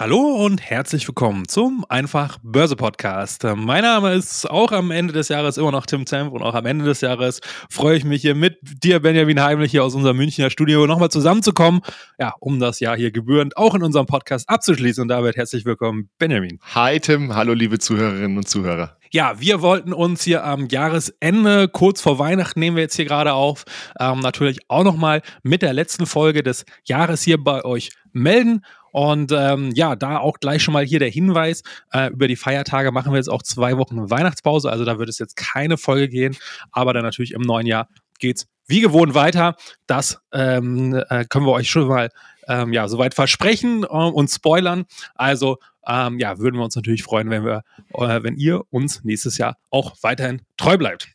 Hallo 0.00 0.46
und 0.46 0.62
herzlich 0.62 1.06
willkommen 1.06 1.46
zum 1.46 1.84
Einfach 1.90 2.38
Börse 2.42 2.74
Podcast. 2.74 3.44
Mein 3.54 3.82
Name 3.82 4.14
ist 4.14 4.48
auch 4.48 4.72
am 4.72 4.90
Ende 4.90 5.12
des 5.12 5.28
Jahres 5.28 5.58
immer 5.58 5.72
noch 5.72 5.84
Tim 5.84 6.06
Zemp 6.06 6.32
und 6.32 6.40
auch 6.40 6.54
am 6.54 6.64
Ende 6.64 6.86
des 6.86 7.02
Jahres 7.02 7.40
freue 7.68 7.98
ich 7.98 8.04
mich 8.04 8.22
hier 8.22 8.34
mit 8.34 8.56
dir, 8.82 9.00
Benjamin 9.00 9.42
Heimlich, 9.42 9.72
hier 9.72 9.84
aus 9.84 9.94
unserem 9.94 10.16
Münchner 10.16 10.48
Studio 10.48 10.86
nochmal 10.86 11.10
zusammenzukommen, 11.10 11.82
ja, 12.18 12.32
um 12.40 12.60
das 12.60 12.80
Jahr 12.80 12.96
hier 12.96 13.10
gebührend 13.10 13.58
auch 13.58 13.74
in 13.74 13.82
unserem 13.82 14.06
Podcast 14.06 14.48
abzuschließen. 14.48 15.02
Und 15.02 15.08
damit 15.08 15.36
herzlich 15.36 15.66
willkommen, 15.66 16.08
Benjamin. 16.16 16.60
Hi 16.74 16.98
Tim, 16.98 17.34
hallo 17.34 17.52
liebe 17.52 17.78
Zuhörerinnen 17.78 18.38
und 18.38 18.48
Zuhörer. 18.48 18.96
Ja, 19.10 19.38
wir 19.38 19.60
wollten 19.60 19.92
uns 19.92 20.22
hier 20.22 20.44
am 20.44 20.68
Jahresende, 20.68 21.68
kurz 21.68 22.00
vor 22.00 22.18
Weihnachten 22.18 22.58
nehmen 22.58 22.76
wir 22.76 22.84
jetzt 22.84 22.96
hier 22.96 23.04
gerade 23.04 23.34
auf, 23.34 23.64
ähm, 23.98 24.20
natürlich 24.20 24.60
auch 24.68 24.84
nochmal 24.84 25.20
mit 25.42 25.60
der 25.60 25.74
letzten 25.74 26.06
Folge 26.06 26.42
des 26.42 26.64
Jahres 26.84 27.20
hier 27.20 27.42
bei 27.42 27.66
euch 27.66 27.90
melden 28.12 28.62
und 28.92 29.32
ähm, 29.32 29.72
ja, 29.74 29.96
da 29.96 30.18
auch 30.18 30.38
gleich 30.40 30.62
schon 30.62 30.74
mal 30.74 30.84
hier 30.84 30.98
der 30.98 31.10
Hinweis, 31.10 31.62
äh, 31.92 32.10
über 32.10 32.28
die 32.28 32.36
Feiertage 32.36 32.92
machen 32.92 33.12
wir 33.12 33.16
jetzt 33.16 33.30
auch 33.30 33.42
zwei 33.42 33.76
Wochen 33.76 34.10
Weihnachtspause, 34.10 34.70
also 34.70 34.84
da 34.84 34.98
wird 34.98 35.08
es 35.08 35.18
jetzt 35.18 35.36
keine 35.36 35.76
Folge 35.76 36.08
gehen, 36.08 36.36
aber 36.72 36.92
dann 36.92 37.02
natürlich 37.02 37.32
im 37.32 37.42
neuen 37.42 37.66
Jahr 37.66 37.88
geht's 38.18 38.46
wie 38.66 38.80
gewohnt 38.80 39.14
weiter. 39.14 39.56
Das 39.86 40.20
ähm, 40.32 40.94
äh, 41.08 41.24
können 41.24 41.44
wir 41.44 41.52
euch 41.52 41.68
schon 41.68 41.88
mal 41.88 42.08
ähm, 42.46 42.72
ja, 42.72 42.88
soweit 42.88 43.14
versprechen 43.14 43.82
äh, 43.82 43.86
und 43.86 44.28
spoilern. 44.28 44.84
Also 45.14 45.58
ähm, 45.86 46.18
ja, 46.18 46.38
würden 46.38 46.56
wir 46.56 46.64
uns 46.64 46.76
natürlich 46.76 47.02
freuen, 47.02 47.30
wenn 47.30 47.44
wir, 47.44 47.64
äh, 47.94 48.22
wenn 48.22 48.36
ihr 48.36 48.62
uns 48.70 49.02
nächstes 49.04 49.38
Jahr 49.38 49.56
auch 49.70 49.96
weiterhin 50.02 50.42
treu 50.56 50.76
bleibt. 50.76 51.08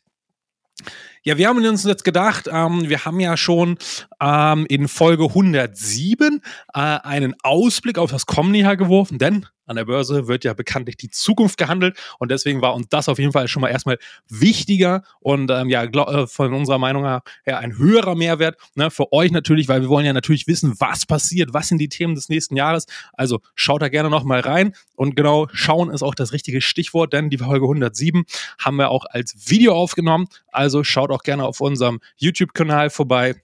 Ja, 1.26 1.36
wir 1.36 1.48
haben 1.48 1.66
uns 1.66 1.82
jetzt 1.82 2.04
gedacht, 2.04 2.48
ähm, 2.48 2.88
wir 2.88 3.04
haben 3.04 3.18
ja 3.18 3.36
schon 3.36 3.78
ähm, 4.20 4.64
in 4.68 4.86
Folge 4.86 5.24
107 5.24 6.40
äh, 6.72 6.78
einen 6.78 7.34
Ausblick 7.42 7.98
auf 7.98 8.12
das 8.12 8.26
kommende 8.26 8.76
geworfen, 8.76 9.18
denn 9.18 9.44
an 9.66 9.76
der 9.76 9.84
Börse 9.84 10.28
wird 10.28 10.44
ja 10.44 10.54
bekanntlich 10.54 10.96
die 10.96 11.10
Zukunft 11.10 11.58
gehandelt 11.58 11.98
und 12.18 12.30
deswegen 12.30 12.62
war 12.62 12.74
uns 12.74 12.86
das 12.88 13.08
auf 13.08 13.18
jeden 13.18 13.32
Fall 13.32 13.48
schon 13.48 13.62
mal 13.62 13.68
erstmal 13.68 13.98
wichtiger 14.28 15.02
und 15.20 15.50
ähm, 15.50 15.68
ja, 15.68 15.86
glaub, 15.86 16.08
äh, 16.08 16.26
von 16.26 16.54
unserer 16.54 16.78
Meinung 16.78 17.04
her 17.04 17.22
ein 17.58 17.76
höherer 17.76 18.14
Mehrwert 18.14 18.56
ne, 18.74 18.90
für 18.90 19.12
euch 19.12 19.32
natürlich, 19.32 19.68
weil 19.68 19.82
wir 19.82 19.88
wollen 19.88 20.06
ja 20.06 20.12
natürlich 20.12 20.46
wissen, 20.46 20.74
was 20.78 21.06
passiert, 21.06 21.52
was 21.52 21.68
sind 21.68 21.78
die 21.78 21.88
Themen 21.88 22.14
des 22.14 22.28
nächsten 22.28 22.56
Jahres. 22.56 22.86
Also 23.12 23.40
schaut 23.54 23.82
da 23.82 23.88
gerne 23.88 24.08
nochmal 24.08 24.40
rein 24.40 24.72
und 24.94 25.16
genau 25.16 25.48
schauen 25.52 25.90
ist 25.90 26.02
auch 26.02 26.14
das 26.14 26.32
richtige 26.32 26.60
Stichwort, 26.60 27.12
denn 27.12 27.28
die 27.28 27.38
Folge 27.38 27.64
107 27.64 28.24
haben 28.60 28.76
wir 28.76 28.90
auch 28.90 29.04
als 29.10 29.50
Video 29.50 29.74
aufgenommen. 29.74 30.26
Also 30.52 30.84
schaut 30.84 31.10
auch 31.10 31.15
gerne 31.22 31.44
auf 31.44 31.60
unserem 31.60 32.00
YouTube-Kanal 32.16 32.90
vorbei. 32.90 33.34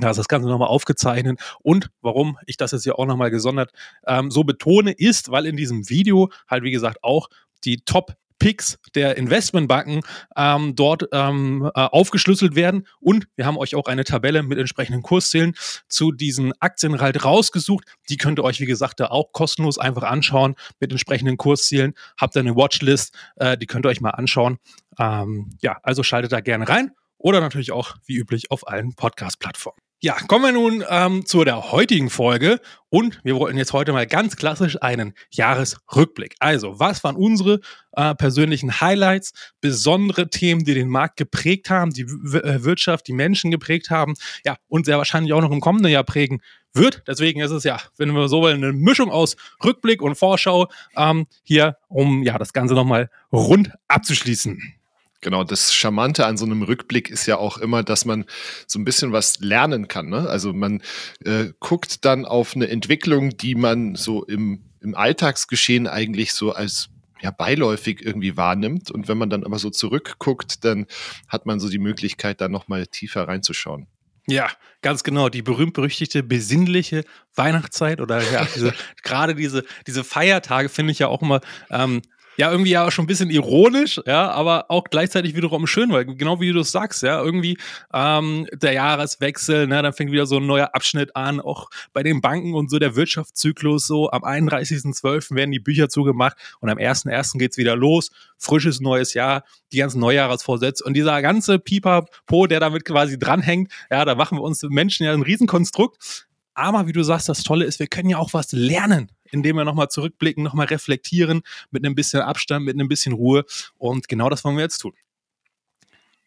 Da 0.00 0.10
ist 0.10 0.16
das 0.16 0.28
Ganze 0.28 0.48
nochmal 0.48 0.68
aufgezeichnet. 0.68 1.40
Und 1.60 1.90
warum 2.02 2.38
ich 2.46 2.56
das 2.56 2.72
jetzt 2.72 2.84
hier 2.84 2.98
auch 2.98 3.06
nochmal 3.06 3.30
gesondert 3.30 3.72
ähm, 4.06 4.30
so 4.30 4.44
betone, 4.44 4.92
ist, 4.92 5.30
weil 5.30 5.46
in 5.46 5.56
diesem 5.56 5.88
Video 5.88 6.30
halt, 6.48 6.62
wie 6.62 6.70
gesagt, 6.70 7.02
auch 7.02 7.28
die 7.64 7.78
Top 7.84 8.14
Picks 8.38 8.78
der 8.94 9.16
Investmentbanken 9.16 10.02
ähm, 10.36 10.74
dort 10.76 11.08
ähm, 11.12 11.70
äh, 11.74 11.80
aufgeschlüsselt 11.80 12.54
werden. 12.54 12.86
Und 13.00 13.26
wir 13.36 13.46
haben 13.46 13.56
euch 13.56 13.74
auch 13.74 13.86
eine 13.86 14.04
Tabelle 14.04 14.42
mit 14.42 14.58
entsprechenden 14.58 15.02
Kurszielen 15.02 15.54
zu 15.88 16.12
diesen 16.12 16.52
Aktien 16.60 17.00
halt 17.00 17.24
rausgesucht. 17.24 17.84
Die 18.08 18.16
könnt 18.16 18.38
ihr 18.38 18.44
euch, 18.44 18.60
wie 18.60 18.66
gesagt, 18.66 19.00
da 19.00 19.06
auch 19.06 19.32
kostenlos 19.32 19.78
einfach 19.78 20.04
anschauen 20.04 20.54
mit 20.80 20.92
entsprechenden 20.92 21.36
Kurszielen. 21.36 21.94
Habt 22.16 22.36
ihr 22.36 22.40
eine 22.40 22.56
Watchlist, 22.56 23.14
äh, 23.36 23.58
die 23.58 23.66
könnt 23.66 23.86
ihr 23.86 23.90
euch 23.90 24.00
mal 24.00 24.10
anschauen. 24.10 24.58
Ähm, 24.98 25.50
ja, 25.60 25.78
also 25.82 26.02
schaltet 26.02 26.32
da 26.32 26.40
gerne 26.40 26.68
rein 26.68 26.92
oder 27.18 27.40
natürlich 27.40 27.72
auch 27.72 27.96
wie 28.06 28.16
üblich 28.16 28.50
auf 28.50 28.66
allen 28.66 28.94
Podcast-Plattformen. 28.94 29.78
Ja, 30.00 30.14
kommen 30.28 30.44
wir 30.44 30.52
nun 30.52 30.84
ähm, 30.88 31.26
zu 31.26 31.42
der 31.42 31.72
heutigen 31.72 32.08
Folge 32.08 32.60
und 32.88 33.18
wir 33.24 33.34
wollten 33.34 33.58
jetzt 33.58 33.72
heute 33.72 33.92
mal 33.92 34.06
ganz 34.06 34.36
klassisch 34.36 34.80
einen 34.80 35.12
Jahresrückblick. 35.32 36.36
Also, 36.38 36.78
was 36.78 37.02
waren 37.02 37.16
unsere 37.16 37.58
äh, 37.96 38.14
persönlichen 38.14 38.80
Highlights, 38.80 39.32
besondere 39.60 40.30
Themen, 40.30 40.64
die 40.64 40.74
den 40.74 40.88
Markt 40.88 41.16
geprägt 41.16 41.68
haben, 41.68 41.92
die 41.92 42.06
w 42.08 42.38
äh, 42.38 42.62
Wirtschaft, 42.62 43.08
die 43.08 43.12
Menschen 43.12 43.50
geprägt 43.50 43.90
haben, 43.90 44.14
ja, 44.44 44.54
und 44.68 44.86
sehr 44.86 44.98
wahrscheinlich 44.98 45.32
auch 45.32 45.42
noch 45.42 45.50
im 45.50 45.60
kommenden 45.60 45.90
Jahr 45.90 46.04
prägen 46.04 46.42
wird. 46.72 47.02
Deswegen 47.08 47.40
ist 47.40 47.50
es 47.50 47.64
ja, 47.64 47.80
wenn 47.96 48.12
wir 48.12 48.28
so 48.28 48.40
wollen, 48.40 48.62
eine 48.62 48.72
Mischung 48.72 49.10
aus 49.10 49.34
Rückblick 49.64 50.00
und 50.00 50.14
Vorschau 50.14 50.68
ähm, 50.96 51.26
hier, 51.42 51.76
um 51.88 52.22
ja 52.22 52.38
das 52.38 52.52
Ganze 52.52 52.74
nochmal 52.74 53.10
rund 53.32 53.72
abzuschließen. 53.88 54.77
Genau, 55.20 55.42
das 55.42 55.74
Charmante 55.74 56.26
an 56.26 56.36
so 56.36 56.46
einem 56.46 56.62
Rückblick 56.62 57.10
ist 57.10 57.26
ja 57.26 57.38
auch 57.38 57.58
immer, 57.58 57.82
dass 57.82 58.04
man 58.04 58.24
so 58.68 58.78
ein 58.78 58.84
bisschen 58.84 59.12
was 59.12 59.40
lernen 59.40 59.88
kann. 59.88 60.08
Ne? 60.08 60.28
Also 60.28 60.52
man 60.52 60.80
äh, 61.24 61.46
guckt 61.58 62.04
dann 62.04 62.24
auf 62.24 62.54
eine 62.54 62.68
Entwicklung, 62.68 63.36
die 63.36 63.56
man 63.56 63.96
so 63.96 64.24
im, 64.24 64.62
im 64.80 64.94
Alltagsgeschehen 64.94 65.88
eigentlich 65.88 66.32
so 66.32 66.52
als 66.52 66.90
ja, 67.20 67.32
beiläufig 67.32 68.00
irgendwie 68.04 68.36
wahrnimmt. 68.36 68.92
Und 68.92 69.08
wenn 69.08 69.18
man 69.18 69.28
dann 69.28 69.44
aber 69.44 69.58
so 69.58 69.70
zurückguckt, 69.70 70.64
dann 70.64 70.86
hat 71.26 71.46
man 71.46 71.58
so 71.58 71.68
die 71.68 71.78
Möglichkeit, 71.78 72.40
da 72.40 72.48
nochmal 72.48 72.86
tiefer 72.86 73.26
reinzuschauen. 73.26 73.88
Ja, 74.28 74.50
ganz 74.82 75.02
genau. 75.02 75.30
Die 75.30 75.42
berühmt-berüchtigte 75.42 76.22
besinnliche 76.22 77.04
Weihnachtszeit 77.34 78.00
oder 78.00 78.20
ja, 78.30 78.46
diese, 78.54 78.74
gerade 79.02 79.34
diese, 79.34 79.64
diese 79.86 80.04
Feiertage 80.04 80.68
finde 80.68 80.92
ich 80.92 80.98
ja 80.98 81.08
auch 81.08 81.22
immer 81.22 81.40
ähm, 81.70 82.02
ja 82.38 82.52
irgendwie 82.52 82.70
ja 82.70 82.88
schon 82.90 83.04
ein 83.04 83.08
bisschen 83.08 83.30
ironisch, 83.30 84.00
ja, 84.06 84.30
aber 84.30 84.70
auch 84.70 84.84
gleichzeitig 84.84 85.34
wiederum 85.34 85.66
schön, 85.66 85.90
weil 85.90 86.04
genau 86.04 86.40
wie 86.40 86.52
du 86.52 86.60
es 86.60 86.70
sagst, 86.70 87.02
ja, 87.02 87.20
irgendwie 87.20 87.58
ähm, 87.92 88.46
der 88.52 88.72
Jahreswechsel, 88.72 89.66
ne, 89.66 89.82
dann 89.82 89.92
fängt 89.92 90.12
wieder 90.12 90.24
so 90.24 90.36
ein 90.36 90.46
neuer 90.46 90.70
Abschnitt 90.72 91.16
an, 91.16 91.40
auch 91.40 91.68
bei 91.92 92.04
den 92.04 92.20
Banken 92.20 92.54
und 92.54 92.70
so 92.70 92.78
der 92.78 92.94
Wirtschaftszyklus, 92.94 93.88
so 93.88 94.10
am 94.12 94.22
31.12. 94.22 95.34
werden 95.34 95.50
die 95.50 95.58
Bücher 95.58 95.88
zugemacht 95.88 96.36
und 96.60 96.70
am 96.70 96.78
1.1. 96.78 97.38
geht's 97.38 97.58
wieder 97.58 97.74
los, 97.74 98.10
frisches 98.38 98.80
neues 98.80 99.14
Jahr, 99.14 99.42
die 99.72 99.78
ganzen 99.78 99.98
Neujahresvorsätze 99.98 100.84
und 100.84 100.94
dieser 100.94 101.20
ganze 101.22 101.58
Pipapo, 101.58 102.46
der 102.46 102.60
damit 102.60 102.84
quasi 102.84 103.18
dranhängt, 103.18 103.72
ja, 103.90 104.04
da 104.04 104.14
machen 104.14 104.38
wir 104.38 104.42
uns 104.42 104.62
Menschen 104.62 105.04
ja 105.04 105.12
ein 105.12 105.22
Riesenkonstrukt, 105.22 106.28
aber 106.54 106.86
wie 106.86 106.92
du 106.92 107.02
sagst, 107.02 107.28
das 107.28 107.42
Tolle 107.42 107.64
ist, 107.64 107.80
wir 107.80 107.88
können 107.88 108.10
ja 108.10 108.18
auch 108.18 108.32
was 108.32 108.52
lernen 108.52 109.10
indem 109.30 109.56
wir 109.56 109.64
nochmal 109.64 109.88
zurückblicken, 109.88 110.42
nochmal 110.42 110.66
reflektieren, 110.66 111.42
mit 111.70 111.84
einem 111.84 111.94
bisschen 111.94 112.20
Abstand, 112.20 112.64
mit 112.64 112.74
einem 112.74 112.88
bisschen 112.88 113.12
Ruhe. 113.12 113.44
Und 113.76 114.08
genau 114.08 114.28
das 114.28 114.44
wollen 114.44 114.56
wir 114.56 114.64
jetzt 114.64 114.78
tun. 114.78 114.94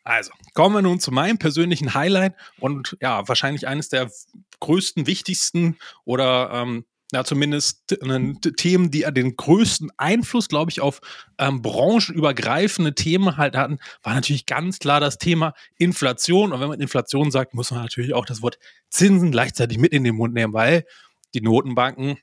Also, 0.03 0.31
kommen 0.53 0.75
wir 0.75 0.81
nun 0.81 0.99
zu 0.99 1.11
meinem 1.11 1.37
persönlichen 1.37 1.93
Highlight 1.93 2.33
und 2.59 2.97
ja, 3.01 3.27
wahrscheinlich 3.27 3.67
eines 3.67 3.89
der 3.89 4.09
größten, 4.59 5.05
wichtigsten 5.05 5.77
oder 6.05 6.49
ähm, 6.53 6.85
ja, 7.11 7.25
zumindest 7.25 7.97
Themen, 8.57 8.89
die 8.89 9.05
den 9.11 9.35
größten 9.35 9.91
Einfluss, 9.97 10.47
glaube 10.47 10.71
ich, 10.71 10.79
auf 10.79 11.01
ähm, 11.37 11.61
branchenübergreifende 11.61 12.95
Themen 12.95 13.35
halt 13.35 13.57
hatten, 13.57 13.79
war 14.01 14.13
natürlich 14.13 14.45
ganz 14.45 14.79
klar 14.79 15.01
das 15.01 15.17
Thema 15.17 15.53
Inflation. 15.77 16.53
Und 16.53 16.61
wenn 16.61 16.69
man 16.69 16.79
Inflation 16.79 17.29
sagt, 17.29 17.53
muss 17.53 17.71
man 17.71 17.81
natürlich 17.81 18.13
auch 18.13 18.25
das 18.25 18.41
Wort 18.41 18.59
Zinsen 18.89 19.31
gleichzeitig 19.31 19.77
mit 19.77 19.91
in 19.91 20.05
den 20.05 20.15
Mund 20.15 20.33
nehmen, 20.33 20.53
weil 20.53 20.85
die 21.33 21.41
Notenbanken 21.41 22.17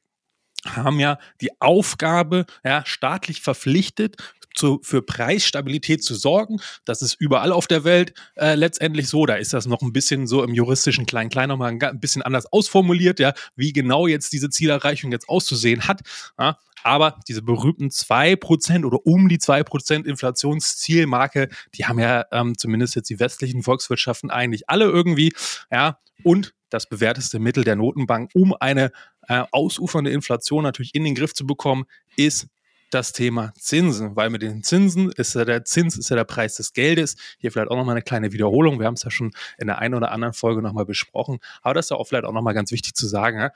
haben 0.76 1.00
ja 1.00 1.18
die 1.40 1.60
Aufgabe, 1.60 2.46
ja, 2.64 2.84
staatlich 2.86 3.42
verpflichtet, 3.42 4.16
zu, 4.58 4.80
für 4.82 5.02
Preisstabilität 5.02 6.02
zu 6.02 6.14
sorgen. 6.14 6.60
Das 6.84 7.00
ist 7.00 7.14
überall 7.18 7.52
auf 7.52 7.66
der 7.66 7.84
Welt 7.84 8.12
äh, 8.36 8.54
letztendlich 8.54 9.08
so. 9.08 9.24
Da 9.24 9.36
ist 9.36 9.54
das 9.54 9.66
noch 9.66 9.82
ein 9.82 9.92
bisschen 9.92 10.26
so 10.26 10.42
im 10.42 10.52
juristischen 10.52 11.06
Klein-Klein 11.06 11.48
nochmal 11.48 11.70
ein, 11.70 11.82
ein 11.82 12.00
bisschen 12.00 12.22
anders 12.22 12.52
ausformuliert, 12.52 13.20
ja, 13.20 13.32
wie 13.56 13.72
genau 13.72 14.06
jetzt 14.06 14.32
diese 14.32 14.50
Zielerreichung 14.50 15.12
jetzt 15.12 15.28
auszusehen 15.28 15.86
hat. 15.86 16.02
Ja. 16.38 16.58
Aber 16.84 17.18
diese 17.26 17.42
berühmten 17.42 17.88
2% 17.88 18.84
oder 18.84 19.04
um 19.04 19.28
die 19.28 19.38
2% 19.38 20.04
Inflationszielmarke, 20.04 21.48
die 21.74 21.86
haben 21.86 21.98
ja 21.98 22.24
ähm, 22.32 22.56
zumindest 22.56 22.94
jetzt 22.94 23.10
die 23.10 23.18
westlichen 23.18 23.62
Volkswirtschaften 23.62 24.30
eigentlich 24.30 24.68
alle 24.68 24.84
irgendwie, 24.84 25.32
ja, 25.70 25.98
und 26.22 26.54
das 26.70 26.88
bewährteste 26.88 27.38
Mittel 27.38 27.64
der 27.64 27.76
Notenbank, 27.76 28.30
um 28.34 28.54
eine 28.58 28.92
äh, 29.28 29.44
ausufernde 29.50 30.10
Inflation 30.10 30.62
natürlich 30.62 30.94
in 30.94 31.04
den 31.04 31.14
Griff 31.14 31.34
zu 31.34 31.46
bekommen, 31.46 31.84
ist 32.16 32.48
das 32.90 33.12
Thema 33.12 33.52
Zinsen, 33.54 34.16
weil 34.16 34.30
mit 34.30 34.42
den 34.42 34.62
Zinsen 34.62 35.12
ist 35.12 35.34
ja 35.34 35.44
der 35.44 35.64
Zins 35.64 35.96
ist 35.98 36.08
ja 36.08 36.16
der 36.16 36.24
Preis 36.24 36.54
des 36.54 36.72
Geldes. 36.72 37.16
Hier 37.38 37.52
vielleicht 37.52 37.70
auch 37.70 37.76
nochmal 37.76 37.94
eine 37.94 38.02
kleine 38.02 38.32
Wiederholung. 38.32 38.78
Wir 38.78 38.86
haben 38.86 38.94
es 38.94 39.02
ja 39.02 39.10
schon 39.10 39.32
in 39.58 39.66
der 39.66 39.78
einen 39.78 39.94
oder 39.94 40.10
anderen 40.10 40.32
Folge 40.32 40.62
nochmal 40.62 40.86
besprochen. 40.86 41.38
Aber 41.62 41.74
das 41.74 41.86
ist 41.86 41.90
ja 41.90 41.96
auch 41.96 42.06
vielleicht 42.06 42.24
auch 42.24 42.32
nochmal 42.32 42.54
ganz 42.54 42.72
wichtig 42.72 42.94
zu 42.94 43.06
sagen. 43.06 43.38
Ja? 43.38 43.50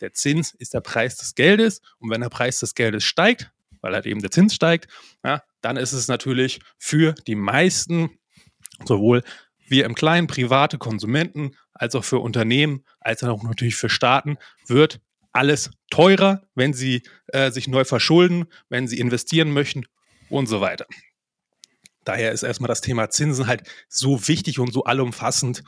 Der 0.00 0.12
Zins 0.12 0.54
ist 0.54 0.74
der 0.74 0.80
Preis 0.80 1.16
des 1.16 1.34
Geldes. 1.34 1.80
Und 1.98 2.10
wenn 2.10 2.20
der 2.20 2.28
Preis 2.28 2.60
des 2.60 2.74
Geldes 2.74 3.04
steigt, 3.04 3.50
weil 3.80 3.94
halt 3.94 4.06
eben 4.06 4.20
der 4.20 4.30
Zins 4.30 4.54
steigt, 4.54 4.88
ja, 5.24 5.42
dann 5.60 5.76
ist 5.76 5.92
es 5.92 6.08
natürlich 6.08 6.60
für 6.78 7.14
die 7.26 7.34
meisten 7.34 8.10
sowohl 8.84 9.22
wir 9.70 9.84
im 9.84 9.94
Kleinen, 9.94 10.26
private 10.26 10.78
Konsumenten, 10.78 11.56
als 11.72 11.94
auch 11.94 12.04
für 12.04 12.18
Unternehmen, 12.18 12.84
als 13.00 13.22
auch 13.22 13.42
natürlich 13.42 13.76
für 13.76 13.88
Staaten, 13.88 14.36
wird 14.66 15.00
alles 15.32 15.70
teurer, 15.90 16.42
wenn 16.54 16.72
sie 16.72 17.02
äh, 17.28 17.50
sich 17.50 17.68
neu 17.68 17.84
verschulden, 17.84 18.46
wenn 18.68 18.88
sie 18.88 18.98
investieren 18.98 19.52
möchten 19.52 19.84
und 20.28 20.46
so 20.46 20.60
weiter. 20.60 20.86
Daher 22.04 22.32
ist 22.32 22.42
erstmal 22.42 22.68
das 22.68 22.80
Thema 22.80 23.10
Zinsen 23.10 23.46
halt 23.46 23.62
so 23.88 24.26
wichtig 24.28 24.58
und 24.58 24.72
so 24.72 24.84
allumfassend, 24.84 25.62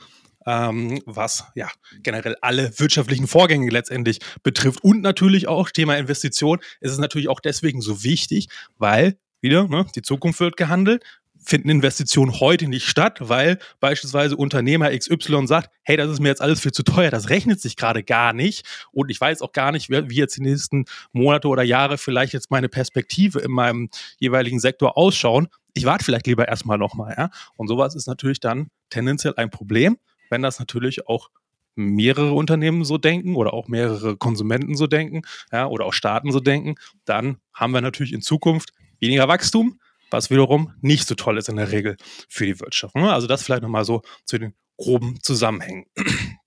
ähm, 0.47 1.01
was 1.05 1.45
ja 1.55 1.69
generell 2.01 2.35
alle 2.41 2.77
wirtschaftlichen 2.79 3.27
Vorgänge 3.27 3.69
letztendlich 3.69 4.19
betrifft. 4.41 4.83
Und 4.83 5.01
natürlich 5.01 5.47
auch 5.47 5.69
Thema 5.69 5.97
Investition 5.97 6.59
ist 6.79 6.91
es 6.91 6.97
natürlich 6.97 7.29
auch 7.29 7.39
deswegen 7.39 7.81
so 7.81 8.03
wichtig, 8.03 8.47
weil 8.77 9.17
wieder, 9.39 9.67
ne, 9.67 9.85
die 9.95 10.01
Zukunft 10.01 10.39
wird 10.39 10.57
gehandelt 10.57 11.03
finden 11.43 11.69
Investitionen 11.69 12.39
heute 12.39 12.67
nicht 12.67 12.85
statt, 12.85 13.17
weil 13.21 13.57
beispielsweise 13.79 14.35
Unternehmer 14.35 14.95
XY 14.95 15.47
sagt, 15.47 15.69
hey, 15.83 15.97
das 15.97 16.09
ist 16.09 16.19
mir 16.19 16.29
jetzt 16.29 16.41
alles 16.41 16.59
viel 16.59 16.71
zu 16.71 16.83
teuer, 16.83 17.11
das 17.11 17.29
rechnet 17.29 17.59
sich 17.59 17.75
gerade 17.75 18.03
gar 18.03 18.33
nicht 18.33 18.65
und 18.91 19.09
ich 19.09 19.19
weiß 19.19 19.41
auch 19.41 19.51
gar 19.51 19.71
nicht, 19.71 19.89
wie 19.89 20.15
jetzt 20.15 20.37
die 20.37 20.41
nächsten 20.41 20.85
Monate 21.11 21.47
oder 21.47 21.63
Jahre 21.63 21.97
vielleicht 21.97 22.33
jetzt 22.33 22.51
meine 22.51 22.69
Perspektive 22.69 23.39
in 23.39 23.51
meinem 23.51 23.89
jeweiligen 24.19 24.59
Sektor 24.59 24.97
ausschauen. 24.97 25.47
Ich 25.73 25.85
warte 25.85 26.03
vielleicht 26.05 26.27
lieber 26.27 26.47
erstmal 26.47 26.77
nochmal, 26.77 27.15
ja. 27.17 27.29
Und 27.55 27.67
sowas 27.67 27.95
ist 27.95 28.07
natürlich 28.07 28.39
dann 28.39 28.67
tendenziell 28.89 29.33
ein 29.37 29.49
Problem, 29.49 29.97
wenn 30.29 30.41
das 30.41 30.59
natürlich 30.59 31.07
auch 31.07 31.29
mehrere 31.75 32.33
Unternehmen 32.33 32.83
so 32.83 32.97
denken 32.97 33.35
oder 33.35 33.53
auch 33.53 33.67
mehrere 33.67 34.17
Konsumenten 34.17 34.75
so 34.75 34.87
denken, 34.87 35.21
ja, 35.51 35.67
oder 35.67 35.85
auch 35.85 35.93
Staaten 35.93 36.31
so 36.31 36.39
denken, 36.39 36.75
dann 37.05 37.37
haben 37.53 37.73
wir 37.73 37.81
natürlich 37.81 38.13
in 38.13 38.21
Zukunft 38.21 38.73
weniger 38.99 39.27
Wachstum, 39.27 39.79
was 40.11 40.29
wiederum 40.29 40.73
nicht 40.81 41.07
so 41.07 41.15
toll 41.15 41.37
ist 41.37 41.49
in 41.49 41.55
der 41.55 41.71
Regel 41.71 41.97
für 42.29 42.45
die 42.45 42.59
Wirtschaft. 42.59 42.95
Ne? 42.95 43.11
Also 43.11 43.27
das 43.27 43.43
vielleicht 43.43 43.63
nochmal 43.63 43.85
so 43.85 44.01
zu 44.25 44.37
den 44.37 44.53
groben 44.77 45.19
Zusammenhängen. 45.21 45.85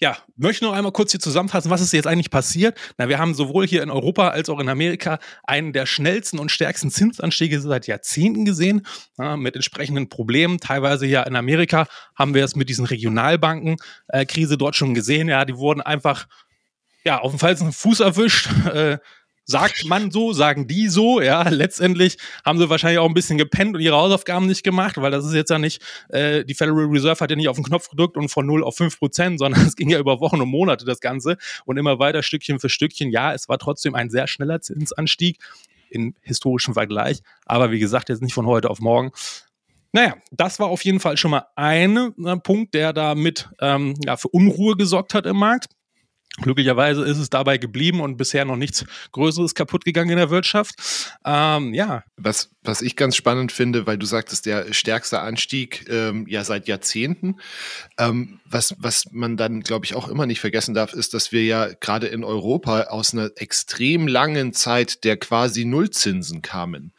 Ja, 0.00 0.16
möchte 0.36 0.64
noch 0.64 0.74
einmal 0.74 0.92
kurz 0.92 1.10
hier 1.10 1.18
zusammenfassen, 1.18 1.72
was 1.72 1.80
ist 1.80 1.92
jetzt 1.92 2.06
eigentlich 2.06 2.30
passiert? 2.30 2.78
Na, 2.98 3.08
wir 3.08 3.18
haben 3.18 3.34
sowohl 3.34 3.66
hier 3.66 3.82
in 3.82 3.90
Europa 3.90 4.28
als 4.28 4.48
auch 4.48 4.60
in 4.60 4.68
Amerika 4.68 5.18
einen 5.42 5.72
der 5.72 5.86
schnellsten 5.86 6.38
und 6.38 6.52
stärksten 6.52 6.92
Zinsanstiege 6.92 7.60
seit 7.60 7.88
Jahrzehnten 7.88 8.44
gesehen, 8.44 8.86
ja, 9.18 9.36
mit 9.36 9.56
entsprechenden 9.56 10.08
Problemen. 10.08 10.60
Teilweise 10.60 11.04
ja 11.06 11.24
in 11.24 11.34
Amerika 11.34 11.88
haben 12.14 12.32
wir 12.34 12.44
es 12.44 12.54
mit 12.54 12.68
diesen 12.68 12.84
Regionalbanken-Krise 12.84 14.54
äh, 14.54 14.56
dort 14.56 14.76
schon 14.76 14.94
gesehen. 14.94 15.28
Ja, 15.28 15.44
die 15.44 15.56
wurden 15.56 15.80
einfach 15.80 16.28
ja, 17.04 17.18
auf 17.18 17.32
dem 17.32 17.40
falschen 17.40 17.72
Fuß 17.72 17.98
erwischt. 17.98 18.50
Äh, 18.66 18.98
sagt 19.48 19.86
man 19.86 20.10
so, 20.10 20.34
sagen 20.34 20.68
die 20.68 20.88
so, 20.88 21.20
ja, 21.20 21.48
letztendlich 21.48 22.18
haben 22.44 22.58
sie 22.58 22.68
wahrscheinlich 22.68 22.98
auch 22.98 23.08
ein 23.08 23.14
bisschen 23.14 23.38
gepennt 23.38 23.74
und 23.74 23.80
ihre 23.80 23.96
Hausaufgaben 23.96 24.46
nicht 24.46 24.62
gemacht, 24.62 24.98
weil 24.98 25.10
das 25.10 25.24
ist 25.24 25.32
jetzt 25.32 25.50
ja 25.50 25.58
nicht, 25.58 25.82
äh, 26.10 26.44
die 26.44 26.54
Federal 26.54 26.84
Reserve 26.84 27.18
hat 27.18 27.30
ja 27.30 27.36
nicht 27.36 27.48
auf 27.48 27.56
den 27.56 27.64
Knopf 27.64 27.88
gedrückt 27.88 28.16
und 28.16 28.28
von 28.28 28.46
0 28.46 28.62
auf 28.62 28.76
5 28.76 28.98
Prozent, 28.98 29.38
sondern 29.38 29.62
es 29.66 29.74
ging 29.74 29.88
ja 29.88 29.98
über 29.98 30.20
Wochen 30.20 30.40
und 30.40 30.48
Monate 30.48 30.84
das 30.84 31.00
Ganze 31.00 31.38
und 31.64 31.78
immer 31.78 31.98
weiter 31.98 32.22
Stückchen 32.22 32.60
für 32.60 32.68
Stückchen. 32.68 33.10
Ja, 33.10 33.32
es 33.32 33.48
war 33.48 33.58
trotzdem 33.58 33.94
ein 33.94 34.10
sehr 34.10 34.26
schneller 34.26 34.60
Zinsanstieg 34.60 35.38
in 35.88 36.14
historischem 36.20 36.74
Vergleich, 36.74 37.22
aber 37.46 37.70
wie 37.70 37.78
gesagt, 37.78 38.10
jetzt 38.10 38.20
nicht 38.20 38.34
von 38.34 38.46
heute 38.46 38.68
auf 38.68 38.80
morgen. 38.80 39.12
Naja, 39.92 40.16
das 40.30 40.60
war 40.60 40.68
auf 40.68 40.84
jeden 40.84 41.00
Fall 41.00 41.16
schon 41.16 41.30
mal 41.30 41.46
ein 41.56 41.96
äh, 41.96 42.36
Punkt, 42.36 42.74
der 42.74 42.92
da 42.92 43.14
mit 43.14 43.48
ähm, 43.60 43.94
ja, 44.04 44.18
für 44.18 44.28
Unruhe 44.28 44.76
gesorgt 44.76 45.14
hat 45.14 45.24
im 45.24 45.38
Markt. 45.38 45.77
Glücklicherweise 46.40 47.04
ist 47.04 47.18
es 47.18 47.30
dabei 47.30 47.58
geblieben 47.58 48.00
und 48.00 48.16
bisher 48.16 48.44
noch 48.44 48.56
nichts 48.56 48.84
Größeres 49.12 49.54
kaputt 49.54 49.84
gegangen 49.84 50.10
in 50.10 50.18
der 50.18 50.30
Wirtschaft. 50.30 50.74
Ähm, 51.24 51.74
ja. 51.74 52.04
Was, 52.16 52.50
was 52.62 52.80
ich 52.80 52.94
ganz 52.94 53.16
spannend 53.16 53.50
finde, 53.50 53.86
weil 53.86 53.98
du 53.98 54.06
sagtest, 54.06 54.46
der 54.46 54.72
stärkste 54.72 55.20
Anstieg 55.20 55.86
ähm, 55.88 56.26
ja 56.28 56.44
seit 56.44 56.68
Jahrzehnten. 56.68 57.40
Ähm, 57.98 58.40
was, 58.44 58.76
was 58.78 59.06
man 59.10 59.36
dann, 59.36 59.62
glaube 59.62 59.84
ich, 59.84 59.96
auch 59.96 60.08
immer 60.08 60.26
nicht 60.26 60.40
vergessen 60.40 60.74
darf, 60.74 60.92
ist, 60.92 61.12
dass 61.12 61.32
wir 61.32 61.44
ja 61.44 61.70
gerade 61.80 62.06
in 62.06 62.22
Europa 62.22 62.82
aus 62.84 63.12
einer 63.12 63.30
extrem 63.36 64.06
langen 64.06 64.52
Zeit 64.52 65.02
der 65.02 65.16
quasi 65.16 65.64
Nullzinsen 65.64 66.40
kamen. 66.42 66.92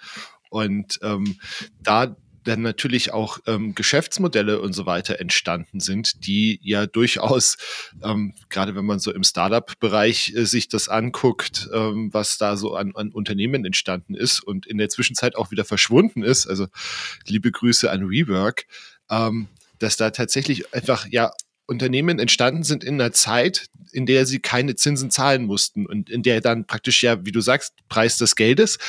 Und 0.50 1.00
ähm, 1.02 1.40
da 1.80 2.16
dann 2.50 2.62
natürlich 2.62 3.13
auch 3.13 3.40
ähm, 3.46 3.75
Geschäftsmodelle 3.75 4.60
und 4.60 4.74
so 4.74 4.86
weiter 4.86 5.19
entstanden 5.19 5.80
sind, 5.80 6.25
die 6.25 6.60
ja 6.63 6.88
durchaus, 6.88 7.57
ähm, 8.04 8.34
gerade 8.50 8.75
wenn 8.75 8.86
man 8.86 9.00
so 9.00 9.13
im 9.13 9.24
Startup-Bereich 9.24 10.34
äh, 10.36 10.46
sich 10.46 10.68
das 10.68 10.90
anguckt, 10.90 11.69
ähm, 11.74 12.10
was 12.12 12.38
da 12.38 12.57
so 12.57 12.75
an, 12.75 12.94
an 12.96 13.12
Unternehmen 13.12 13.66
entstanden 13.66 14.16
ist 14.16 14.42
und 14.42 14.66
in 14.66 14.78
der 14.78 14.90
Zwischenzeit 14.90 15.36
auch 15.36 15.51
wieder 15.51 15.63
verschwunden 15.63 16.24
ist, 16.24 16.48
also 16.48 16.68
liebe 17.28 17.51
Grüße 17.51 17.90
an 17.90 18.04
Rework, 18.04 18.66
ähm, 19.10 19.48
dass 19.78 19.95
da 19.95 20.10
tatsächlich 20.10 20.74
einfach 20.74 21.07
ja 21.10 21.31
Unternehmen 21.68 22.18
entstanden 22.18 22.63
sind 22.63 22.84
in 22.84 22.95
einer 22.95 23.12
Zeit, 23.12 23.68
in 23.92 24.07
der 24.07 24.25
sie 24.25 24.40
keine 24.40 24.75
Zinsen 24.75 25.12
zahlen 25.12 25.45
mussten 25.45 25.86
und 25.86 26.10
in 26.10 26.24
der 26.24 26.42
dann 26.42 26.66
praktisch 26.66 27.04
ja, 27.04 27.24
wie 27.25 27.31
du 27.31 27.42
sagst, 27.42 27.75
Preis 27.90 28.18
des 28.18 28.36
Geldes 28.36 28.80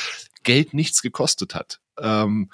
Geld 0.42 0.72
nichts 0.72 1.02
gekostet 1.02 1.54
hat. 1.54 1.80
Ähm, 1.98 2.50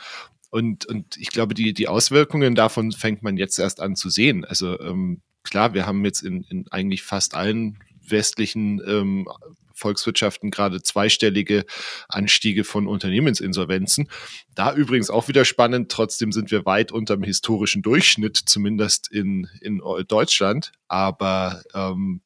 und, 0.56 0.86
und 0.86 1.18
ich 1.18 1.28
glaube, 1.28 1.52
die, 1.52 1.74
die 1.74 1.86
Auswirkungen 1.86 2.54
davon 2.54 2.90
fängt 2.90 3.22
man 3.22 3.36
jetzt 3.36 3.58
erst 3.58 3.78
an 3.78 3.94
zu 3.94 4.08
sehen. 4.08 4.46
Also 4.46 4.80
ähm, 4.80 5.20
klar, 5.42 5.74
wir 5.74 5.86
haben 5.86 6.02
jetzt 6.06 6.22
in, 6.22 6.44
in 6.44 6.66
eigentlich 6.70 7.02
fast 7.02 7.34
allen 7.34 7.78
westlichen 8.08 8.80
ähm, 8.86 9.28
Volkswirtschaften 9.74 10.50
gerade 10.50 10.80
zweistellige 10.80 11.66
Anstiege 12.08 12.64
von 12.64 12.86
Unternehmensinsolvenzen. 12.86 14.08
Da 14.54 14.72
übrigens 14.72 15.10
auch 15.10 15.28
wieder 15.28 15.44
spannend, 15.44 15.92
trotzdem 15.92 16.32
sind 16.32 16.50
wir 16.50 16.64
weit 16.64 16.90
unter 16.90 17.18
dem 17.18 17.24
historischen 17.24 17.82
Durchschnitt, 17.82 18.38
zumindest 18.38 19.12
in, 19.12 19.48
in 19.60 19.82
Deutschland. 20.08 20.72
Aber 20.88 21.64
ähm, 21.74 22.22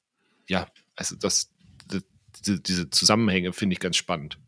ja, 0.48 0.68
also 0.94 1.16
das, 1.16 1.50
diese, 2.46 2.60
diese 2.60 2.90
Zusammenhänge 2.90 3.52
finde 3.52 3.72
ich 3.72 3.80
ganz 3.80 3.96
spannend. 3.96 4.38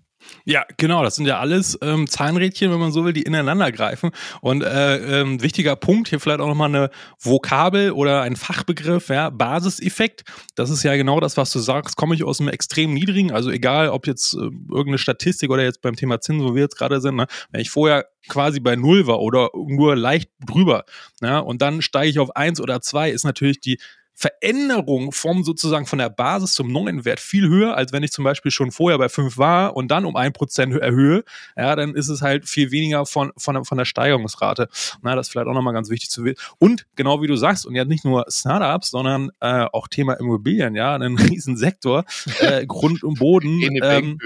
Ja, 0.44 0.64
genau. 0.76 1.02
Das 1.02 1.16
sind 1.16 1.26
ja 1.26 1.38
alles 1.38 1.78
ähm, 1.82 2.08
Zahnrädchen, 2.08 2.70
wenn 2.70 2.80
man 2.80 2.92
so 2.92 3.04
will, 3.04 3.12
die 3.12 3.22
ineinander 3.22 3.70
greifen. 3.72 4.10
Und 4.40 4.62
äh, 4.62 5.20
ähm, 5.20 5.42
wichtiger 5.42 5.76
Punkt, 5.76 6.08
hier 6.08 6.20
vielleicht 6.20 6.40
auch 6.40 6.48
nochmal 6.48 6.68
eine 6.68 6.90
Vokabel 7.18 7.92
oder 7.92 8.22
ein 8.22 8.36
Fachbegriff, 8.36 9.08
ja, 9.08 9.30
Basiseffekt. 9.30 10.24
Das 10.54 10.70
ist 10.70 10.82
ja 10.82 10.96
genau 10.96 11.20
das, 11.20 11.36
was 11.36 11.52
du 11.52 11.58
sagst. 11.58 11.96
Komme 11.96 12.14
ich 12.14 12.24
aus 12.24 12.40
einem 12.40 12.48
extrem 12.48 12.92
niedrigen, 12.92 13.32
also 13.32 13.50
egal, 13.50 13.88
ob 13.88 14.06
jetzt 14.06 14.34
äh, 14.34 14.38
irgendeine 14.38 14.98
Statistik 14.98 15.50
oder 15.50 15.62
jetzt 15.62 15.82
beim 15.82 15.96
Thema 15.96 16.20
Zinsen, 16.20 16.46
wo 16.46 16.54
wir 16.54 16.62
jetzt 16.62 16.76
gerade 16.76 17.00
sind, 17.00 17.16
ne? 17.16 17.26
wenn 17.50 17.60
ich 17.60 17.70
vorher 17.70 18.06
quasi 18.28 18.60
bei 18.60 18.76
Null 18.76 19.06
war 19.06 19.20
oder 19.20 19.50
nur 19.54 19.96
leicht 19.96 20.30
drüber, 20.46 20.84
ja, 21.20 21.38
und 21.38 21.60
dann 21.60 21.82
steige 21.82 22.08
ich 22.08 22.18
auf 22.18 22.36
eins 22.36 22.60
oder 22.60 22.80
zwei, 22.80 23.10
ist 23.10 23.24
natürlich 23.24 23.60
die 23.60 23.78
Veränderung 24.14 25.12
vom 25.12 25.42
sozusagen 25.42 25.86
von 25.86 25.98
der 25.98 26.10
Basis 26.10 26.52
zum 26.52 26.70
neuen 26.70 27.04
Wert 27.04 27.20
viel 27.20 27.48
höher, 27.48 27.76
als 27.76 27.92
wenn 27.92 28.02
ich 28.02 28.12
zum 28.12 28.24
Beispiel 28.24 28.50
schon 28.50 28.70
vorher 28.70 28.98
bei 28.98 29.08
5 29.08 29.38
war 29.38 29.74
und 29.76 29.90
dann 29.90 30.04
um 30.04 30.16
ein 30.16 30.32
Prozent 30.32 30.74
erhöhe, 30.74 31.24
ja, 31.56 31.74
dann 31.74 31.94
ist 31.94 32.08
es 32.08 32.22
halt 32.22 32.48
viel 32.48 32.70
weniger 32.70 33.06
von, 33.06 33.32
von, 33.36 33.64
von 33.64 33.78
der 33.78 33.84
Steigerungsrate. 33.84 34.68
Na, 35.02 35.16
das 35.16 35.26
ist 35.26 35.32
vielleicht 35.32 35.48
auch 35.48 35.54
nochmal 35.54 35.74
ganz 35.74 35.90
wichtig 35.90 36.10
zu 36.10 36.24
wissen. 36.24 36.36
Und 36.58 36.86
genau 36.94 37.22
wie 37.22 37.26
du 37.26 37.36
sagst, 37.36 37.66
und 37.66 37.74
ja 37.74 37.84
nicht 37.84 38.04
nur 38.04 38.24
Startups, 38.28 38.90
sondern 38.90 39.30
äh, 39.40 39.66
auch 39.72 39.88
Thema 39.88 40.14
Immobilien, 40.14 40.74
ja, 40.74 40.94
ein 40.94 41.16
Riesensektor, 41.18 42.04
äh, 42.40 42.66
Grund 42.66 43.02
und 43.02 43.18
Boden. 43.18 43.60
ähm, 43.82 44.18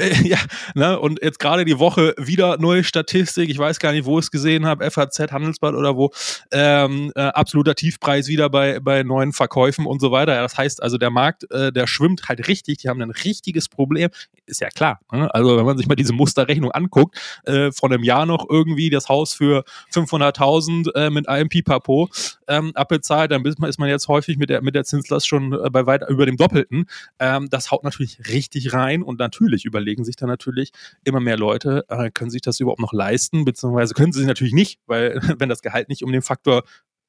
äh, 0.00 0.14
ja, 0.28 0.38
ne, 0.74 0.98
und 0.98 1.20
jetzt 1.22 1.38
gerade 1.38 1.64
die 1.64 1.78
Woche 1.78 2.14
wieder 2.16 2.58
neue 2.58 2.84
Statistik. 2.84 3.50
Ich 3.50 3.58
weiß 3.58 3.78
gar 3.78 3.92
nicht, 3.92 4.04
wo 4.04 4.18
ich 4.18 4.26
es 4.26 4.30
gesehen 4.30 4.66
habe, 4.66 4.90
FAZ, 4.90 5.18
Handelsblatt 5.30 5.74
oder 5.74 5.96
wo. 5.96 6.10
Ähm, 6.50 7.12
äh, 7.14 7.20
absoluter 7.20 7.74
Tiefpreis 7.74 8.28
wieder 8.28 8.50
bei, 8.50 8.80
bei 8.80 9.02
neuen 9.02 9.32
Verkäufen 9.32 9.86
und 9.86 10.00
so 10.00 10.10
weiter. 10.10 10.34
Ja, 10.34 10.42
das 10.42 10.56
heißt 10.56 10.82
also, 10.82 10.98
der 10.98 11.10
Markt, 11.10 11.50
äh, 11.50 11.72
der 11.72 11.86
schwimmt 11.86 12.28
halt 12.28 12.48
richtig. 12.48 12.78
Die 12.78 12.88
haben 12.88 13.00
ein 13.00 13.10
richtiges 13.10 13.68
Problem. 13.68 14.10
Ist 14.46 14.60
ja 14.60 14.68
klar. 14.68 15.00
Ne? 15.12 15.32
Also, 15.34 15.56
wenn 15.56 15.64
man 15.64 15.76
sich 15.76 15.86
mal 15.86 15.94
diese 15.94 16.12
Musterrechnung 16.12 16.70
anguckt, 16.70 17.18
äh, 17.44 17.70
von 17.72 17.92
einem 17.92 18.02
Jahr 18.02 18.26
noch 18.26 18.46
irgendwie 18.48 18.90
das 18.90 19.08
Haus 19.08 19.34
für 19.34 19.64
500.000 19.92 20.94
äh, 20.94 21.10
mit 21.10 21.28
einem 21.28 21.48
Pipapo 21.48 22.08
ähm, 22.48 22.72
abbezahlt, 22.74 23.30
dann 23.30 23.44
ist 23.44 23.78
man 23.78 23.88
jetzt 23.88 24.08
häufig 24.08 24.38
mit 24.38 24.50
der, 24.50 24.62
mit 24.62 24.74
der 24.74 24.84
Zinslast 24.84 25.28
schon 25.28 25.52
äh, 25.52 25.70
bei 25.70 25.86
weit 25.86 26.08
über 26.08 26.26
dem 26.26 26.36
Doppelten. 26.36 26.86
Ähm, 27.18 27.48
das 27.50 27.70
haut 27.70 27.84
natürlich 27.84 28.18
richtig 28.28 28.72
rein 28.72 29.02
und 29.02 29.18
natürlich 29.18 29.64
überlegt 29.64 29.89
überlegen 29.90 30.04
sich 30.04 30.16
dann 30.16 30.28
natürlich 30.28 30.72
immer 31.04 31.20
mehr 31.20 31.36
Leute, 31.36 31.84
äh, 31.88 32.10
können 32.10 32.30
sich 32.30 32.42
das 32.42 32.60
überhaupt 32.60 32.80
noch 32.80 32.92
leisten, 32.92 33.44
beziehungsweise 33.44 33.94
können 33.94 34.12
sie 34.12 34.20
sich 34.20 34.28
natürlich 34.28 34.52
nicht, 34.52 34.80
weil 34.86 35.20
wenn 35.38 35.48
das 35.48 35.62
Gehalt 35.62 35.88
nicht 35.88 36.04
um 36.04 36.12
den 36.12 36.22
Faktor 36.22 36.62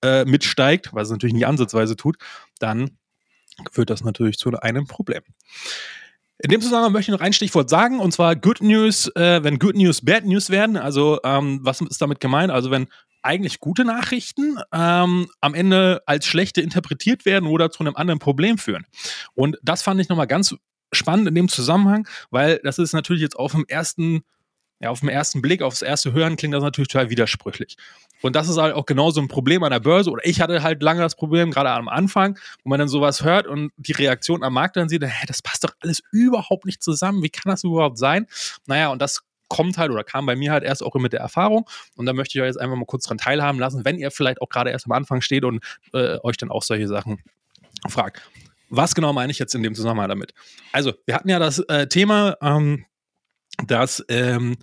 äh, 0.03 0.25
mitsteigt, 0.25 0.93
was 0.93 1.07
es 1.07 1.11
natürlich 1.11 1.35
nicht 1.35 1.45
ansatzweise 1.45 1.95
tut, 1.95 2.17
dann 2.59 2.97
führt 3.71 3.89
das 3.89 4.03
natürlich 4.03 4.37
zu 4.37 4.49
einem 4.59 4.87
Problem. 4.87 5.21
In 6.43 6.49
dem 6.49 6.61
Zusammenhang 6.61 6.91
möchte 6.91 7.11
ich 7.11 7.17
noch 7.17 7.23
ein 7.23 7.33
Stichwort 7.33 7.69
sagen, 7.69 7.99
und 7.99 8.11
zwar 8.11 8.35
Good 8.35 8.61
News, 8.61 9.07
äh, 9.15 9.43
wenn 9.43 9.59
Good 9.59 9.75
News 9.75 10.03
Bad 10.03 10.25
News 10.25 10.49
werden. 10.49 10.75
Also, 10.75 11.19
ähm, 11.23 11.59
was 11.61 11.81
ist 11.81 12.01
damit 12.01 12.19
gemeint? 12.19 12.51
Also, 12.51 12.71
wenn 12.71 12.87
eigentlich 13.21 13.59
gute 13.59 13.85
Nachrichten 13.85 14.57
ähm, 14.73 15.27
am 15.39 15.53
Ende 15.53 16.01
als 16.07 16.25
schlechte 16.25 16.61
interpretiert 16.61 17.25
werden 17.25 17.47
oder 17.47 17.69
zu 17.69 17.81
einem 17.81 17.95
anderen 17.95 18.17
Problem 18.17 18.57
führen. 18.57 18.87
Und 19.35 19.59
das 19.61 19.83
fand 19.83 20.01
ich 20.01 20.09
nochmal 20.09 20.25
ganz 20.25 20.55
spannend 20.91 21.27
in 21.27 21.35
dem 21.35 21.49
Zusammenhang, 21.49 22.07
weil 22.29 22.59
das 22.63 22.79
ist 22.79 22.93
natürlich 22.93 23.21
jetzt 23.21 23.37
auf 23.37 23.51
dem 23.51 23.65
ersten 23.67 24.23
Ja, 24.83 24.89
auf 24.89 25.01
den 25.01 25.09
ersten 25.09 25.43
Blick, 25.43 25.61
aufs 25.61 25.83
erste 25.83 26.11
Hören 26.11 26.37
klingt 26.37 26.55
das 26.55 26.63
natürlich 26.63 26.87
total 26.87 27.11
widersprüchlich. 27.11 27.77
Und 28.23 28.35
das 28.35 28.49
ist 28.49 28.57
halt 28.57 28.73
auch 28.73 28.87
genauso 28.87 29.21
ein 29.21 29.27
Problem 29.27 29.61
an 29.63 29.71
der 29.71 29.79
Börse. 29.79 30.09
Oder 30.09 30.25
ich 30.25 30.41
hatte 30.41 30.63
halt 30.63 30.81
lange 30.81 31.01
das 31.01 31.15
Problem, 31.15 31.51
gerade 31.51 31.69
am 31.69 31.87
Anfang, 31.87 32.37
wo 32.63 32.69
man 32.69 32.79
dann 32.79 32.87
sowas 32.87 33.23
hört 33.23 33.45
und 33.45 33.71
die 33.77 33.91
Reaktion 33.91 34.43
am 34.43 34.53
Markt 34.53 34.77
dann 34.77 34.89
sieht, 34.89 35.03
hä, 35.03 35.25
das 35.27 35.41
passt 35.43 35.63
doch 35.63 35.73
alles 35.81 36.01
überhaupt 36.11 36.65
nicht 36.65 36.81
zusammen. 36.81 37.21
Wie 37.21 37.29
kann 37.29 37.51
das 37.51 37.63
überhaupt 37.63 37.99
sein? 37.99 38.25
Naja, 38.65 38.89
und 38.89 39.01
das 39.01 39.21
kommt 39.49 39.77
halt 39.77 39.91
oder 39.91 40.03
kam 40.03 40.25
bei 40.25 40.35
mir 40.35 40.51
halt 40.51 40.63
erst 40.63 40.81
auch 40.83 40.95
mit 40.95 41.13
der 41.13 41.19
Erfahrung. 41.19 41.69
Und 41.95 42.07
da 42.07 42.13
möchte 42.13 42.37
ich 42.37 42.41
euch 42.41 42.47
jetzt 42.47 42.59
einfach 42.59 42.75
mal 42.75 42.85
kurz 42.85 43.05
dran 43.05 43.19
teilhaben 43.19 43.59
lassen, 43.59 43.85
wenn 43.85 43.99
ihr 43.99 44.09
vielleicht 44.09 44.41
auch 44.41 44.49
gerade 44.49 44.71
erst 44.71 44.85
am 44.85 44.93
Anfang 44.93 45.21
steht 45.21 45.43
und 45.43 45.63
äh, 45.93 46.17
euch 46.23 46.37
dann 46.37 46.49
auch 46.49 46.63
solche 46.63 46.87
Sachen 46.87 47.21
fragt. 47.87 48.21
Was 48.71 48.95
genau 48.95 49.13
meine 49.13 49.31
ich 49.31 49.39
jetzt 49.39 49.53
in 49.53 49.63
dem 49.63 49.75
Zusammenhang 49.75 50.09
damit? 50.09 50.33
Also, 50.71 50.93
wir 51.05 51.15
hatten 51.15 51.29
ja 51.29 51.39
das 51.39 51.59
äh, 51.59 51.87
Thema, 51.87 52.37
ähm, 52.41 52.85
dass 53.67 54.03
ähm, 54.07 54.57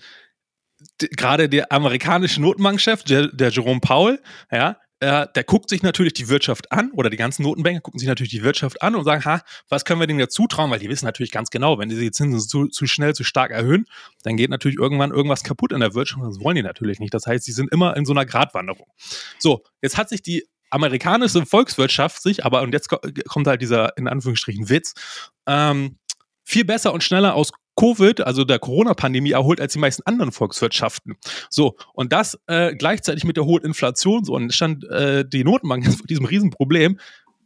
gerade 0.98 1.48
der 1.48 1.70
amerikanische 1.70 2.40
Notenbankchef, 2.40 3.02
der, 3.04 3.28
der 3.28 3.50
Jerome 3.50 3.80
Powell, 3.80 4.20
ja, 4.50 4.78
äh, 5.00 5.26
der 5.34 5.44
guckt 5.44 5.68
sich 5.68 5.82
natürlich 5.82 6.14
die 6.14 6.28
Wirtschaft 6.28 6.72
an 6.72 6.90
oder 6.92 7.10
die 7.10 7.16
ganzen 7.16 7.42
Notenbanker 7.42 7.80
gucken 7.80 8.00
sich 8.00 8.08
natürlich 8.08 8.32
die 8.32 8.42
Wirtschaft 8.42 8.82
an 8.82 8.96
und 8.96 9.04
sagen, 9.04 9.24
ha, 9.24 9.42
was 9.68 9.84
können 9.84 10.00
wir 10.00 10.06
denen 10.06 10.18
jetzt 10.18 10.34
zutrauen? 10.34 10.70
Weil 10.70 10.80
die 10.80 10.88
wissen 10.88 11.04
natürlich 11.04 11.30
ganz 11.30 11.50
genau, 11.50 11.78
wenn 11.78 11.88
die 11.88 11.98
die 11.98 12.10
Zinsen 12.10 12.40
zu, 12.40 12.66
zu 12.66 12.86
schnell, 12.86 13.14
zu 13.14 13.22
stark 13.22 13.52
erhöhen, 13.52 13.86
dann 14.24 14.36
geht 14.36 14.50
natürlich 14.50 14.78
irgendwann 14.78 15.12
irgendwas 15.12 15.44
kaputt 15.44 15.72
in 15.72 15.80
der 15.80 15.94
Wirtschaft. 15.94 16.22
Das 16.24 16.40
wollen 16.40 16.56
die 16.56 16.62
natürlich 16.62 16.98
nicht. 16.98 17.14
Das 17.14 17.26
heißt, 17.26 17.44
sie 17.44 17.52
sind 17.52 17.72
immer 17.72 17.96
in 17.96 18.06
so 18.06 18.12
einer 18.12 18.26
Gratwanderung. 18.26 18.88
So, 19.38 19.62
jetzt 19.82 19.96
hat 19.96 20.08
sich 20.08 20.22
die 20.22 20.46
amerikanische 20.70 21.46
Volkswirtschaft 21.46 22.22
sich, 22.22 22.44
aber 22.44 22.62
und 22.62 22.72
jetzt 22.72 22.88
kommt 22.88 23.46
halt 23.46 23.62
dieser 23.62 23.96
in 23.96 24.08
Anführungsstrichen 24.08 24.68
Witz, 24.68 24.94
ähm, 25.46 25.98
viel 26.44 26.64
besser 26.64 26.92
und 26.92 27.04
schneller 27.04 27.34
aus 27.34 27.52
Covid, 27.78 28.22
also 28.22 28.44
der 28.44 28.58
Corona-Pandemie, 28.58 29.30
erholt 29.30 29.60
als 29.60 29.75
die 29.75 29.78
meisten 29.78 30.02
anderen 30.04 30.32
Volkswirtschaften. 30.32 31.16
So, 31.48 31.76
und 31.92 32.12
das 32.12 32.38
äh, 32.46 32.75
gleichzeitig 32.75 33.25
mit 33.25 33.37
der 33.37 33.44
hohen 33.44 33.62
Inflation, 33.62 34.25
so, 34.25 34.34
und 34.34 34.52
stand 34.52 34.84
äh, 34.88 35.25
die 35.28 35.44
Notenbank 35.44 35.84
vor 35.96 36.06
diesem 36.06 36.25
Riesenproblem. 36.25 36.98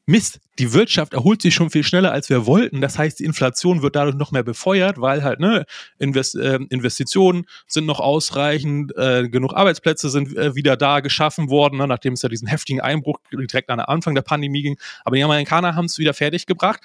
Mist, 0.05 0.41
die 0.59 0.73
Wirtschaft 0.73 1.15
erholt 1.15 1.43
sich 1.43 1.55
schon 1.55 1.71
viel 1.71 1.85
schneller, 1.85 2.11
als 2.11 2.29
wir 2.29 2.45
wollten. 2.45 2.81
Das 2.81 2.99
heißt, 2.99 3.21
die 3.21 3.25
Inflation 3.25 3.83
wird 3.83 3.95
dadurch 3.95 4.17
noch 4.17 4.33
mehr 4.33 4.43
befeuert, 4.43 5.01
weil 5.01 5.23
halt 5.23 5.39
ne, 5.39 5.65
Invest, 5.99 6.35
äh, 6.35 6.59
Investitionen 6.71 7.47
sind 7.69 7.87
noch 7.87 8.01
ausreichend, 8.01 8.97
äh, 8.97 9.29
genug 9.29 9.55
Arbeitsplätze 9.55 10.11
sind 10.11 10.37
äh, 10.37 10.55
wieder 10.57 10.77
da 10.77 11.01
geschaffen 11.01 11.51
worden, 11.51 11.79
ne, 11.79 11.87
nachdem 11.87 12.15
es 12.15 12.23
ja 12.23 12.29
diesen 12.29 12.49
heftigen 12.49 12.81
Einbruch 12.81 13.19
direkt 13.33 13.71
an 13.71 13.79
Anfang 13.81 14.15
der 14.15 14.23
Pandemie 14.23 14.63
ging. 14.63 14.79
Aber 15.05 15.17
die 15.17 15.23
Amerikaner 15.23 15.77
haben 15.77 15.87
es 15.87 15.99
wieder 15.99 16.15
fertig 16.15 16.47
gebracht 16.47 16.81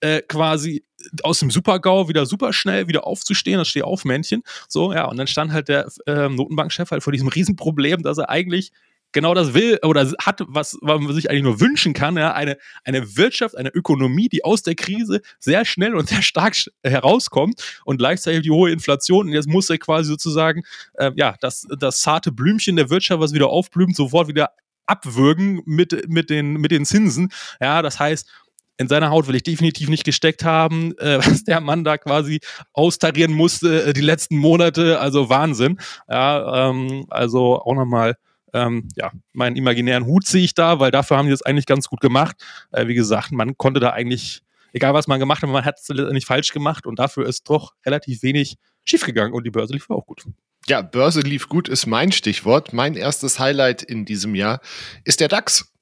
äh, 0.00 0.22
quasi 0.22 0.84
aus 1.22 1.38
dem 1.38 1.50
Super-GAU 1.50 2.08
wieder 2.08 2.26
super 2.26 2.52
schnell 2.52 2.88
wieder 2.88 3.06
aufzustehen, 3.06 3.58
das 3.58 3.68
steht 3.68 3.84
auf 3.84 4.04
Männchen. 4.04 4.42
So, 4.68 4.92
ja, 4.92 5.04
und 5.06 5.16
dann 5.16 5.26
stand 5.26 5.52
halt 5.52 5.68
der 5.68 5.88
äh, 6.06 6.28
Notenbankchef 6.28 6.90
halt 6.90 7.02
vor 7.02 7.12
diesem 7.12 7.28
Riesenproblem, 7.28 8.02
dass 8.02 8.18
er 8.18 8.28
eigentlich 8.28 8.72
genau 9.16 9.32
das 9.32 9.54
will 9.54 9.78
oder 9.82 10.12
hat, 10.18 10.42
was, 10.46 10.76
was 10.82 11.00
man 11.00 11.14
sich 11.14 11.30
eigentlich 11.30 11.42
nur 11.42 11.58
wünschen 11.58 11.94
kann, 11.94 12.18
ja, 12.18 12.34
eine, 12.34 12.58
eine 12.84 13.16
Wirtschaft, 13.16 13.56
eine 13.56 13.70
Ökonomie, 13.70 14.28
die 14.28 14.44
aus 14.44 14.62
der 14.62 14.74
Krise 14.74 15.22
sehr 15.38 15.64
schnell 15.64 15.94
und 15.94 16.10
sehr 16.10 16.20
stark 16.20 16.54
herauskommt 16.84 17.80
und 17.86 17.96
gleichzeitig 17.96 18.42
die 18.42 18.50
hohe 18.50 18.70
Inflation 18.70 19.28
und 19.28 19.32
jetzt 19.32 19.48
muss 19.48 19.70
er 19.70 19.78
quasi 19.78 20.08
sozusagen, 20.08 20.64
äh, 20.94 21.12
ja, 21.16 21.34
das, 21.40 21.66
das 21.78 22.00
zarte 22.00 22.30
Blümchen 22.30 22.76
der 22.76 22.90
Wirtschaft, 22.90 23.20
was 23.20 23.32
wieder 23.32 23.48
aufblüht, 23.48 23.96
sofort 23.96 24.28
wieder 24.28 24.50
abwürgen 24.84 25.62
mit, 25.64 26.08
mit, 26.10 26.28
den, 26.28 26.54
mit 26.54 26.70
den 26.70 26.84
Zinsen. 26.84 27.32
Ja, 27.58 27.80
das 27.80 27.98
heißt, 27.98 28.28
in 28.76 28.88
seiner 28.88 29.08
Haut 29.08 29.28
will 29.28 29.34
ich 29.34 29.42
definitiv 29.44 29.88
nicht 29.88 30.04
gesteckt 30.04 30.44
haben, 30.44 30.94
äh, 30.98 31.18
was 31.18 31.44
der 31.44 31.60
Mann 31.60 31.84
da 31.84 31.96
quasi 31.96 32.40
austarieren 32.74 33.32
musste 33.32 33.86
äh, 33.86 33.92
die 33.94 34.02
letzten 34.02 34.36
Monate. 34.36 35.00
Also 35.00 35.30
Wahnsinn. 35.30 35.78
Ja, 36.06 36.68
ähm, 36.68 37.06
also 37.08 37.62
auch 37.62 37.74
nochmal, 37.74 38.16
ähm, 38.52 38.88
ja, 38.96 39.12
meinen 39.32 39.56
imaginären 39.56 40.06
Hut 40.06 40.26
ziehe 40.26 40.44
ich 40.44 40.54
da, 40.54 40.80
weil 40.80 40.90
dafür 40.90 41.16
haben 41.16 41.26
die 41.26 41.32
das 41.32 41.42
eigentlich 41.42 41.66
ganz 41.66 41.88
gut 41.88 42.00
gemacht. 42.00 42.36
Äh, 42.72 42.86
wie 42.86 42.94
gesagt, 42.94 43.32
man 43.32 43.56
konnte 43.56 43.80
da 43.80 43.90
eigentlich, 43.90 44.42
egal 44.72 44.94
was 44.94 45.06
man 45.06 45.20
gemacht 45.20 45.42
hat, 45.42 45.50
man 45.50 45.64
hat 45.64 45.78
es 45.78 45.88
nicht 45.88 46.26
falsch 46.26 46.52
gemacht 46.52 46.86
und 46.86 46.98
dafür 46.98 47.26
ist 47.26 47.48
doch 47.48 47.74
relativ 47.84 48.22
wenig 48.22 48.56
schiefgegangen 48.84 49.32
und 49.32 49.44
die 49.44 49.50
Börse 49.50 49.72
lief 49.72 49.90
auch 49.90 50.06
gut. 50.06 50.24
Ja, 50.68 50.82
Börse 50.82 51.20
lief 51.20 51.48
gut 51.48 51.68
ist 51.68 51.86
mein 51.86 52.10
Stichwort. 52.10 52.72
Mein 52.72 52.94
erstes 52.94 53.38
Highlight 53.38 53.82
in 53.82 54.04
diesem 54.04 54.34
Jahr 54.34 54.60
ist 55.04 55.20
der 55.20 55.28
DAX. 55.28 55.72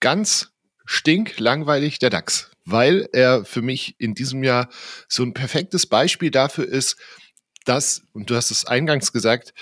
Ganz 0.00 0.52
stinklangweilig 0.84 2.00
der 2.00 2.10
DAX, 2.10 2.50
weil 2.64 3.08
er 3.12 3.44
für 3.44 3.62
mich 3.62 3.94
in 3.98 4.14
diesem 4.14 4.42
Jahr 4.42 4.68
so 5.08 5.22
ein 5.22 5.32
perfektes 5.32 5.86
Beispiel 5.86 6.30
dafür 6.30 6.66
ist, 6.66 6.96
dass, 7.64 8.02
und 8.12 8.30
du 8.30 8.34
hast 8.34 8.50
es 8.50 8.64
eingangs 8.64 9.12
gesagt, 9.12 9.54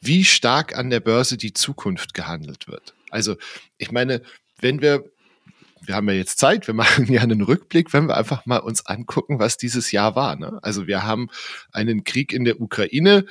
wie 0.00 0.24
stark 0.24 0.76
an 0.76 0.90
der 0.90 1.00
Börse 1.00 1.36
die 1.36 1.52
Zukunft 1.52 2.14
gehandelt 2.14 2.68
wird. 2.68 2.94
Also, 3.10 3.36
ich 3.78 3.92
meine, 3.92 4.22
wenn 4.60 4.80
wir, 4.80 5.04
wir 5.82 5.94
haben 5.94 6.08
ja 6.08 6.14
jetzt 6.14 6.38
Zeit, 6.38 6.66
wir 6.66 6.74
machen 6.82 7.12
ja 7.12 7.20
einen 7.20 7.42
Rückblick, 7.42 7.92
wenn 7.92 8.06
wir 8.06 8.16
einfach 8.16 8.46
mal 8.46 8.58
uns 8.58 8.86
angucken, 8.86 9.38
was 9.38 9.56
dieses 9.56 9.92
Jahr 9.92 10.16
war. 10.16 10.36
Ne? 10.36 10.58
Also, 10.62 10.86
wir 10.86 11.02
haben 11.04 11.28
einen 11.72 12.04
Krieg 12.04 12.32
in 12.32 12.44
der 12.44 12.60
Ukraine, 12.60 13.26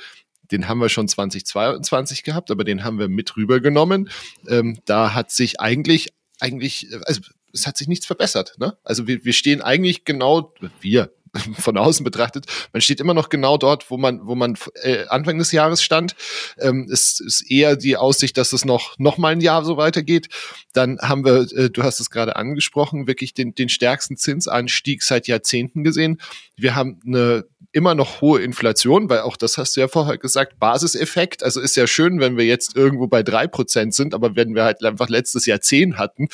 den 0.50 0.66
haben 0.66 0.80
wir 0.80 0.88
schon 0.88 1.06
2022 1.06 2.24
gehabt, 2.24 2.50
aber 2.50 2.64
den 2.64 2.82
haben 2.82 2.98
wir 2.98 3.08
mit 3.08 3.36
rübergenommen. 3.36 4.10
Ähm, 4.48 4.80
da 4.84 5.14
hat 5.14 5.30
sich 5.30 5.60
eigentlich 5.60 6.08
eigentlich, 6.40 6.88
also 7.06 7.20
es 7.52 7.66
hat 7.66 7.76
sich 7.76 7.88
nichts 7.88 8.06
verbessert. 8.06 8.54
Ne? 8.58 8.76
Also 8.84 9.06
wir, 9.06 9.24
wir 9.24 9.32
stehen 9.32 9.60
eigentlich 9.60 10.04
genau, 10.04 10.54
wir, 10.80 11.12
von 11.58 11.76
außen 11.76 12.04
betrachtet, 12.04 12.46
man 12.72 12.80
steht 12.80 13.00
immer 13.00 13.14
noch 13.14 13.28
genau 13.28 13.56
dort, 13.56 13.90
wo 13.90 13.96
man, 13.96 14.26
wo 14.26 14.34
man 14.34 14.56
äh, 14.82 15.06
Anfang 15.08 15.38
des 15.38 15.52
Jahres 15.52 15.82
stand. 15.82 16.14
Ähm, 16.58 16.88
es 16.90 17.20
ist 17.20 17.50
eher 17.50 17.76
die 17.76 17.96
Aussicht, 17.96 18.36
dass 18.36 18.52
es 18.52 18.64
noch, 18.64 18.98
noch 18.98 19.18
mal 19.18 19.32
ein 19.32 19.40
Jahr 19.40 19.64
so 19.64 19.76
weitergeht. 19.76 20.28
Dann 20.72 20.98
haben 21.00 21.24
wir, 21.24 21.46
äh, 21.56 21.70
du 21.70 21.82
hast 21.82 22.00
es 22.00 22.10
gerade 22.10 22.36
angesprochen, 22.36 23.06
wirklich 23.06 23.34
den, 23.34 23.54
den 23.54 23.68
stärksten 23.68 24.16
Zinsanstieg 24.16 25.02
seit 25.02 25.26
Jahrzehnten 25.26 25.84
gesehen. 25.84 26.20
Wir 26.56 26.74
haben 26.74 27.00
eine 27.06 27.44
immer 27.72 27.94
noch 27.94 28.20
hohe 28.20 28.40
Inflation, 28.40 29.08
weil 29.08 29.20
auch 29.20 29.36
das 29.36 29.56
hast 29.56 29.76
du 29.76 29.80
ja 29.80 29.88
vorher 29.88 30.18
gesagt, 30.18 30.58
Basiseffekt. 30.58 31.42
Also 31.44 31.60
ist 31.60 31.76
ja 31.76 31.86
schön, 31.86 32.18
wenn 32.18 32.36
wir 32.36 32.44
jetzt 32.44 32.76
irgendwo 32.76 33.06
bei 33.06 33.22
drei 33.22 33.46
Prozent 33.46 33.94
sind, 33.94 34.14
aber 34.14 34.34
wenn 34.34 34.54
wir 34.54 34.64
halt 34.64 34.84
einfach 34.84 35.08
letztes 35.08 35.46
Jahr 35.46 35.60
zehn 35.60 35.96
hatten, 35.96 36.28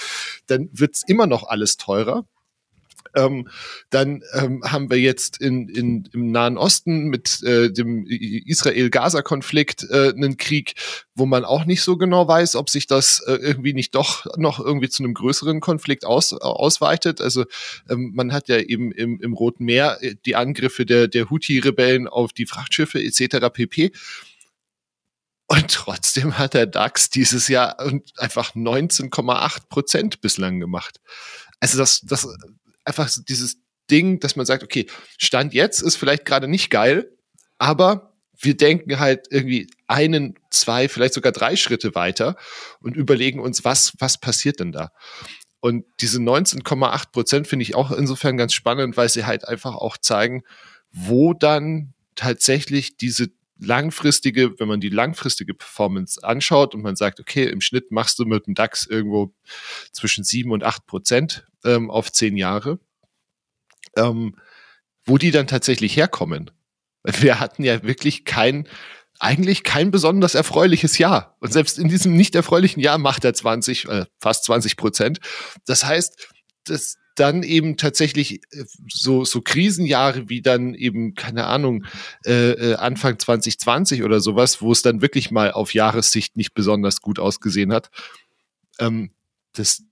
dann 0.47 0.71
wird's 0.73 1.03
immer 1.07 1.27
noch 1.27 1.47
alles 1.47 1.77
teurer. 1.77 2.25
Ähm, 3.17 3.49
dann 3.91 4.23
ähm, 4.35 4.63
haben 4.63 4.91
wir 4.91 5.01
jetzt 5.01 5.41
in, 5.41 5.69
in, 5.69 6.09
im 6.13 6.31
Nahen 6.31 6.59
Osten 6.59 7.09
mit 7.09 7.43
äh, 7.43 7.73
dem 7.73 8.07
Israel-Gaza-Konflikt 8.07 9.87
äh, 9.91 10.11
einen 10.11 10.37
Krieg, 10.37 10.75
wo 11.15 11.25
man 11.25 11.47
auch 11.47 11.65
nicht 11.65 11.83
so 11.83 11.97
genau 11.97 12.29
weiß, 12.29 12.57
ob 12.57 12.69
sich 12.69 12.87
das 12.87 13.21
äh, 13.27 13.33
irgendwie 13.33 13.73
nicht 13.73 13.95
doch 13.95 14.27
noch 14.37 14.61
irgendwie 14.61 14.91
zu 14.91 15.03
einem 15.03 15.15
größeren 15.15 15.61
Konflikt 15.61 16.05
aus, 16.05 16.35
ausweitet. 16.35 17.23
Also 17.23 17.47
ähm, 17.89 18.13
man 18.15 18.33
hat 18.35 18.49
ja 18.49 18.59
eben 18.59 18.93
im, 18.93 19.19
im 19.21 19.33
Roten 19.33 19.65
Meer 19.65 19.99
äh, 20.03 20.15
die 20.27 20.37
Angriffe 20.37 20.85
der, 20.85 21.09
der 21.09 21.31
Houthi-Rebellen 21.31 22.09
auf 22.09 22.35
die 22.35 22.47
Frachtschiffe 22.47 23.03
etc. 23.03 23.49
pp. 23.51 23.93
Und 25.49 25.71
trotzdem 25.71 26.39
hat 26.39 26.55
der 26.55 26.67
DAX 26.67 27.09
dieses 27.09 27.49
Jahr 27.49 27.79
einfach 28.17 28.55
19,8 28.55 29.69
Prozent 29.69 30.21
bislang 30.21 30.59
gemacht. 30.61 31.01
Also 31.61 31.79
das, 31.79 32.01
das 32.03 32.29
einfach 32.87 33.09
so 33.09 33.23
dieses 33.23 33.59
Ding, 33.91 34.21
dass 34.21 34.37
man 34.37 34.47
sagt, 34.47 34.63
okay, 34.63 34.87
Stand 35.19 35.55
jetzt 35.55 35.83
ist 35.83 35.97
vielleicht 35.97 36.25
gerade 36.25 36.49
nicht 36.49 36.71
geil, 36.71 37.13
aber 37.59 38.15
wir 38.39 38.57
denken 38.57 38.99
halt 38.99 39.27
irgendwie 39.31 39.71
einen, 39.87 40.35
zwei, 40.51 40.89
vielleicht 40.89 41.15
sogar 41.15 41.33
drei 41.33 41.57
Schritte 41.57 41.95
weiter 41.95 42.37
und 42.81 42.97
überlegen 42.97 43.41
uns, 43.41 43.65
was, 43.65 43.95
was 43.99 44.19
passiert 44.19 44.61
denn 44.61 44.73
da? 44.73 44.93
Und 45.61 45.85
diese 46.01 46.19
19,8 46.19 47.13
Prozent 47.13 47.47
finde 47.47 47.63
ich 47.63 47.75
auch 47.75 47.91
insofern 47.91 48.37
ganz 48.37 48.53
spannend, 48.53 48.97
weil 48.97 49.09
sie 49.09 49.25
halt 49.25 49.49
einfach 49.49 49.75
auch 49.75 49.97
zeigen, 49.97 50.43
wo 50.93 51.33
dann 51.33 51.95
tatsächlich 52.15 52.97
diese 52.97 53.31
langfristige, 53.59 54.59
wenn 54.59 54.69
man 54.69 54.81
die 54.81 54.89
langfristige 54.89 55.55
Performance 55.55 56.23
anschaut 56.23 56.75
und 56.75 56.83
man 56.83 56.97
sagt, 56.97 57.21
okay, 57.21 57.45
im 57.45 57.61
Schnitt 57.61 57.91
machst 57.91 58.19
du 58.19 58.25
mit 58.25 58.47
dem 58.47 58.55
DAX 58.55 58.87
irgendwo 58.87 59.33
zwischen 59.93 60.25
sieben 60.25 60.53
und 60.53 60.63
acht 60.63 60.87
Prozent 60.87 61.47
ähm, 61.65 61.91
auf 61.91 62.13
zehn 62.13 62.37
Jahre, 62.37 62.79
ähm, 63.97 64.37
wo 65.05 65.19
die 65.19 65.31
dann 65.31 65.47
tatsächlich 65.47 65.97
herkommen. 65.97 66.51
Wir 67.03 67.41
hatten 67.41 67.63
ja 67.65 67.83
wirklich 67.83 68.25
kein, 68.25 68.69
eigentlich 69.19 69.63
kein 69.63 69.91
besonders 69.91 70.35
erfreuliches 70.35 70.99
Jahr. 70.99 71.37
Und 71.41 71.53
selbst 71.53 71.79
in 71.79 71.89
diesem 71.89 72.15
nicht 72.15 72.35
erfreulichen 72.35 72.81
Jahr 72.81 72.99
macht 72.99 73.25
er 73.25 73.33
20, 73.33 73.89
äh, 73.89 74.07
fast 74.19 74.45
20 74.45 74.77
Prozent. 74.77 75.21
Das 75.67 75.85
heißt, 75.85 76.29
das, 76.65 76.99
dann 77.17 77.43
eben 77.43 77.77
tatsächlich 77.77 78.43
äh, 78.53 78.65
so, 78.89 79.25
so 79.25 79.41
Krisenjahre 79.41 80.29
wie 80.29 80.43
dann 80.43 80.75
eben, 80.75 81.15
keine 81.15 81.47
Ahnung, 81.47 81.85
äh, 82.25 82.53
äh 82.53 82.75
Anfang 82.77 83.19
2020 83.19 84.03
oder 84.03 84.21
sowas, 84.21 84.63
wo 84.63 84.73
es 84.73 84.83
dann 84.83 85.03
wirklich 85.03 85.31
mal 85.31 85.51
auf 85.53 85.75
Jahressicht 85.75 86.37
nicht 86.37 86.55
besonders 86.55 87.01
gut 87.01 87.19
ausgesehen 87.19 87.73
hat. 87.73 87.91
Ähm, 88.79 89.11
das, 89.53 89.83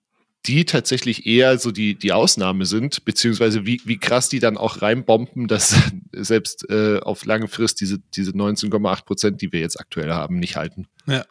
die 0.47 0.67
tatsächlich 0.67 1.27
eher 1.27 1.59
so 1.59 1.71
die, 1.71 1.95
die 1.95 2.13
Ausnahme 2.13 2.67
sind, 2.67 3.05
beziehungsweise 3.05 3.65
wie, 3.65 3.81
wie 3.85 3.99
krass 3.99 4.29
die 4.29 4.41
dann 4.41 4.59
auch 4.59 4.83
reinbomben, 4.83 5.49
dass 5.49 5.75
selbst 6.13 6.69
äh, 6.69 6.99
auf 6.99 7.25
lange 7.25 7.49
Frist 7.49 7.81
diese, 7.81 7.99
diese 8.15 8.33
19,8 8.33 9.05
Prozent, 9.05 9.41
die 9.41 9.53
wir 9.53 9.61
jetzt 9.61 9.81
aktuell 9.81 10.13
haben, 10.13 10.39
nicht 10.39 10.57
halten. 10.57 10.87
Ja, 11.07 11.25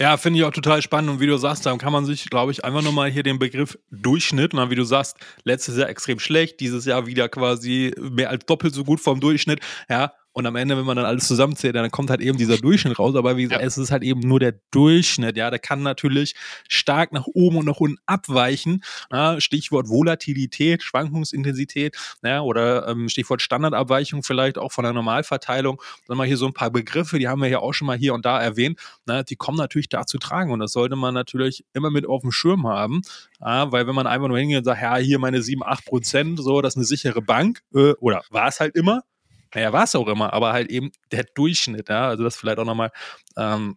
ja 0.00 0.16
finde 0.16 0.38
ich 0.38 0.44
auch 0.44 0.52
total 0.52 0.80
spannend. 0.80 1.10
Und 1.10 1.20
wie 1.20 1.26
du 1.26 1.36
sagst, 1.38 1.66
da 1.66 1.76
kann 1.76 1.92
man 1.92 2.04
sich, 2.04 2.30
glaube 2.30 2.52
ich, 2.52 2.64
einfach 2.64 2.82
nochmal 2.82 3.10
hier 3.10 3.24
den 3.24 3.38
Begriff 3.38 3.78
Durchschnitt, 3.90 4.52
na, 4.54 4.70
wie 4.70 4.76
du 4.76 4.84
sagst, 4.84 5.16
letztes 5.44 5.76
Jahr 5.76 5.88
extrem 5.88 6.20
schlecht, 6.20 6.60
dieses 6.60 6.84
Jahr 6.84 7.06
wieder 7.06 7.28
quasi 7.28 7.92
mehr 7.98 8.30
als 8.30 8.46
doppelt 8.46 8.74
so 8.74 8.84
gut 8.84 9.00
vom 9.00 9.20
Durchschnitt. 9.20 9.60
Ja, 9.88 10.12
und 10.32 10.46
am 10.46 10.56
Ende, 10.56 10.76
wenn 10.76 10.84
man 10.84 10.96
dann 10.96 11.04
alles 11.04 11.28
zusammenzählt, 11.28 11.74
dann 11.74 11.90
kommt 11.90 12.10
halt 12.10 12.20
eben 12.20 12.38
dieser 12.38 12.56
Durchschnitt 12.56 12.98
raus. 12.98 13.14
Aber 13.14 13.36
wie 13.36 13.42
gesagt, 13.42 13.60
ja. 13.60 13.66
es 13.66 13.76
ist 13.76 13.90
halt 13.90 14.02
eben 14.02 14.20
nur 14.20 14.40
der 14.40 14.54
Durchschnitt. 14.70 15.36
Ja, 15.36 15.50
der 15.50 15.58
kann 15.58 15.82
natürlich 15.82 16.34
stark 16.68 17.12
nach 17.12 17.26
oben 17.26 17.58
und 17.58 17.66
nach 17.66 17.76
unten 17.76 17.98
abweichen. 18.06 18.82
Ja, 19.10 19.40
Stichwort 19.40 19.88
Volatilität, 19.88 20.82
Schwankungsintensität, 20.82 21.96
ja, 22.22 22.40
oder 22.40 22.88
ähm, 22.88 23.08
Stichwort 23.08 23.42
Standardabweichung 23.42 24.22
vielleicht 24.22 24.56
auch 24.56 24.72
von 24.72 24.84
der 24.84 24.94
Normalverteilung. 24.94 25.82
Dann 26.06 26.16
mal 26.16 26.26
hier 26.26 26.38
so 26.38 26.46
ein 26.46 26.54
paar 26.54 26.70
Begriffe, 26.70 27.18
die 27.18 27.28
haben 27.28 27.42
wir 27.42 27.48
ja 27.48 27.58
auch 27.58 27.74
schon 27.74 27.86
mal 27.86 27.98
hier 27.98 28.14
und 28.14 28.24
da 28.24 28.40
erwähnt. 28.40 28.78
Na, 29.04 29.22
die 29.22 29.36
kommen 29.36 29.58
natürlich 29.58 29.90
da 29.90 30.06
zu 30.06 30.18
tragen. 30.18 30.50
Und 30.50 30.60
das 30.60 30.72
sollte 30.72 30.96
man 30.96 31.12
natürlich 31.12 31.64
immer 31.74 31.90
mit 31.90 32.06
auf 32.06 32.22
dem 32.22 32.32
Schirm 32.32 32.66
haben. 32.66 33.02
Ja, 33.40 33.70
weil 33.70 33.86
wenn 33.86 33.94
man 33.94 34.06
einfach 34.06 34.28
nur 34.28 34.38
hingeht 34.38 34.58
und 34.58 34.64
sagt, 34.64 34.80
ja, 34.80 34.96
hier 34.96 35.18
meine 35.18 35.42
7, 35.42 35.62
8 35.62 35.84
Prozent, 35.84 36.40
so, 36.40 36.62
das 36.62 36.72
ist 36.72 36.76
eine 36.76 36.84
sichere 36.86 37.20
Bank, 37.20 37.60
äh, 37.74 37.92
oder 38.00 38.22
war 38.30 38.48
es 38.48 38.60
halt 38.60 38.74
immer, 38.76 39.02
naja, 39.54 39.72
war 39.72 39.84
es 39.84 39.94
auch 39.94 40.08
immer, 40.08 40.32
aber 40.32 40.52
halt 40.52 40.70
eben 40.70 40.90
der 41.10 41.24
Durchschnitt, 41.24 41.88
ja. 41.88 42.08
Also 42.08 42.24
das 42.24 42.36
vielleicht 42.36 42.58
auch 42.58 42.64
nochmal 42.64 42.90
ähm, 43.36 43.76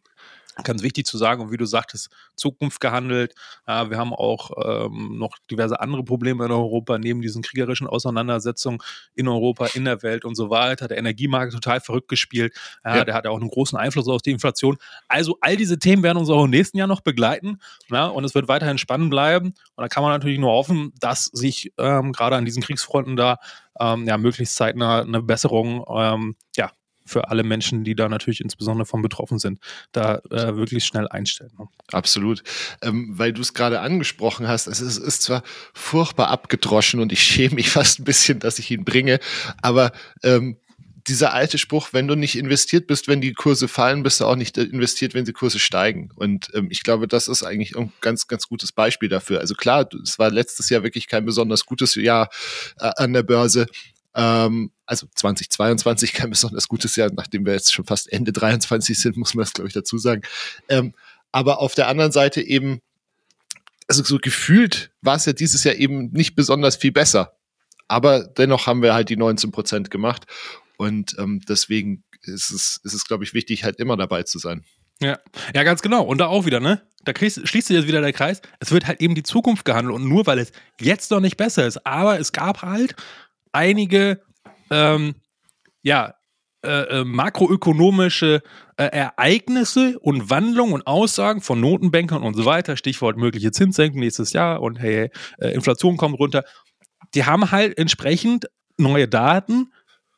ganz 0.63 0.81
wichtig 0.83 1.05
zu 1.05 1.17
sagen 1.17 1.41
und 1.41 1.51
wie 1.51 1.57
du 1.57 1.65
sagtest, 1.65 2.09
Zukunft 2.35 2.79
gehandelt. 2.79 3.35
Ja, 3.67 3.89
wir 3.89 3.97
haben 3.97 4.13
auch 4.13 4.51
ähm, 4.63 5.17
noch 5.17 5.37
diverse 5.51 5.79
andere 5.79 6.03
Probleme 6.03 6.45
in 6.45 6.51
Europa, 6.51 6.97
neben 6.97 7.21
diesen 7.21 7.41
kriegerischen 7.41 7.87
Auseinandersetzungen 7.87 8.79
in 9.15 9.27
Europa, 9.27 9.67
in 9.73 9.85
der 9.85 10.01
Welt 10.03 10.23
und 10.23 10.35
so 10.35 10.49
weiter. 10.49 10.87
Der 10.87 10.97
Energiemarkt 10.97 11.53
total 11.53 11.81
verrückt 11.81 12.07
gespielt. 12.07 12.53
Ja, 12.83 12.97
ja. 12.97 13.05
Der 13.05 13.13
hat 13.13 13.27
auch 13.27 13.39
einen 13.39 13.49
großen 13.49 13.77
Einfluss 13.77 14.07
auf 14.07 14.21
die 14.21 14.31
Inflation. 14.31 14.77
Also 15.07 15.37
all 15.41 15.57
diese 15.57 15.77
Themen 15.77 16.03
werden 16.03 16.17
uns 16.17 16.29
auch 16.29 16.45
im 16.45 16.51
nächsten 16.51 16.77
Jahr 16.77 16.87
noch 16.87 17.01
begleiten. 17.01 17.59
Ja, 17.89 18.07
und 18.07 18.23
es 18.23 18.33
wird 18.33 18.47
weiterhin 18.47 18.77
spannend 18.77 19.09
bleiben. 19.09 19.47
Und 19.75 19.81
da 19.81 19.87
kann 19.87 20.03
man 20.03 20.13
natürlich 20.13 20.39
nur 20.39 20.51
hoffen, 20.51 20.93
dass 20.99 21.25
sich 21.25 21.73
ähm, 21.77 22.13
gerade 22.13 22.35
an 22.35 22.45
diesen 22.45 22.63
Kriegsfronten 22.63 23.15
da 23.15 23.37
ähm, 23.79 24.05
ja, 24.07 24.17
möglichst 24.17 24.55
zeitnah 24.55 25.01
eine 25.01 25.21
Besserung 25.21 25.83
ähm, 25.89 26.35
ja, 26.55 26.71
für 27.05 27.29
alle 27.29 27.43
Menschen, 27.43 27.83
die 27.83 27.95
da 27.95 28.09
natürlich 28.09 28.41
insbesondere 28.41 28.85
von 28.85 29.01
betroffen 29.01 29.39
sind, 29.39 29.59
da 29.91 30.15
äh, 30.31 30.55
wirklich 30.55 30.85
schnell 30.85 31.07
einstellen. 31.07 31.51
Ne? 31.57 31.67
Absolut. 31.91 32.43
Ähm, 32.81 33.13
weil 33.17 33.33
du 33.33 33.41
es 33.41 33.53
gerade 33.53 33.79
angesprochen 33.79 34.47
hast, 34.47 34.67
es 34.67 34.81
ist, 34.81 34.97
ist, 34.97 35.21
zwar 35.21 35.43
furchtbar 35.73 36.29
abgedroschen 36.29 36.99
und 36.99 37.11
ich 37.11 37.23
schäme 37.23 37.55
mich 37.55 37.69
fast 37.69 37.99
ein 37.99 38.03
bisschen, 38.03 38.39
dass 38.39 38.59
ich 38.59 38.71
ihn 38.71 38.85
bringe, 38.85 39.19
aber 39.61 39.91
ähm, 40.23 40.57
dieser 41.07 41.33
alte 41.33 41.57
Spruch, 41.57 41.89
wenn 41.91 42.07
du 42.07 42.15
nicht 42.15 42.35
investiert 42.35 42.87
bist, 42.87 43.07
wenn 43.07 43.21
die 43.21 43.33
Kurse 43.33 43.67
fallen, 43.67 44.01
bist 44.01 44.19
du 44.19 44.25
auch 44.25 44.35
nicht 44.35 44.57
investiert, 44.57 45.13
wenn 45.13 45.25
die 45.25 45.33
Kurse 45.33 45.59
steigen. 45.59 46.09
Und 46.15 46.49
ähm, 46.55 46.67
ich 46.71 46.81
glaube, 46.81 47.07
das 47.07 47.27
ist 47.27 47.43
eigentlich 47.43 47.77
ein 47.77 47.91
ganz, 48.01 48.27
ganz 48.27 48.47
gutes 48.47 48.71
Beispiel 48.71 49.09
dafür. 49.09 49.39
Also 49.39 49.53
klar, 49.53 49.87
es 50.03 50.17
war 50.17 50.31
letztes 50.31 50.69
Jahr 50.69 50.83
wirklich 50.83 51.07
kein 51.07 51.25
besonders 51.25 51.65
gutes 51.65 51.93
Jahr 51.95 52.29
äh, 52.79 52.89
an 52.97 53.13
der 53.13 53.23
Börse, 53.23 53.67
ähm, 54.15 54.71
also 54.85 55.07
2022 55.13 56.13
kein 56.13 56.29
besonders 56.29 56.67
gutes 56.67 56.95
Jahr, 56.95 57.11
nachdem 57.13 57.45
wir 57.45 57.53
jetzt 57.53 57.73
schon 57.73 57.85
fast 57.85 58.11
Ende 58.11 58.31
23 58.31 58.97
sind, 58.97 59.17
muss 59.17 59.33
man 59.33 59.43
das, 59.43 59.53
glaube 59.53 59.67
ich, 59.67 59.73
dazu 59.73 59.97
sagen. 59.97 60.21
Ähm, 60.69 60.93
aber 61.31 61.59
auf 61.59 61.75
der 61.75 61.87
anderen 61.87 62.11
Seite 62.11 62.41
eben, 62.41 62.81
also 63.87 64.03
so 64.03 64.17
gefühlt 64.17 64.91
war 65.01 65.17
es 65.17 65.25
ja 65.25 65.33
dieses 65.33 65.63
Jahr 65.63 65.75
eben 65.75 66.11
nicht 66.11 66.35
besonders 66.35 66.77
viel 66.77 66.91
besser. 66.91 67.33
Aber 67.87 68.23
dennoch 68.23 68.67
haben 68.67 68.81
wir 68.81 68.93
halt 68.93 69.09
die 69.09 69.17
19 69.17 69.51
Prozent 69.51 69.91
gemacht. 69.91 70.23
Und 70.77 71.15
ähm, 71.19 71.41
deswegen 71.47 72.03
ist 72.21 72.51
es, 72.51 72.79
ist 72.83 72.93
es, 72.93 73.05
glaube 73.05 73.23
ich, 73.23 73.33
wichtig, 73.33 73.63
halt 73.63 73.77
immer 73.77 73.97
dabei 73.97 74.23
zu 74.23 74.39
sein. 74.39 74.63
Ja, 75.01 75.19
ja, 75.53 75.63
ganz 75.63 75.81
genau. 75.81 76.03
Und 76.03 76.19
da 76.19 76.27
auch 76.27 76.45
wieder, 76.45 76.59
ne? 76.59 76.81
Da 77.03 77.13
kriegst, 77.13 77.47
schließt 77.47 77.67
sich 77.67 77.77
jetzt 77.77 77.87
wieder 77.87 78.01
der 78.01 78.13
Kreis. 78.13 78.41
Es 78.59 78.71
wird 78.71 78.87
halt 78.87 79.01
eben 79.01 79.13
die 79.13 79.23
Zukunft 79.23 79.65
gehandelt. 79.65 79.93
Und 79.93 80.07
nur 80.07 80.25
weil 80.25 80.39
es 80.39 80.51
jetzt 80.79 81.11
noch 81.11 81.19
nicht 81.19 81.37
besser 81.37 81.67
ist, 81.67 81.85
aber 81.85 82.19
es 82.19 82.31
gab 82.31 82.61
halt 82.61 82.95
einige, 83.55 84.21
ähm, 84.69 85.15
ja, 85.81 86.13
äh, 86.65 87.01
äh, 87.01 87.05
makroökonomische 87.05 88.41
äh, 88.77 88.85
Ereignisse 88.85 89.99
und 89.99 90.29
Wandlungen 90.31 90.73
und 90.73 90.87
Aussagen 90.87 91.41
von 91.41 91.61
Notenbankern 91.61 92.23
und 92.23 92.33
so 92.35 92.45
weiter, 92.45 92.75
Stichwort 92.75 93.17
mögliche 93.17 93.51
Zinssenken 93.51 93.99
nächstes 93.99 94.33
Jahr 94.33 94.61
und 94.61 94.79
hey, 94.79 95.11
äh, 95.37 95.49
Inflation 95.49 95.95
kommt 95.95 96.19
runter, 96.19 96.43
die 97.13 97.25
haben 97.25 97.51
halt 97.51 97.77
entsprechend 97.77 98.47
neue 98.77 99.07
Daten, 99.07 99.71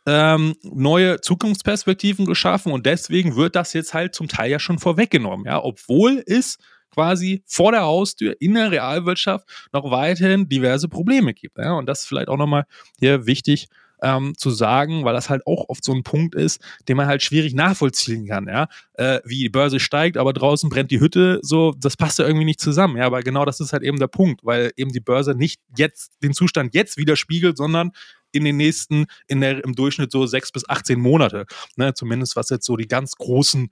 ähm, 0.08 0.56
neue 0.64 1.20
Zukunftsperspektiven 1.20 2.26
geschaffen 2.26 2.72
und 2.72 2.86
deswegen 2.86 3.36
wird 3.36 3.58
das 3.58 3.74
jetzt 3.74 3.94
halt 3.94 4.16
zum 4.16 4.30
Teil 4.30 4.50
ja 4.50 4.60
schon 4.60 4.80
vorweggenommen, 4.80 5.46
ja, 5.46 5.62
obwohl 5.62 6.24
es 6.26 6.58
quasi 6.92 7.44
vor 7.46 7.72
der 7.72 7.82
Haustür 7.82 8.36
in 8.40 8.54
der 8.54 8.72
Realwirtschaft 8.72 9.48
noch 9.74 9.92
weiterhin 9.92 10.50
diverse 10.50 10.88
Probleme 10.88 11.34
gibt. 11.34 11.58
Ja? 11.58 11.74
Und 11.74 11.86
das 11.88 12.02
ist 12.02 12.08
vielleicht 12.08 12.30
auch 12.30 12.38
nochmal 12.38 12.66
hier 13.00 13.26
wichtig 13.26 13.68
ähm, 14.02 14.36
zu 14.38 14.52
sagen, 14.52 15.06
weil 15.06 15.14
das 15.14 15.30
halt 15.30 15.46
auch 15.48 15.70
oft 15.70 15.84
so 15.84 15.94
ein 15.94 16.04
Punkt 16.04 16.36
ist, 16.36 16.62
den 16.88 16.98
man 16.98 17.08
halt 17.08 17.24
schwierig 17.24 17.54
nachvollziehen 17.54 18.28
kann. 18.28 18.48
Ja? 18.48 18.68
Äh, 18.94 19.20
wie 19.26 19.40
die 19.40 19.50
Börse 19.50 19.80
steigt, 19.80 20.18
aber 20.18 20.34
draußen 20.34 20.70
brennt 20.70 20.92
die 20.92 21.00
Hütte, 21.00 21.40
so, 21.42 21.74
das 21.78 21.98
passt 21.98 22.20
ja 22.20 22.26
irgendwie 22.26 22.46
nicht 22.46 22.62
zusammen. 22.62 22.98
Ja, 22.98 23.06
aber 23.06 23.22
genau 23.22 23.46
das 23.46 23.60
ist 23.60 23.74
halt 23.74 23.84
eben 23.84 24.00
der 24.00 24.08
Punkt, 24.08 24.42
weil 24.44 24.72
eben 24.76 24.92
die 24.92 25.00
Börse 25.00 25.36
nicht 25.36 25.62
jetzt 25.76 26.12
den 26.24 26.34
Zustand 26.34 26.74
jetzt 26.74 26.98
widerspiegelt, 26.98 27.58
sondern 27.58 27.92
in 28.32 28.44
den 28.44 28.58
nächsten, 28.58 29.06
in 29.28 29.42
der, 29.42 29.64
im 29.64 29.74
Durchschnitt 29.74 30.12
so 30.12 30.26
sechs 30.26 30.52
bis 30.52 30.68
18 30.68 31.00
Monate. 31.00 31.46
Ne? 31.76 31.94
Zumindest 31.94 32.36
was 32.36 32.50
jetzt 32.50 32.66
so 32.66 32.76
die 32.76 32.88
ganz 32.88 33.16
großen 33.16 33.72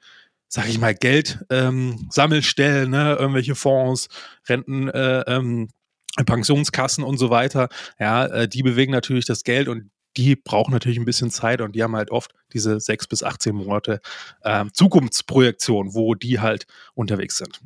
sag 0.56 0.70
ich 0.70 0.80
mal, 0.80 0.96
Geld 0.96 1.44
ähm, 1.50 2.08
Sammelstellen, 2.10 2.90
ne, 2.90 3.18
irgendwelche 3.20 3.56
Fonds, 3.56 4.08
Renten, 4.48 4.88
äh, 4.88 5.20
ähm, 5.28 5.68
Pensionskassen 6.26 7.04
und 7.04 7.18
so 7.18 7.30
weiter, 7.30 7.68
ja, 8.00 8.26
äh, 8.26 8.48
die 8.48 8.64
bewegen 8.64 8.94
natürlich 8.94 9.26
das 9.26 9.44
Geld 9.44 9.68
und 9.68 9.92
die 10.16 10.38
brauchen 10.38 10.72
natürlich 10.72 10.98
ein 10.98 11.04
bisschen 11.04 11.30
Zeit 11.30 11.60
und 11.60 11.76
die 11.76 11.84
haben 11.84 11.98
halt 11.98 12.10
oft 12.10 12.32
diese 12.54 12.80
sechs 12.80 13.06
bis 13.06 13.22
18 13.22 13.54
Monate 13.54 14.00
äh, 14.44 14.64
Zukunftsprojektion, 14.72 15.94
wo 15.94 16.16
die 16.16 16.40
halt 16.40 16.68
unterwegs 16.94 17.36
sind. 17.36 17.60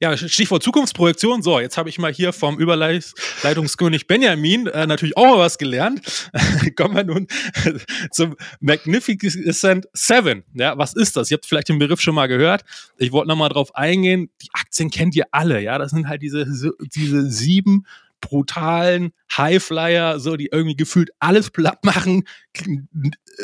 Ja, 0.00 0.16
Stichwort 0.16 0.62
Zukunftsprojektion. 0.62 1.42
So, 1.42 1.60
jetzt 1.60 1.76
habe 1.76 1.88
ich 1.88 1.98
mal 1.98 2.12
hier 2.12 2.32
vom 2.32 2.58
Überleitungskönig 2.58 4.06
Benjamin 4.06 4.66
äh, 4.66 4.86
natürlich 4.86 5.16
auch 5.16 5.26
mal 5.26 5.38
was 5.38 5.58
gelernt. 5.58 6.30
Kommen 6.76 6.94
wir 6.94 7.04
nun 7.04 7.26
zum 8.10 8.36
Magnificent 8.60 9.88
Seven. 9.92 10.44
Ja, 10.54 10.78
was 10.78 10.94
ist 10.94 11.16
das? 11.16 11.30
Ihr 11.30 11.36
habt 11.36 11.46
vielleicht 11.46 11.68
den 11.68 11.78
Begriff 11.78 12.00
schon 12.00 12.14
mal 12.14 12.26
gehört. 12.26 12.62
Ich 12.96 13.12
wollte 13.12 13.28
nochmal 13.28 13.48
drauf 13.48 13.74
eingehen. 13.74 14.30
Die 14.42 14.48
Aktien 14.52 14.90
kennt 14.90 15.14
ihr 15.16 15.26
alle. 15.30 15.60
Ja, 15.60 15.78
das 15.78 15.90
sind 15.90 16.08
halt 16.08 16.22
diese, 16.22 16.46
diese 16.94 17.30
sieben 17.30 17.84
brutalen 18.20 19.12
Highflyer, 19.36 20.20
so 20.20 20.36
die 20.36 20.48
irgendwie 20.52 20.76
gefühlt 20.76 21.10
alles 21.18 21.50
platt 21.50 21.84
machen, 21.84 22.24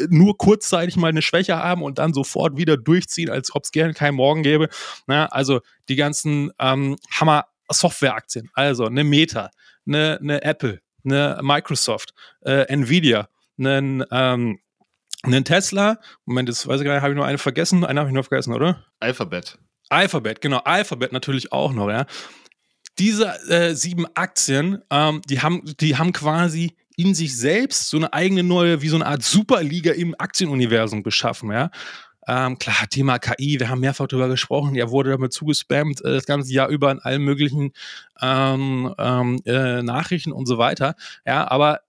nur 0.09 0.37
kurzzeitig 0.37 0.97
mal 0.97 1.09
eine 1.09 1.23
Schwäche 1.23 1.57
haben 1.57 1.83
und 1.83 1.99
dann 1.99 2.13
sofort 2.13 2.57
wieder 2.57 2.77
durchziehen, 2.77 3.31
als 3.31 3.55
ob 3.55 3.65
es 3.65 3.73
gerne 3.73 3.95
keinen 3.95 4.17
Morgen 4.17 4.43
gäbe. 4.43 4.69
Na, 5.07 5.27
also 5.27 5.61
die 5.89 5.97
ganzen 5.97 6.51
ähm, 6.59 6.97
Hammer 7.13 7.47
Softwareaktien, 7.71 8.51
also 8.53 8.87
eine 8.87 9.05
Meta, 9.05 9.51
eine, 9.87 10.19
eine 10.21 10.43
Apple, 10.43 10.81
eine 11.05 11.39
Microsoft, 11.43 12.13
äh, 12.43 12.67
Nvidia, 12.69 13.29
einen, 13.59 14.05
ähm, 14.11 14.59
einen 15.23 15.45
Tesla. 15.45 15.99
Moment, 16.27 16.49
das 16.49 16.67
weiß 16.67 16.81
ich 16.81 16.85
gar 16.85 16.95
nicht, 16.95 17.03
habe 17.03 17.13
ich 17.13 17.17
nur 17.17 17.27
eine 17.27 17.39
vergessen? 17.39 17.85
Eine 17.85 18.01
habe 18.01 18.11
ich 18.11 18.15
nur 18.15 18.25
vergessen, 18.25 18.53
oder? 18.53 18.85
Alphabet. 19.01 19.59
Alphabet, 19.89 20.41
genau, 20.41 20.59
Alphabet 20.59 21.13
natürlich 21.13 21.53
auch 21.53 21.73
noch, 21.73 21.89
ja 21.89 22.07
diese 22.99 23.27
äh, 23.49 23.75
sieben 23.75 24.07
Aktien, 24.15 24.83
ähm, 24.91 25.21
die, 25.29 25.41
haben, 25.41 25.63
die 25.81 25.97
haben 25.97 26.13
quasi 26.13 26.77
in 26.97 27.15
sich 27.15 27.37
selbst 27.37 27.89
so 27.91 27.97
eine 27.97 28.13
eigene 28.13 28.43
neue, 28.43 28.83
wie 28.83 28.89
so 28.89 28.97
eine 28.97 29.07
Art 29.07 29.23
Superliga 29.23 29.93
im 29.93 30.15
Aktienuniversum 30.19 31.03
beschaffen, 31.03 31.51
ja. 31.51 31.71
Ähm, 32.27 32.59
klar, 32.59 32.89
Thema 32.89 33.19
KI, 33.19 33.61
wir 33.61 33.69
haben 33.69 33.81
mehrfach 33.81 34.07
darüber 34.07 34.29
gesprochen, 34.29 34.77
er 34.77 34.91
wurde 34.91 35.11
damit 35.11 35.33
zugespammt, 35.33 36.03
äh, 36.05 36.13
das 36.13 36.25
ganze 36.25 36.53
Jahr 36.53 36.69
über 36.69 36.91
in 36.91 36.99
allen 37.01 37.23
möglichen 37.23 37.73
ähm, 38.23 38.95
ähm, 38.99 39.41
äh, 39.45 39.83
Nachrichten 39.83 40.33
und 40.33 40.47
so 40.47 40.57
weiter. 40.57 40.95
Ja, 41.27 41.51
aber 41.51 41.81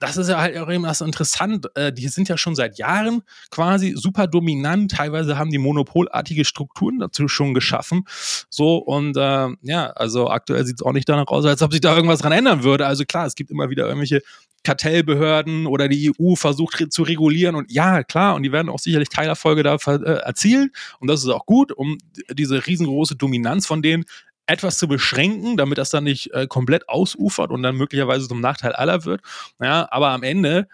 das 0.00 0.16
ist 0.16 0.28
ja 0.28 0.40
halt 0.40 0.56
auch 0.56 0.70
eben 0.70 0.82
das 0.82 1.02
interessant. 1.02 1.66
Äh, 1.76 1.92
die 1.92 2.08
sind 2.08 2.28
ja 2.28 2.36
schon 2.36 2.56
seit 2.56 2.78
Jahren 2.78 3.22
quasi 3.50 3.94
super 3.96 4.26
dominant. 4.26 4.90
Teilweise 4.90 5.38
haben 5.38 5.50
die 5.50 5.58
monopolartige 5.58 6.44
Strukturen 6.44 6.98
dazu 6.98 7.28
schon 7.28 7.54
geschaffen. 7.54 8.04
So 8.48 8.78
und 8.78 9.16
äh, 9.16 9.48
ja, 9.62 9.90
also 9.90 10.30
aktuell 10.30 10.64
sieht 10.64 10.80
es 10.80 10.82
auch 10.82 10.92
nicht 10.92 11.08
danach 11.08 11.28
aus, 11.28 11.44
als 11.44 11.62
ob 11.62 11.72
sich 11.72 11.82
da 11.82 11.94
irgendwas 11.94 12.20
dran 12.20 12.32
ändern 12.32 12.64
würde. 12.64 12.86
Also 12.86 13.04
klar, 13.04 13.26
es 13.26 13.34
gibt 13.34 13.50
immer 13.50 13.68
wieder 13.68 13.86
irgendwelche 13.86 14.22
Kartellbehörden 14.64 15.66
oder 15.66 15.88
die 15.88 16.12
EU 16.18 16.34
versucht 16.34 16.92
zu 16.92 17.02
regulieren 17.02 17.54
und 17.54 17.72
ja, 17.72 18.02
klar, 18.02 18.34
und 18.34 18.42
die 18.42 18.52
werden 18.52 18.68
auch 18.68 18.78
sicherlich 18.78 19.08
Teilerfolge 19.08 19.62
da 19.62 19.76
äh, 19.86 20.20
erzielen 20.20 20.70
und 20.98 21.08
das 21.08 21.20
ist 21.22 21.30
auch 21.30 21.46
gut, 21.46 21.72
um 21.72 21.96
diese 22.30 22.66
riesengroße 22.66 23.16
Dominanz 23.16 23.66
von 23.66 23.80
denen 23.80 24.04
etwas 24.50 24.78
zu 24.78 24.88
beschränken, 24.88 25.56
damit 25.56 25.78
das 25.78 25.90
dann 25.90 26.04
nicht 26.04 26.32
äh, 26.34 26.46
komplett 26.46 26.88
ausufert 26.88 27.50
und 27.50 27.62
dann 27.62 27.76
möglicherweise 27.76 28.28
zum 28.28 28.40
Nachteil 28.40 28.72
aller 28.72 29.04
wird. 29.04 29.22
Ja, 29.60 29.88
aber 29.90 30.08
am 30.08 30.22
Ende 30.22 30.66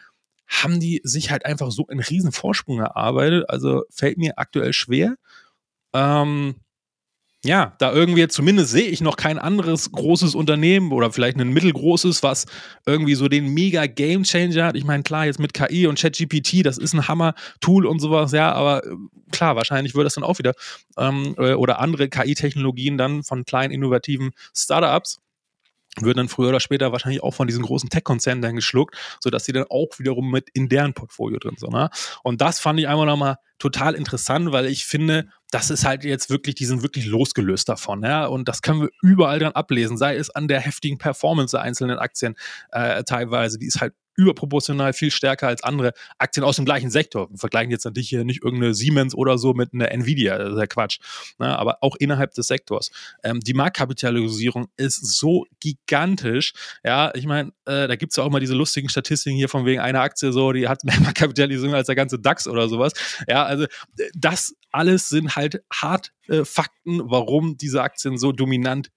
haben 0.47 0.81
die 0.81 1.01
sich 1.05 1.31
halt 1.31 1.45
einfach 1.45 1.71
so 1.71 1.87
einen 1.87 2.01
riesen 2.01 2.33
Vorsprung 2.33 2.81
erarbeitet. 2.81 3.51
Also 3.51 3.85
fällt 3.91 4.17
mir 4.17 4.39
aktuell 4.39 4.73
schwer. 4.73 5.17
Ähm, 5.93 6.57
ja, 7.47 7.75
da 7.79 7.93
irgendwie 7.93 8.27
zumindest 8.29 8.71
sehe 8.71 8.89
ich 8.89 9.01
noch 9.01 9.17
kein 9.17 9.39
anderes 9.39 9.93
großes 9.93 10.35
Unternehmen 10.35 10.93
oder 10.93 11.13
vielleicht 11.13 11.39
ein 11.39 11.49
mittelgroßes, 11.49 12.23
was 12.23 12.47
irgendwie 12.85 13.15
so 13.15 13.29
den 13.29 13.49
mega 13.55 13.87
Game 13.87 14.25
Changer 14.25 14.67
hat. 14.67 14.77
Ich 14.77 14.85
meine, 14.85 15.03
klar, 15.03 15.27
jetzt 15.27 15.39
mit 15.39 15.55
KI 15.55 15.87
und 15.87 15.99
ChatGPT, 15.99 16.65
das 16.65 16.79
ist 16.79 16.93
ein 16.93 17.09
Hammer-Tool 17.09 17.87
und 17.87 18.01
sowas, 18.01 18.33
ja, 18.33 18.53
aber 18.53 18.85
äh, 18.85 18.91
klar, 19.31 19.57
wahrscheinlich 19.57 19.95
wird 19.95 20.07
das 20.07 20.15
dann 20.15 20.25
auch 20.25 20.39
wieder 20.39 20.55
ähm, 20.99 21.35
äh, 21.39 21.55
oder 21.55 21.79
andere 21.81 22.09
KI-Technologien 22.09 22.99
dann 22.99 23.23
von 23.23 23.45
kleinen 23.45 23.73
innovativen 23.73 24.33
Startups 24.55 25.21
würden 26.01 26.19
dann 26.19 26.29
früher 26.29 26.51
oder 26.51 26.61
später 26.61 26.93
wahrscheinlich 26.93 27.23
auch 27.23 27.33
von 27.33 27.47
diesen 27.47 27.63
großen 27.63 27.89
Tech-Konzernen 27.89 28.43
dann 28.43 28.57
geschluckt, 28.57 28.97
sodass 29.21 29.45
sie 29.45 29.53
dann 29.53 29.65
auch 29.71 29.99
wiederum 29.99 30.31
mit 30.31 30.51
in 30.53 30.69
deren 30.69 30.95
Portfolio 30.95 31.39
drin 31.39 31.57
sind. 31.57 31.73
Ne? 31.73 31.91
Und 32.23 32.41
das 32.41 32.61
fand 32.61 32.79
ich 32.79 32.89
einfach 32.89 33.07
nochmal 33.07 33.37
total 33.59 33.95
interessant, 33.95 34.53
weil 34.53 34.67
ich 34.67 34.85
finde, 34.85 35.29
das 35.51 35.71
ist 35.71 35.85
halt 35.85 36.05
jetzt 36.05 36.29
wirklich, 36.29 36.57
die 36.57 36.65
sind 36.65 36.83
wirklich 36.83 37.07
losgelöst 37.07 37.69
davon, 37.69 38.03
ja. 38.03 38.27
Und 38.27 38.49
das 38.49 38.63
können 38.63 38.83
wir 38.83 38.91
überall 39.03 39.39
dran 39.39 39.53
ablesen, 39.53 39.97
sei 39.97 40.17
es 40.17 40.31
an 40.31 40.49
der 40.49 40.61
heftigen 40.61 40.99
Performance 40.99 41.57
der 41.57 41.63
einzelnen 41.63 41.99
Aktien 41.99 42.35
äh, 42.73 43.05
teilweise. 43.05 43.59
Die 43.59 43.67
ist 43.67 43.81
halt 43.81 43.95
überproportional 44.17 44.93
viel 44.93 45.11
stärker 45.11 45.49
als 45.49 45.63
andere 45.63 45.93
Aktien 46.19 46.45
aus 46.45 46.57
dem 46.57 46.65
gleichen 46.65 46.91
Sektor. 46.91 47.31
Wir 47.31 47.39
vergleichen 47.39 47.71
jetzt 47.71 47.85
natürlich 47.85 48.09
hier 48.09 48.25
nicht 48.25 48.43
irgendeine 48.43 48.75
Siemens 48.75 49.15
oder 49.15 49.39
so 49.39 49.55
mit 49.55 49.75
einer 49.75 49.93
Nvidia, 49.93 50.39
das 50.39 50.53
ist 50.53 50.59
ja 50.59 50.67
Quatsch. 50.67 50.99
Ne? 51.39 51.59
Aber 51.59 51.79
auch 51.83 51.97
innerhalb 51.97 52.35
des 52.35 52.47
Sektors. 52.47 52.91
Ähm, 53.23 53.41
die 53.41 53.55
Marktkapitalisierung 53.55 54.69
ist 54.77 55.19
so 55.19 55.47
gigantisch. 55.61 56.53
Ja, 56.85 57.13
ich 57.15 57.27
meine, 57.27 57.51
äh, 57.67 57.87
da 57.89 57.97
gibt 57.97 58.13
es 58.13 58.17
ja 58.17 58.25
auch 58.25 58.31
mal 58.31 58.41
diese 58.41 58.55
lustigen 58.55 58.89
Statistiken 58.89 59.37
hier 59.37 59.49
von 59.49 59.67
wegen 59.67 59.81
einer 59.81 60.01
Aktie 60.01 60.33
so, 60.33 60.53
die 60.53 60.69
hat 60.69 60.85
mehr 60.85 60.99
Marktkapitalisierung 61.01 61.75
als 61.75 61.87
der 61.87 61.97
ganze 61.97 62.19
DAX 62.19 62.49
oder 62.49 62.69
sowas. 62.69 62.93
Ja, 63.29 63.45
also 63.45 63.67
das 64.15 64.55
alles 64.73 65.09
sind 65.09 65.37
halt 65.37 65.63
hart 65.73 66.13
äh, 66.29 66.45
Fakten, 66.45 67.01
warum 67.05 67.57
diese 67.57 67.83
Aktien 67.83 68.19
so 68.19 68.33
dominant 68.33 68.91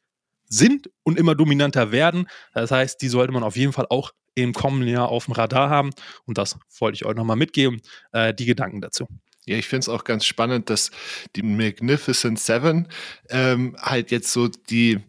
sind 0.49 0.89
und 1.03 1.17
immer 1.17 1.35
dominanter 1.35 1.91
werden. 1.91 2.27
Das 2.53 2.71
heißt, 2.71 3.01
die 3.01 3.07
sollte 3.07 3.31
man 3.31 3.43
auf 3.43 3.55
jeden 3.55 3.73
Fall 3.73 3.85
auch 3.89 4.11
im 4.35 4.53
kommenden 4.53 4.89
Jahr 4.89 5.09
auf 5.09 5.25
dem 5.25 5.33
Radar 5.33 5.69
haben. 5.69 5.91
Und 6.25 6.37
das 6.37 6.57
wollte 6.79 6.95
ich 6.95 7.05
euch 7.05 7.15
nochmal 7.15 7.37
mitgeben, 7.37 7.81
äh, 8.11 8.33
die 8.33 8.45
Gedanken 8.45 8.81
dazu. 8.81 9.07
Ja, 9.45 9.57
ich 9.57 9.67
finde 9.67 9.81
es 9.81 9.89
auch 9.89 10.03
ganz 10.03 10.25
spannend, 10.25 10.69
dass 10.69 10.91
die 11.35 11.43
Magnificent 11.43 12.39
Seven 12.39 12.87
ähm, 13.29 13.75
halt 13.79 14.11
jetzt 14.11 14.31
so 14.31 14.47
die, 14.47 14.99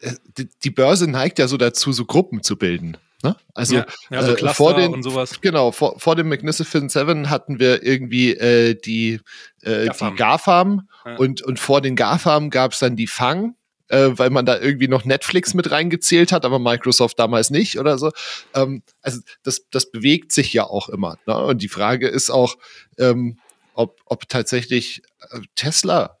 äh, 0.00 0.14
die, 0.36 0.48
die, 0.64 0.70
Börse 0.70 1.08
neigt 1.08 1.38
ja 1.38 1.46
so 1.46 1.56
dazu, 1.56 1.92
so 1.92 2.04
Gruppen 2.06 2.42
zu 2.42 2.56
bilden. 2.56 2.96
Ne? 3.22 3.36
Also, 3.54 3.76
ja, 3.76 3.86
ja, 4.10 4.22
so 4.22 4.36
äh, 4.36 4.54
vor 4.54 4.74
den, 4.74 5.00
Genau, 5.40 5.70
vor, 5.72 5.98
vor 6.00 6.16
dem 6.16 6.28
Magnificent 6.28 6.90
Seven 6.90 7.30
hatten 7.30 7.60
wir 7.60 7.82
irgendwie 7.82 8.34
äh, 8.34 8.74
die, 8.74 9.20
äh, 9.62 9.86
GAFAM. 9.86 10.12
die 10.12 10.18
GAFAM 10.18 10.88
ja. 11.04 11.16
und, 11.16 11.42
und 11.42 11.58
vor 11.58 11.80
den 11.80 11.94
GAFAM 11.94 12.50
gab 12.50 12.72
es 12.72 12.80
dann 12.80 12.96
die 12.96 13.06
FANG 13.06 13.54
äh, 13.88 14.10
weil 14.12 14.30
man 14.30 14.46
da 14.46 14.58
irgendwie 14.58 14.88
noch 14.88 15.04
Netflix 15.04 15.54
mit 15.54 15.70
reingezählt 15.70 16.32
hat, 16.32 16.44
aber 16.44 16.58
Microsoft 16.58 17.18
damals 17.18 17.50
nicht 17.50 17.78
oder 17.78 17.98
so. 17.98 18.10
Ähm, 18.54 18.82
also 19.02 19.20
das, 19.42 19.66
das 19.70 19.90
bewegt 19.90 20.32
sich 20.32 20.52
ja 20.52 20.64
auch 20.64 20.88
immer. 20.88 21.18
Ne? 21.26 21.36
Und 21.36 21.62
die 21.62 21.68
Frage 21.68 22.08
ist 22.08 22.30
auch, 22.30 22.56
ähm, 22.98 23.38
ob, 23.74 24.00
ob 24.06 24.28
tatsächlich 24.28 25.02
äh, 25.30 25.40
Tesla 25.54 26.18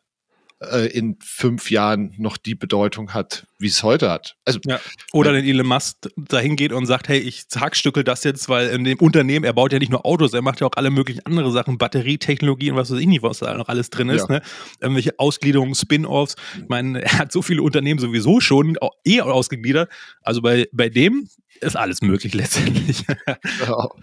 äh, 0.60 0.86
in 0.90 1.18
fünf 1.22 1.70
Jahren 1.70 2.14
noch 2.18 2.36
die 2.36 2.54
Bedeutung 2.54 3.14
hat, 3.14 3.46
wie 3.58 3.68
es 3.68 3.82
heute 3.82 4.10
hat. 4.10 4.36
Also, 4.44 4.60
ja. 4.66 4.80
Oder 5.12 5.32
wenn 5.32 5.44
Elon 5.44 5.66
Musk 5.66 5.96
dahin 6.16 6.56
geht 6.56 6.72
und 6.72 6.86
sagt, 6.86 7.08
hey, 7.08 7.18
ich 7.18 7.44
hackstückel 7.54 8.04
das 8.04 8.24
jetzt, 8.24 8.48
weil 8.48 8.68
in 8.68 8.84
dem 8.84 8.98
Unternehmen, 8.98 9.44
er 9.44 9.54
baut 9.54 9.72
ja 9.72 9.78
nicht 9.78 9.90
nur 9.90 10.04
Autos, 10.04 10.34
er 10.34 10.42
macht 10.42 10.60
ja 10.60 10.66
auch 10.66 10.76
alle 10.76 10.90
möglichen 10.90 11.24
andere 11.24 11.50
Sachen, 11.52 11.78
Batterietechnologie 11.78 12.70
und 12.70 12.76
was 12.76 12.90
weiß 12.90 12.98
ich 12.98 13.06
nicht, 13.06 13.22
was 13.22 13.38
da 13.38 13.56
noch 13.56 13.68
alles 13.68 13.90
drin 13.90 14.10
ist. 14.10 14.28
Ja. 14.28 14.36
Ne? 14.36 14.42
Irgendwelche 14.80 15.18
Ausgliederungen, 15.18 15.74
Spin-offs. 15.74 16.36
Ich 16.56 16.68
meine, 16.68 17.02
er 17.02 17.18
hat 17.18 17.32
so 17.32 17.42
viele 17.42 17.62
Unternehmen 17.62 17.98
sowieso 17.98 18.40
schon 18.40 18.76
eh 19.04 19.20
ausgegliedert. 19.20 19.90
Also 20.20 20.42
bei, 20.42 20.66
bei 20.72 20.88
dem 20.88 21.28
ist 21.60 21.76
alles 21.76 22.02
möglich 22.02 22.34
letztendlich. 22.34 23.04
genau. 23.60 23.94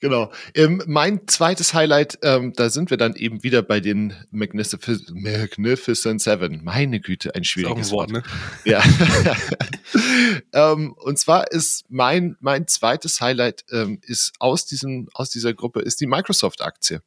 genau. 0.00 0.32
Ähm, 0.54 0.82
mein 0.86 1.26
zweites 1.26 1.74
Highlight, 1.74 2.18
ähm, 2.22 2.52
da 2.54 2.70
sind 2.70 2.90
wir 2.90 2.96
dann 2.96 3.14
eben 3.14 3.42
wieder 3.42 3.62
bei 3.62 3.80
den 3.80 4.14
Magnific 4.30 5.00
Magnificent 5.12 6.20
Seven. 6.20 6.62
Meine 6.64 7.00
Güte, 7.00 7.34
ein 7.34 7.44
schwieriges 7.44 7.88
ein 7.88 7.92
Wort. 7.92 8.12
Wort. 8.12 8.24
Ne? 8.24 8.30
Ja. 8.64 8.75
ähm, 10.52 10.92
und 10.92 11.18
zwar 11.18 11.50
ist 11.50 11.84
mein, 11.88 12.36
mein 12.40 12.66
zweites 12.66 13.20
Highlight 13.20 13.64
ähm, 13.70 14.00
ist 14.02 14.32
aus, 14.38 14.66
diesem, 14.66 15.08
aus 15.14 15.30
dieser 15.30 15.54
Gruppe 15.54 15.80
ist 15.80 16.00
die 16.00 16.06
Microsoft-Aktie. 16.06 17.02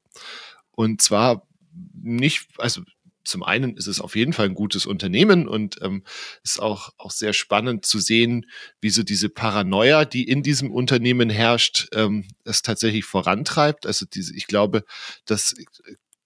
Und 0.71 1.01
zwar 1.01 1.47
nicht, 1.93 2.47
also 2.58 2.82
zum 3.23 3.43
einen 3.43 3.77
ist 3.77 3.88
es 3.88 4.01
auf 4.01 4.15
jeden 4.15 4.34
Fall 4.34 4.47
ein 4.47 4.55
gutes 4.55 4.86
Unternehmen 4.86 5.47
und 5.47 5.77
ähm, 5.82 6.03
ist 6.43 6.60
auch, 6.60 6.89
auch 6.97 7.12
sehr 7.12 7.34
spannend 7.34 7.86
zu 7.86 7.99
sehen, 7.99 8.45
wie 8.82 8.89
so 8.89 9.03
diese 9.03 9.29
Paranoia, 9.29 10.05
die 10.05 10.27
in 10.27 10.41
diesem 10.43 10.71
Unternehmen 10.71 11.29
herrscht, 11.29 11.88
ähm, 11.93 12.25
es 12.43 12.62
tatsächlich 12.62 13.05
vorantreibt. 13.05 13.86
Also 13.86 14.05
diese, 14.05 14.36
ich 14.36 14.47
glaube, 14.47 14.84
dass 15.25 15.55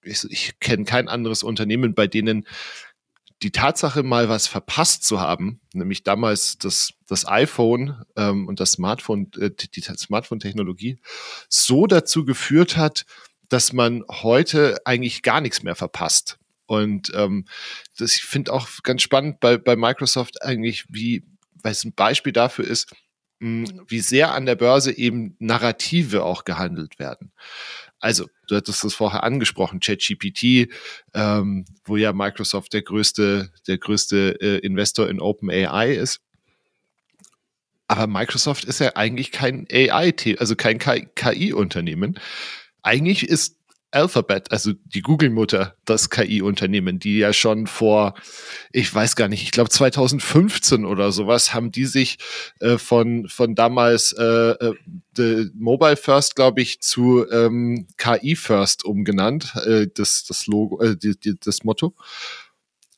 ich, 0.04 0.24
ich 0.30 0.60
kenne 0.60 0.86
kein 0.86 1.08
anderes 1.10 1.44
Unternehmen, 1.44 1.94
bei 1.94 2.08
denen 2.08 2.48
die 3.44 3.52
Tatsache, 3.52 4.04
mal 4.04 4.30
was 4.30 4.48
verpasst 4.48 5.04
zu 5.04 5.20
haben, 5.20 5.60
nämlich 5.74 6.04
damals 6.04 6.58
das, 6.58 6.94
das 7.08 7.28
iPhone 7.28 8.02
ähm, 8.16 8.48
und 8.48 8.60
das 8.60 8.72
Smartphone, 8.72 9.30
äh, 9.38 9.52
die, 9.52 9.82
Smartphone-Technologie, 9.82 10.98
so 11.50 11.86
dazu 11.86 12.24
geführt 12.26 12.78
hat, 12.78 13.06
dass 13.50 13.74
man 13.74 14.04
heute 14.10 14.78
eigentlich 14.86 15.22
gar 15.22 15.42
nichts 15.42 15.62
mehr 15.62 15.76
verpasst. 15.76 16.40
Und 16.66 17.12
ähm, 17.14 17.46
das, 17.98 18.16
ich 18.16 18.24
finde 18.24 18.54
auch 18.54 18.68
ganz 18.84 19.02
spannend 19.02 19.42
bei, 19.42 19.58
bei 19.58 19.76
Microsoft 19.76 20.42
eigentlich, 20.42 20.86
wie, 20.88 21.26
weil 21.62 21.74
es 21.74 21.84
ein 21.84 21.94
Beispiel 21.94 22.32
dafür 22.32 22.66
ist, 22.66 22.94
mh, 23.40 23.68
hm, 23.70 23.82
wie 23.88 24.00
sehr 24.00 24.34
an 24.34 24.46
der 24.46 24.56
Börse 24.56 24.98
eben 24.98 25.36
Narrative 25.40 26.24
auch 26.24 26.46
gehandelt 26.46 26.98
werden. 26.98 27.34
Also, 28.04 28.28
du 28.50 28.58
hattest 28.58 28.84
das 28.84 28.94
vorher 28.94 29.24
angesprochen, 29.24 29.80
ChatGPT, 29.80 30.70
ähm, 31.14 31.64
wo 31.86 31.96
ja 31.96 32.12
Microsoft 32.12 32.74
der 32.74 32.82
größte, 32.82 33.50
der 33.66 33.78
größte 33.78 34.42
äh, 34.42 34.58
Investor 34.58 35.08
in 35.08 35.22
OpenAI 35.22 35.94
ist. 35.94 36.20
Aber 37.88 38.08
Microsoft 38.08 38.66
ist 38.66 38.82
ja 38.82 38.98
eigentlich 38.98 39.32
kein 39.32 39.68
AI, 39.72 40.14
also 40.38 40.58
kein 40.58 40.80
KI-Unternehmen. 40.80 42.20
Eigentlich 42.82 43.30
ist 43.30 43.58
Alphabet, 43.94 44.52
also 44.52 44.74
die 44.86 45.02
Google-Mutter, 45.02 45.76
das 45.86 46.10
KI-Unternehmen, 46.10 47.00
die 47.00 47.20
ja 47.20 47.34
schon 47.34 47.68
vor, 47.68 48.16
ich 48.72 48.94
weiß 48.94 49.16
gar 49.16 49.28
nicht, 49.28 49.44
ich 49.44 49.52
glaube 49.52 49.70
2015 49.70 50.86
oder 50.86 51.12
sowas, 51.12 51.54
haben 51.54 51.72
die 51.72 51.86
sich 51.86 52.18
äh, 52.60 52.78
von, 52.78 53.28
von 53.28 53.56
damals 53.56 54.12
äh, 54.14 54.74
äh, 55.18 55.46
Mobile 55.54 55.98
First, 55.98 56.36
glaube 56.36 56.62
ich, 56.62 56.82
zu 56.82 57.30
ähm, 57.30 57.88
KI 57.98 58.36
First 58.36 58.86
umgenannt, 58.86 59.54
äh, 59.66 59.88
das, 59.94 60.26
das 60.26 60.48
Logo, 60.48 60.82
äh, 60.82 60.98
die, 60.98 61.18
die, 61.18 61.40
das 61.40 61.64
Motto. 61.64 61.94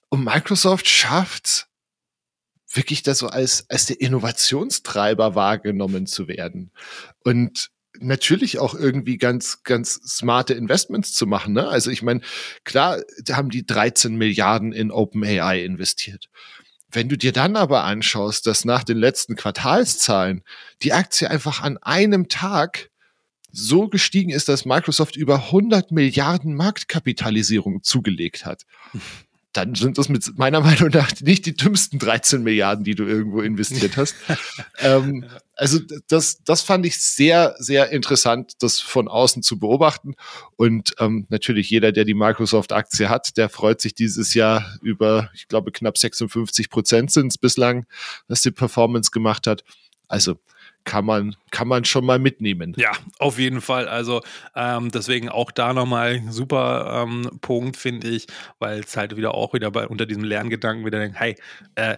Und 0.09 0.23
Microsoft 0.23 0.87
schafft 0.87 1.67
wirklich 2.75 3.03
da 3.03 3.15
so 3.15 3.27
als, 3.27 3.69
als 3.69 3.85
der 3.85 4.01
Innovationstreiber 4.01 5.35
wahrgenommen 5.35 6.07
zu 6.07 6.27
werden. 6.27 6.71
Und 7.23 7.71
natürlich 7.99 8.59
auch 8.59 8.75
irgendwie 8.75 9.17
ganz, 9.17 9.63
ganz 9.63 9.93
smarte 9.93 10.53
Investments 10.53 11.13
zu 11.13 11.27
machen. 11.27 11.53
Ne? 11.53 11.67
Also 11.67 11.91
ich 11.91 12.01
meine, 12.01 12.21
klar, 12.63 13.01
da 13.23 13.35
haben 13.35 13.49
die 13.49 13.65
13 13.65 14.15
Milliarden 14.15 14.71
in 14.71 14.91
OpenAI 14.91 15.63
investiert. 15.63 16.29
Wenn 16.91 17.09
du 17.09 17.17
dir 17.17 17.33
dann 17.33 17.55
aber 17.55 17.83
anschaust, 17.83 18.47
dass 18.47 18.63
nach 18.63 18.83
den 18.83 18.97
letzten 18.97 19.35
Quartalszahlen 19.35 20.43
die 20.81 20.93
Aktie 20.93 21.29
einfach 21.29 21.61
an 21.61 21.77
einem 21.77 22.29
Tag 22.29 22.89
so 23.51 23.87
gestiegen 23.87 24.31
ist, 24.31 24.49
dass 24.49 24.65
Microsoft 24.65 25.15
über 25.15 25.45
100 25.45 25.91
Milliarden 25.91 26.55
Marktkapitalisierung 26.55 27.83
zugelegt 27.83 28.45
hat 28.45 28.63
dann 29.55 29.73
sind 29.75 29.97
das 29.97 30.09
mit 30.09 30.37
meiner 30.37 30.61
Meinung 30.61 30.89
nach 30.89 31.11
nicht 31.21 31.45
die 31.45 31.55
dümmsten 31.55 31.99
13 31.99 32.43
Milliarden, 32.43 32.83
die 32.83 32.95
du 32.95 33.05
irgendwo 33.05 33.41
investiert 33.41 33.97
hast. 33.97 34.15
ähm, 34.79 35.25
also 35.55 35.79
das, 36.07 36.43
das 36.43 36.61
fand 36.61 36.85
ich 36.85 37.01
sehr, 37.01 37.55
sehr 37.59 37.89
interessant, 37.91 38.53
das 38.59 38.81
von 38.81 39.07
außen 39.07 39.41
zu 39.41 39.57
beobachten. 39.57 40.15
Und 40.57 40.95
ähm, 40.99 41.25
natürlich 41.29 41.69
jeder, 41.69 41.91
der 41.93 42.03
die 42.03 42.13
Microsoft-Aktie 42.13 43.09
hat, 43.09 43.37
der 43.37 43.49
freut 43.49 43.79
sich 43.79 43.95
dieses 43.95 44.33
Jahr 44.33 44.77
über, 44.81 45.29
ich 45.33 45.47
glaube, 45.47 45.71
knapp 45.71 45.97
56 45.97 46.69
Prozent 46.69 47.11
sind 47.11 47.27
es 47.27 47.37
bislang, 47.37 47.85
was 48.27 48.41
die 48.41 48.51
Performance 48.51 49.11
gemacht 49.11 49.47
hat. 49.47 49.63
Also 50.07 50.35
kann 50.85 51.05
man, 51.05 51.35
kann 51.51 51.67
man 51.67 51.83
schon 51.83 52.05
mal 52.05 52.19
mitnehmen. 52.19 52.73
Ja, 52.77 52.91
auf 53.19 53.37
jeden 53.37 53.59
Fall. 53.59 53.87
Also 53.87 54.21
ähm, 54.55 54.91
deswegen 54.91 55.29
auch 55.29 55.51
da 55.51 55.73
nochmal 55.73 56.21
super 56.29 57.03
ähm, 57.03 57.39
Punkt, 57.41 57.75
finde 57.75 58.07
ich, 58.07 58.27
weil 58.59 58.79
es 58.79 58.95
halt 58.95 59.17
wieder 59.17 59.33
auch 59.33 59.53
wieder 59.53 59.71
bei, 59.71 59.87
unter 59.87 60.05
diesem 60.05 60.23
Lerngedanken 60.23 60.85
wieder 60.85 60.99
denkt, 60.99 61.19
hey, 61.19 61.35
äh, 61.75 61.97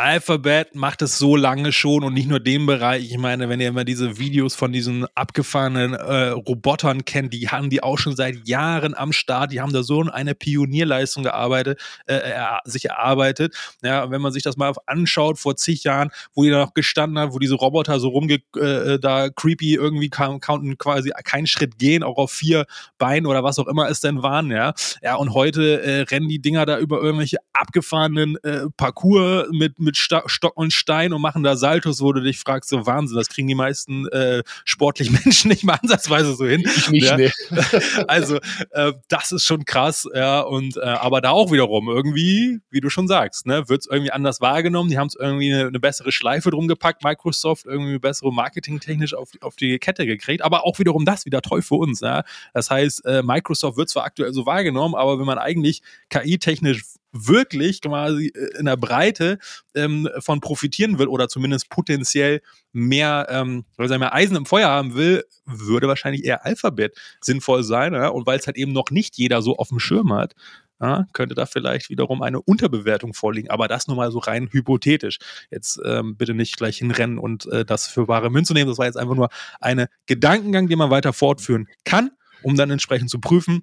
Alphabet 0.00 0.74
macht 0.74 1.02
es 1.02 1.18
so 1.18 1.36
lange 1.36 1.72
schon 1.72 2.04
und 2.04 2.14
nicht 2.14 2.26
nur 2.26 2.40
den 2.40 2.64
Bereich. 2.64 3.04
Ich 3.04 3.18
meine, 3.18 3.50
wenn 3.50 3.60
ihr 3.60 3.68
immer 3.68 3.84
diese 3.84 4.18
Videos 4.18 4.54
von 4.54 4.72
diesen 4.72 5.04
abgefahrenen 5.14 5.92
äh, 5.92 6.28
Robotern 6.28 7.04
kennt, 7.04 7.34
die 7.34 7.50
haben 7.50 7.68
die 7.68 7.82
auch 7.82 7.98
schon 7.98 8.16
seit 8.16 8.48
Jahren 8.48 8.94
am 8.94 9.12
Start. 9.12 9.52
Die 9.52 9.60
haben 9.60 9.74
da 9.74 9.82
so 9.82 10.00
eine 10.00 10.34
Pionierleistung 10.34 11.22
gearbeitet, 11.22 11.78
äh, 12.06 12.14
er, 12.14 12.60
sich 12.64 12.86
erarbeitet. 12.86 13.54
Ja, 13.82 14.10
wenn 14.10 14.22
man 14.22 14.32
sich 14.32 14.42
das 14.42 14.56
mal 14.56 14.72
anschaut 14.86 15.38
vor 15.38 15.56
zig 15.56 15.84
Jahren, 15.84 16.08
wo 16.32 16.44
die 16.44 16.50
da 16.50 16.60
noch 16.60 16.72
gestanden 16.72 17.18
hat, 17.18 17.34
wo 17.34 17.38
diese 17.38 17.56
Roboter 17.56 18.00
so 18.00 18.08
rumge 18.08 18.38
äh, 18.56 18.98
da 18.98 19.28
creepy 19.28 19.74
irgendwie 19.74 20.08
counten 20.08 20.78
quasi 20.78 21.12
keinen 21.24 21.46
Schritt 21.46 21.78
gehen, 21.78 22.02
auch 22.04 22.16
auf 22.16 22.32
vier 22.32 22.64
Beinen 22.96 23.26
oder 23.26 23.44
was 23.44 23.58
auch 23.58 23.66
immer 23.66 23.90
es 23.90 24.00
denn 24.00 24.22
waren. 24.22 24.50
Ja, 24.50 24.72
ja 25.02 25.16
und 25.16 25.34
heute 25.34 25.82
äh, 25.82 26.00
rennen 26.04 26.30
die 26.30 26.40
Dinger 26.40 26.64
da 26.64 26.78
über 26.78 27.02
irgendwelche 27.02 27.36
abgefahrenen 27.52 28.36
äh, 28.42 28.62
Parcours 28.78 29.48
mit, 29.52 29.78
mit 29.78 29.89
mit 29.90 29.96
Stock 29.96 30.56
und 30.56 30.72
Stein 30.72 31.12
und 31.12 31.20
machen 31.20 31.42
da 31.42 31.56
Saltos, 31.56 32.00
wo 32.00 32.12
du 32.12 32.20
dich 32.20 32.38
fragst, 32.38 32.70
so 32.70 32.86
Wahnsinn, 32.86 33.16
das 33.16 33.28
kriegen 33.28 33.48
die 33.48 33.54
meisten 33.54 34.06
äh, 34.08 34.42
sportlichen 34.64 35.18
Menschen 35.24 35.48
nicht 35.48 35.64
mal 35.64 35.78
ansatzweise 35.82 36.34
so 36.34 36.46
hin. 36.46 36.62
Ich 36.64 36.90
nicht, 36.90 37.06
ja? 37.06 37.16
nee. 37.16 37.30
Also 38.06 38.38
äh, 38.70 38.92
das 39.08 39.32
ist 39.32 39.44
schon 39.44 39.64
krass, 39.64 40.08
ja, 40.14 40.40
und 40.40 40.76
äh, 40.76 40.80
aber 40.80 41.20
da 41.20 41.30
auch 41.30 41.50
wiederum 41.50 41.88
irgendwie, 41.88 42.60
wie 42.70 42.80
du 42.80 42.88
schon 42.88 43.08
sagst, 43.08 43.46
ne, 43.46 43.68
wird 43.68 43.82
es 43.82 43.86
irgendwie 43.86 44.12
anders 44.12 44.40
wahrgenommen, 44.40 44.90
die 44.90 44.98
haben 44.98 45.08
es 45.08 45.16
irgendwie 45.16 45.52
eine, 45.52 45.66
eine, 45.66 45.80
bessere 45.80 46.12
Schleife 46.12 46.50
drum 46.50 46.68
gepackt, 46.68 47.02
Microsoft 47.02 47.66
irgendwie 47.66 47.98
bessere 47.98 48.32
marketingtechnisch 48.32 49.14
auf, 49.14 49.30
auf 49.40 49.56
die 49.56 49.78
Kette 49.78 50.06
gekriegt, 50.06 50.42
aber 50.42 50.64
auch 50.64 50.78
wiederum 50.78 51.04
das 51.04 51.26
wieder 51.26 51.42
toll 51.42 51.62
für 51.62 51.76
uns, 51.76 52.00
ja. 52.00 52.22
Das 52.54 52.70
heißt, 52.70 53.04
äh, 53.06 53.22
Microsoft 53.22 53.76
wird 53.76 53.88
zwar 53.88 54.04
aktuell 54.04 54.32
so 54.32 54.46
wahrgenommen, 54.46 54.94
aber 54.94 55.18
wenn 55.18 55.26
man 55.26 55.38
eigentlich 55.38 55.82
KI-technisch 56.10 56.82
wirklich 57.12 57.80
quasi 57.80 58.28
äh, 58.28 58.58
in 58.58 58.66
der 58.66 58.76
Breite 58.76 59.38
ähm, 59.74 60.08
von 60.18 60.40
profitieren 60.40 60.98
will 60.98 61.08
oder 61.08 61.28
zumindest 61.28 61.70
potenziell 61.70 62.40
mehr, 62.72 63.26
ähm, 63.30 63.64
er 63.78 63.98
mehr 63.98 64.14
Eisen 64.14 64.36
im 64.36 64.46
Feuer 64.46 64.68
haben 64.68 64.94
will, 64.94 65.24
würde 65.44 65.88
wahrscheinlich 65.88 66.24
eher 66.24 66.44
Alphabet 66.44 66.96
sinnvoll 67.20 67.62
sein. 67.62 67.94
Ja? 67.94 68.08
Und 68.08 68.26
weil 68.26 68.38
es 68.38 68.46
halt 68.46 68.56
eben 68.56 68.72
noch 68.72 68.90
nicht 68.90 69.16
jeder 69.16 69.42
so 69.42 69.56
auf 69.56 69.68
dem 69.68 69.80
Schirm 69.80 70.12
hat, 70.12 70.34
ja, 70.80 71.06
könnte 71.12 71.34
da 71.34 71.44
vielleicht 71.44 71.90
wiederum 71.90 72.22
eine 72.22 72.40
Unterbewertung 72.40 73.12
vorliegen. 73.12 73.50
Aber 73.50 73.68
das 73.68 73.86
nur 73.86 73.96
mal 73.96 74.10
so 74.10 74.18
rein 74.18 74.48
hypothetisch. 74.50 75.18
Jetzt 75.50 75.78
ähm, 75.84 76.16
bitte 76.16 76.32
nicht 76.32 76.56
gleich 76.56 76.78
hinrennen 76.78 77.18
und 77.18 77.46
äh, 77.46 77.66
das 77.66 77.86
für 77.86 78.08
wahre 78.08 78.30
Münze 78.30 78.54
nehmen. 78.54 78.70
Das 78.70 78.78
war 78.78 78.86
jetzt 78.86 78.96
einfach 78.96 79.14
nur 79.14 79.28
eine 79.60 79.88
Gedankengang, 80.06 80.68
den 80.68 80.78
man 80.78 80.90
weiter 80.90 81.12
fortführen 81.12 81.68
kann, 81.84 82.10
um 82.42 82.56
dann 82.56 82.70
entsprechend 82.70 83.10
zu 83.10 83.20
prüfen, 83.20 83.62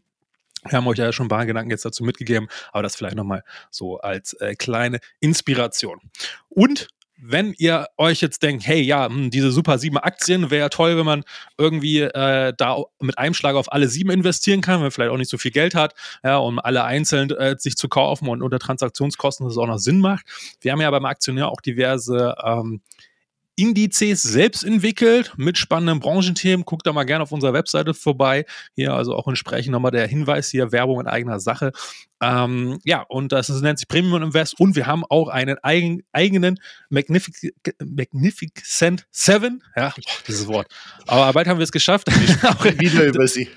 wir 0.63 0.77
haben 0.77 0.87
euch 0.87 0.97
ja 0.97 1.11
schon 1.11 1.27
ein 1.27 1.29
paar 1.29 1.45
Gedanken 1.45 1.71
jetzt 1.71 1.85
dazu 1.85 2.03
mitgegeben, 2.03 2.47
aber 2.71 2.83
das 2.83 2.95
vielleicht 2.95 3.15
nochmal 3.15 3.43
so 3.69 3.99
als 3.99 4.33
äh, 4.33 4.55
kleine 4.55 4.99
Inspiration. 5.19 5.99
Und 6.49 6.87
wenn 7.19 7.53
ihr 7.57 7.87
euch 7.97 8.21
jetzt 8.21 8.43
denkt, 8.43 8.65
hey, 8.67 8.81
ja, 8.81 9.07
hm, 9.07 9.31
diese 9.31 9.51
Super 9.51 9.77
7 9.77 9.97
Aktien 9.97 10.51
wäre 10.51 10.69
toll, 10.69 10.97
wenn 10.97 11.05
man 11.05 11.23
irgendwie 11.57 12.01
äh, 12.01 12.53
da 12.55 12.83
mit 12.99 13.17
einem 13.17 13.33
Schlag 13.33 13.55
auf 13.55 13.71
alle 13.71 13.87
sieben 13.87 14.11
investieren 14.11 14.61
kann, 14.61 14.75
wenn 14.75 14.83
man 14.83 14.91
vielleicht 14.91 15.11
auch 15.11 15.17
nicht 15.17 15.31
so 15.31 15.37
viel 15.37 15.51
Geld 15.51 15.73
hat, 15.73 15.95
ja, 16.23 16.37
um 16.37 16.59
alle 16.59 16.83
einzeln 16.83 17.31
äh, 17.31 17.55
sich 17.57 17.75
zu 17.75 17.89
kaufen 17.89 18.29
und 18.29 18.43
unter 18.43 18.59
Transaktionskosten 18.59 19.47
das 19.47 19.57
auch 19.57 19.67
noch 19.67 19.79
Sinn 19.79 19.99
macht. 19.99 20.25
Wir 20.61 20.71
haben 20.71 20.81
ja 20.81 20.91
beim 20.91 21.05
Aktionär 21.05 21.49
auch 21.49 21.61
diverse 21.61 22.35
ähm, 22.43 22.81
Indizes 23.57 24.21
selbst 24.21 24.63
entwickelt 24.63 25.33
mit 25.35 25.57
spannenden 25.57 25.99
Branchenthemen. 25.99 26.63
Guckt 26.63 26.85
da 26.85 26.93
mal 26.93 27.05
gerne 27.05 27.23
auf 27.23 27.31
unserer 27.31 27.53
Webseite 27.53 27.95
vorbei. 27.95 28.45
Hier 28.75 28.93
also 28.93 29.15
auch 29.15 29.27
entsprechend 29.27 29.71
nochmal 29.71 29.91
der 29.91 30.07
Hinweis 30.07 30.49
hier, 30.49 30.71
Werbung 30.71 31.01
in 31.01 31.07
eigener 31.07 31.39
Sache. 31.39 31.71
Ähm, 32.21 32.79
ja, 32.83 33.01
und 33.01 33.31
das 33.31 33.49
ist, 33.49 33.61
nennt 33.61 33.79
sich 33.79 33.87
Premium 33.87 34.23
Invest 34.23 34.59
und 34.59 34.75
wir 34.75 34.87
haben 34.87 35.03
auch 35.09 35.27
einen 35.27 35.57
eigen, 35.61 36.03
eigenen 36.11 36.59
Magnific 36.89 37.53
Magnificent 37.83 39.05
Seven. 39.11 39.63
Ja, 39.75 39.93
boah, 39.95 40.03
dieses 40.27 40.47
Wort. 40.47 40.67
Aber 41.05 41.31
bald 41.33 41.47
haben 41.47 41.59
wir 41.59 41.63
es 41.63 41.71
geschafft. 41.71 42.07
Wieder 42.79 43.05
über 43.07 43.27
sie. 43.27 43.49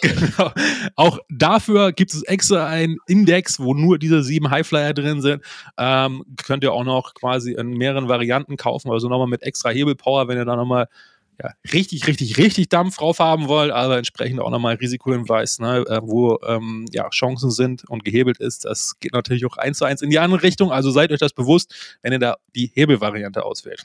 genau. 0.00 0.52
Auch 0.94 1.18
dafür 1.28 1.92
gibt 1.92 2.14
es 2.14 2.22
extra 2.22 2.66
einen 2.66 2.98
Index, 3.06 3.58
wo 3.58 3.74
nur 3.74 3.98
diese 3.98 4.22
sieben 4.22 4.50
Highflyer 4.50 4.94
drin 4.94 5.20
sind. 5.20 5.42
Ähm, 5.76 6.24
könnt 6.44 6.62
ihr 6.62 6.72
auch 6.72 6.84
noch 6.84 7.14
quasi 7.14 7.52
in 7.52 7.70
mehreren 7.70 8.08
Varianten 8.08 8.56
kaufen, 8.56 8.90
also 8.90 9.08
nochmal 9.08 9.26
mit 9.26 9.42
extra 9.42 9.70
Hebelpower, 9.70 10.28
wenn 10.28 10.38
ihr 10.38 10.44
da 10.44 10.56
nochmal 10.56 10.88
ja, 11.42 11.50
richtig, 11.72 12.06
richtig, 12.06 12.38
richtig 12.38 12.68
Dampf 12.70 12.96
drauf 12.96 13.18
haben 13.18 13.48
wollt, 13.48 13.70
aber 13.70 13.98
entsprechend 13.98 14.40
auch 14.40 14.50
nochmal 14.50 14.76
Risikohinweis, 14.76 15.58
ne, 15.58 15.84
äh, 15.86 16.00
wo 16.02 16.38
ähm, 16.46 16.86
ja, 16.92 17.08
Chancen 17.10 17.50
sind 17.50 17.84
und 17.88 18.04
gehebelt 18.04 18.38
ist. 18.38 18.64
Das 18.64 18.98
geht 19.00 19.12
natürlich 19.12 19.44
auch 19.44 19.58
eins 19.58 19.78
zu 19.78 19.84
eins 19.84 20.00
in 20.00 20.10
die 20.10 20.18
andere 20.18 20.42
Richtung. 20.42 20.72
Also 20.72 20.90
seid 20.90 21.12
euch 21.12 21.20
das 21.20 21.34
bewusst, 21.34 21.98
wenn 22.02 22.12
ihr 22.12 22.18
da 22.18 22.36
die 22.54 22.70
Hebelvariante 22.74 23.44
auswählt. 23.44 23.84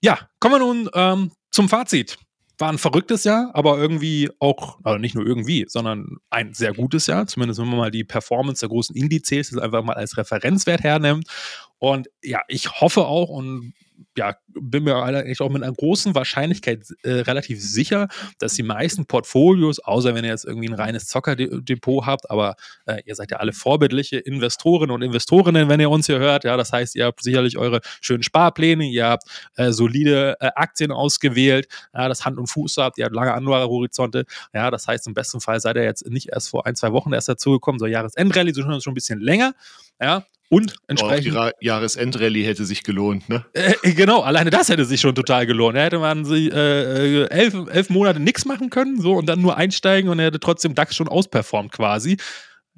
Ja, 0.00 0.18
kommen 0.40 0.54
wir 0.54 0.58
nun 0.60 0.90
ähm, 0.94 1.32
zum 1.50 1.68
Fazit. 1.68 2.18
War 2.58 2.70
ein 2.70 2.78
verrücktes 2.78 3.24
Jahr, 3.24 3.50
aber 3.52 3.76
irgendwie 3.76 4.30
auch, 4.38 4.78
also 4.82 4.98
nicht 4.98 5.14
nur 5.14 5.26
irgendwie, 5.26 5.66
sondern 5.68 6.16
ein 6.30 6.54
sehr 6.54 6.72
gutes 6.72 7.06
Jahr. 7.06 7.26
Zumindest 7.26 7.60
wenn 7.60 7.68
man 7.68 7.76
mal 7.76 7.90
die 7.90 8.04
Performance 8.04 8.60
der 8.60 8.70
großen 8.70 8.96
Indizes 8.96 9.56
einfach 9.58 9.84
mal 9.84 9.92
als 9.92 10.16
Referenzwert 10.16 10.80
hernimmt. 10.80 11.28
Und 11.78 12.08
ja, 12.22 12.40
ich 12.48 12.80
hoffe 12.80 13.06
auch 13.06 13.28
und 13.28 13.74
ja, 14.16 14.34
bin 14.48 14.84
mir 14.84 14.96
eigentlich 14.96 15.40
auch 15.40 15.50
mit 15.50 15.62
einer 15.62 15.72
großen 15.72 16.14
Wahrscheinlichkeit 16.14 16.86
äh, 17.02 17.10
relativ 17.20 17.62
sicher, 17.62 18.08
dass 18.38 18.54
die 18.54 18.62
meisten 18.62 19.06
Portfolios, 19.06 19.78
außer 19.78 20.14
wenn 20.14 20.24
ihr 20.24 20.30
jetzt 20.30 20.44
irgendwie 20.44 20.68
ein 20.68 20.74
reines 20.74 21.06
Zockerdepot 21.06 22.06
habt, 22.06 22.30
aber 22.30 22.56
äh, 22.86 23.02
ihr 23.04 23.14
seid 23.14 23.30
ja 23.30 23.38
alle 23.38 23.52
vorbildliche 23.52 24.18
Investoren 24.18 24.90
und 24.90 25.02
Investorinnen, 25.02 25.68
wenn 25.68 25.80
ihr 25.80 25.90
uns 25.90 26.06
hier 26.06 26.18
hört. 26.18 26.44
Ja, 26.44 26.56
das 26.56 26.72
heißt, 26.72 26.94
ihr 26.96 27.06
habt 27.06 27.22
sicherlich 27.22 27.58
eure 27.58 27.80
schönen 28.00 28.22
Sparpläne, 28.22 28.84
ihr 28.84 29.06
habt 29.06 29.24
äh, 29.56 29.72
solide 29.72 30.36
äh, 30.40 30.50
Aktien 30.54 30.92
ausgewählt, 30.92 31.68
ja, 31.94 32.08
das 32.08 32.24
Hand 32.24 32.38
und 32.38 32.46
Fuß 32.46 32.78
habt, 32.78 32.98
ihr 32.98 33.04
habt 33.04 33.14
lange 33.14 33.34
Anlagehorizonte. 33.34 34.24
Ja, 34.54 34.70
das 34.70 34.86
heißt, 34.88 35.06
im 35.06 35.14
besten 35.14 35.40
Fall 35.40 35.60
seid 35.60 35.76
ihr 35.76 35.84
jetzt 35.84 36.08
nicht 36.08 36.30
erst 36.30 36.48
vor 36.48 36.66
ein, 36.66 36.74
zwei 36.74 36.92
Wochen 36.92 37.12
erst 37.12 37.28
dazugekommen, 37.28 37.78
so 37.78 37.86
Jahresendrallye, 37.86 38.54
sondern 38.54 38.80
schon 38.80 38.92
ein 38.92 38.94
bisschen 38.94 39.20
länger. 39.20 39.54
Ja, 40.00 40.24
und 40.48 40.76
entsprechend. 40.86 41.36
Auch 41.36 41.50
die 41.60 41.66
Jahresendrallye 41.66 42.44
hätte 42.44 42.64
sich 42.64 42.84
gelohnt, 42.84 43.28
ne? 43.28 43.44
Äh, 43.52 43.74
äh, 43.82 43.92
genau, 43.94 44.20
alleine 44.20 44.50
das 44.50 44.68
hätte 44.68 44.84
sich 44.84 45.00
schon 45.00 45.14
total 45.14 45.46
gelohnt. 45.46 45.76
Da 45.76 45.82
hätte 45.82 45.98
man 45.98 46.24
sie 46.24 46.48
äh, 46.48 47.24
äh, 47.24 47.30
elf, 47.30 47.54
elf 47.70 47.90
Monate 47.90 48.20
nichts 48.20 48.44
machen 48.44 48.70
können, 48.70 49.00
so 49.00 49.14
und 49.14 49.26
dann 49.26 49.40
nur 49.40 49.56
einsteigen 49.56 50.10
und 50.10 50.18
er 50.18 50.26
hätte 50.26 50.40
trotzdem 50.40 50.74
DAX 50.74 50.94
schon 50.94 51.08
ausperformt 51.08 51.72
quasi. 51.72 52.16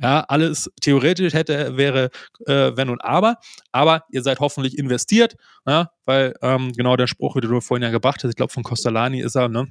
Ja, 0.00 0.20
alles 0.28 0.70
theoretisch 0.80 1.34
hätte, 1.34 1.76
wäre, 1.76 2.10
äh, 2.46 2.70
wenn 2.76 2.88
und 2.88 3.04
aber. 3.04 3.36
Aber 3.72 4.04
ihr 4.12 4.22
seid 4.22 4.38
hoffentlich 4.38 4.78
investiert, 4.78 5.34
ja, 5.66 5.90
weil 6.04 6.34
ähm, 6.40 6.72
genau 6.72 6.96
der 6.96 7.08
Spruch, 7.08 7.34
den 7.40 7.50
du 7.50 7.60
vorhin 7.60 7.82
ja 7.82 7.90
gebracht 7.90 8.22
hast, 8.22 8.30
ich 8.30 8.36
glaube 8.36 8.52
von 8.52 8.62
Costalani 8.62 9.20
ist 9.20 9.34
er, 9.34 9.48
ne? 9.48 9.66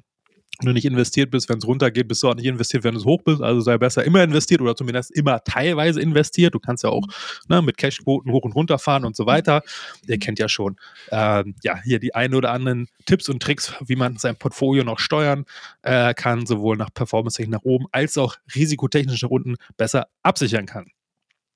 Wenn 0.59 0.67
du 0.67 0.73
nicht 0.73 0.85
investiert 0.85 1.31
bist, 1.31 1.49
wenn 1.49 1.59
es 1.59 1.67
runtergeht, 1.67 2.07
bist 2.07 2.23
du 2.23 2.29
auch 2.29 2.35
nicht 2.35 2.45
investiert, 2.45 2.83
wenn 2.83 2.95
es 2.95 3.05
hoch 3.05 3.21
bist. 3.23 3.41
Also 3.41 3.61
sei 3.61 3.77
besser 3.77 4.03
immer 4.03 4.23
investiert 4.23 4.61
oder 4.61 4.75
zumindest 4.75 5.11
immer 5.11 5.43
teilweise 5.43 6.01
investiert. 6.01 6.55
Du 6.55 6.59
kannst 6.59 6.83
ja 6.83 6.89
auch 6.89 7.05
ne, 7.47 7.61
mit 7.61 7.77
Cashquoten 7.77 8.31
hoch 8.31 8.43
und 8.43 8.53
runter 8.53 8.79
fahren 8.79 9.05
und 9.05 9.15
so 9.15 9.25
weiter. 9.25 9.61
Ihr 10.07 10.17
kennt 10.17 10.39
ja 10.39 10.49
schon 10.49 10.77
ähm, 11.11 11.55
ja 11.63 11.81
hier 11.83 11.99
die 11.99 12.15
ein 12.15 12.33
oder 12.33 12.51
anderen 12.51 12.87
Tipps 13.05 13.29
und 13.29 13.41
Tricks, 13.41 13.73
wie 13.85 13.95
man 13.95 14.17
sein 14.17 14.35
Portfolio 14.35 14.83
noch 14.83 14.99
steuern 14.99 15.45
äh, 15.83 16.13
kann, 16.13 16.45
sowohl 16.45 16.77
nach 16.77 16.93
Performance 16.93 17.37
nach 17.47 17.63
oben 17.63 17.85
als 17.91 18.17
auch 18.17 18.35
risikotechnische 18.55 19.27
Runden 19.27 19.55
besser 19.77 20.07
absichern 20.23 20.65
kann. 20.65 20.91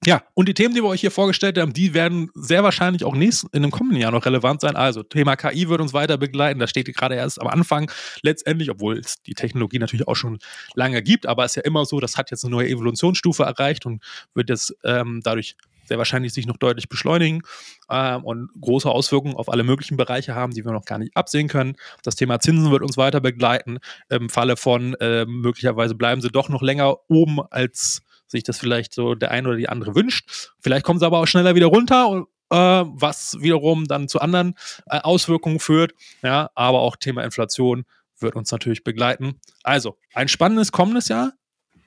Ja, 0.04 0.24
und 0.34 0.48
die 0.50 0.56
Themen, 0.56 0.74
die 0.74 0.82
wir 0.82 0.88
euch 0.88 1.02
hier 1.02 1.12
vorgestellt 1.12 1.60
haben, 1.60 1.74
die 1.74 1.94
werden 1.94 2.32
sehr 2.34 2.64
wahrscheinlich 2.64 3.04
auch 3.04 3.14
nächsten, 3.14 3.50
in 3.54 3.62
dem 3.62 3.70
kommenden 3.70 4.02
Jahr 4.02 4.12
noch 4.12 4.26
relevant 4.26 4.60
sein. 4.62 4.76
Also 4.76 5.04
Thema 5.04 5.36
KI 5.36 5.70
wird 5.70 5.80
uns 5.80 5.94
weiter 5.94 6.18
begleiten. 6.18 6.60
Das 6.60 6.72
steht 6.72 6.92
gerade 6.96 7.14
erst 7.14 7.40
am 7.40 7.48
Anfang 7.48 7.92
letztendlich, 8.24 8.72
obwohl 8.72 8.98
es 8.98 9.22
die 9.22 9.36
Technologie 9.36 9.78
natürlich 9.78 10.08
auch 10.08 10.16
schon 10.16 10.40
lange 10.74 11.04
gibt. 11.04 11.28
Aber 11.28 11.46
es 11.46 11.52
ist 11.52 11.58
ja 11.58 11.62
immer 11.64 11.86
so, 11.86 12.00
das 12.00 12.18
hat 12.18 12.32
jetzt 12.32 12.44
eine 12.44 12.50
neue 12.50 12.68
Evolutionsstufe 12.70 13.44
erreicht 13.44 13.86
und 13.86 14.02
wird 14.34 14.50
jetzt 14.50 14.76
ähm, 14.84 15.22
dadurch 15.24 15.56
sehr 15.84 16.00
wahrscheinlich 16.00 16.34
sich 16.34 16.48
noch 16.48 16.58
deutlich 16.58 16.90
beschleunigen 16.90 17.44
ähm, 17.92 18.24
und 18.24 18.50
große 18.60 18.90
Auswirkungen 18.90 19.36
auf 19.36 19.50
alle 19.50 19.64
möglichen 19.64 19.98
Bereiche 19.98 20.34
haben, 20.34 20.54
die 20.54 20.66
wir 20.66 20.72
noch 20.72 20.86
gar 20.86 20.98
nicht 20.98 21.16
absehen 21.16 21.48
können. 21.48 21.76
Das 22.02 22.16
Thema 22.16 22.40
Zinsen 22.40 22.72
wird 22.72 22.82
uns 22.82 22.98
weiter 22.98 23.22
begleiten. 23.22 23.78
Im 24.10 24.30
Falle 24.30 24.58
von 24.58 24.96
äh, 24.96 25.26
möglicherweise 25.26 25.94
bleiben 25.94 26.22
sie 26.22 26.32
doch 26.32 26.50
noch 26.50 26.64
länger 26.64 26.98
oben 27.08 27.40
als 27.52 28.02
sich 28.32 28.44
das 28.44 28.58
vielleicht 28.58 28.94
so 28.94 29.16
der 29.16 29.32
eine 29.32 29.50
oder 29.50 29.58
die 29.58 29.70
andere 29.70 29.96
wünscht. 29.96 30.52
Vielleicht 30.60 30.86
kommen 30.86 31.00
sie 31.00 31.06
aber 31.06 31.20
auch 31.20 31.28
schneller 31.28 31.56
wieder 31.56 31.68
runter 31.68 32.26
äh, 32.52 32.56
was 32.56 33.38
wiederum 33.40 33.88
dann 33.88 34.08
zu 34.08 34.20
anderen 34.20 34.56
äh, 34.88 35.00
Auswirkungen 35.00 35.60
führt. 35.60 35.94
Ja, 36.22 36.52
aber 36.54 36.82
auch 36.82 36.98
Thema 36.98 37.24
Inflation 37.24 37.86
wird 38.20 38.36
uns 38.36 38.52
natürlich 38.52 38.84
begleiten. 38.84 39.40
Also, 39.64 39.98
ein 40.14 40.28
spannendes 40.28 40.72
kommendes 40.72 41.08
Jahr 41.08 41.32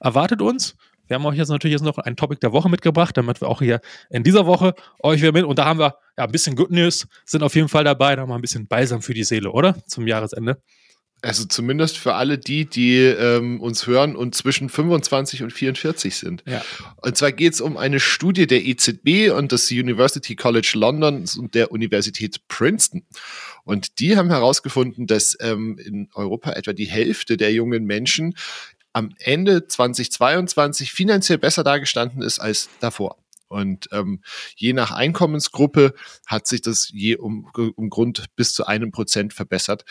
erwartet 0.00 0.42
uns. 0.42 0.76
wir 1.06 1.16
haben 1.16 1.26
euch 1.26 1.36
jetzt 1.36 1.50
natürlich 1.50 1.72
jetzt 1.72 1.84
noch 1.84 1.98
ein 1.98 2.16
Topic 2.16 2.40
der 2.40 2.52
Woche 2.52 2.68
mitgebracht, 2.68 3.16
damit 3.16 3.40
wir 3.40 3.48
auch 3.48 3.60
hier 3.60 3.80
in 4.10 4.22
dieser 4.22 4.46
Woche 4.46 4.74
euch 5.02 5.20
wieder 5.20 5.32
mit. 5.32 5.44
Und 5.44 5.58
da 5.58 5.66
haben 5.66 5.78
wir 5.78 5.98
ja 6.16 6.24
ein 6.24 6.32
bisschen 6.32 6.56
Good 6.56 6.70
News, 6.70 7.06
sind 7.26 7.42
auf 7.42 7.54
jeden 7.54 7.68
Fall 7.68 7.84
dabei. 7.84 8.16
Da 8.16 8.22
haben 8.22 8.30
wir 8.30 8.34
ein 8.34 8.40
bisschen 8.40 8.66
Balsam 8.66 9.02
für 9.02 9.14
die 9.14 9.24
Seele, 9.24 9.52
oder? 9.52 9.76
Zum 9.86 10.06
Jahresende. 10.06 10.62
Also 11.24 11.46
zumindest 11.46 11.96
für 11.96 12.14
alle 12.14 12.36
die, 12.36 12.66
die 12.66 12.98
ähm, 12.98 13.60
uns 13.60 13.86
hören 13.86 14.14
und 14.14 14.34
zwischen 14.34 14.68
25 14.68 15.42
und 15.42 15.52
44 15.52 16.16
sind. 16.16 16.44
Ja. 16.46 16.62
Und 17.00 17.16
zwar 17.16 17.32
geht 17.32 17.54
es 17.54 17.62
um 17.62 17.78
eine 17.78 17.98
Studie 17.98 18.46
der 18.46 18.64
EZB 18.64 19.32
und 19.34 19.50
des 19.50 19.70
University 19.70 20.36
College 20.36 20.72
London 20.74 21.24
und 21.38 21.54
der 21.54 21.72
Universität 21.72 22.46
Princeton. 22.48 23.06
Und 23.64 24.00
die 24.00 24.18
haben 24.18 24.30
herausgefunden, 24.30 25.06
dass 25.06 25.36
ähm, 25.40 25.78
in 25.78 26.10
Europa 26.12 26.52
etwa 26.52 26.74
die 26.74 26.84
Hälfte 26.84 27.38
der 27.38 27.52
jungen 27.52 27.84
Menschen 27.84 28.34
am 28.92 29.14
Ende 29.18 29.66
2022 29.66 30.92
finanziell 30.92 31.38
besser 31.38 31.64
dargestanden 31.64 32.20
ist 32.20 32.38
als 32.38 32.68
davor. 32.80 33.16
Und 33.48 33.88
ähm, 33.92 34.20
je 34.56 34.72
nach 34.72 34.90
Einkommensgruppe 34.90 35.94
hat 36.26 36.46
sich 36.46 36.60
das 36.60 36.90
je 36.92 37.16
um, 37.16 37.50
um 37.76 37.88
Grund 37.88 38.26
bis 38.36 38.52
zu 38.52 38.66
einem 38.66 38.90
Prozent 38.90 39.32
verbessert. 39.32 39.84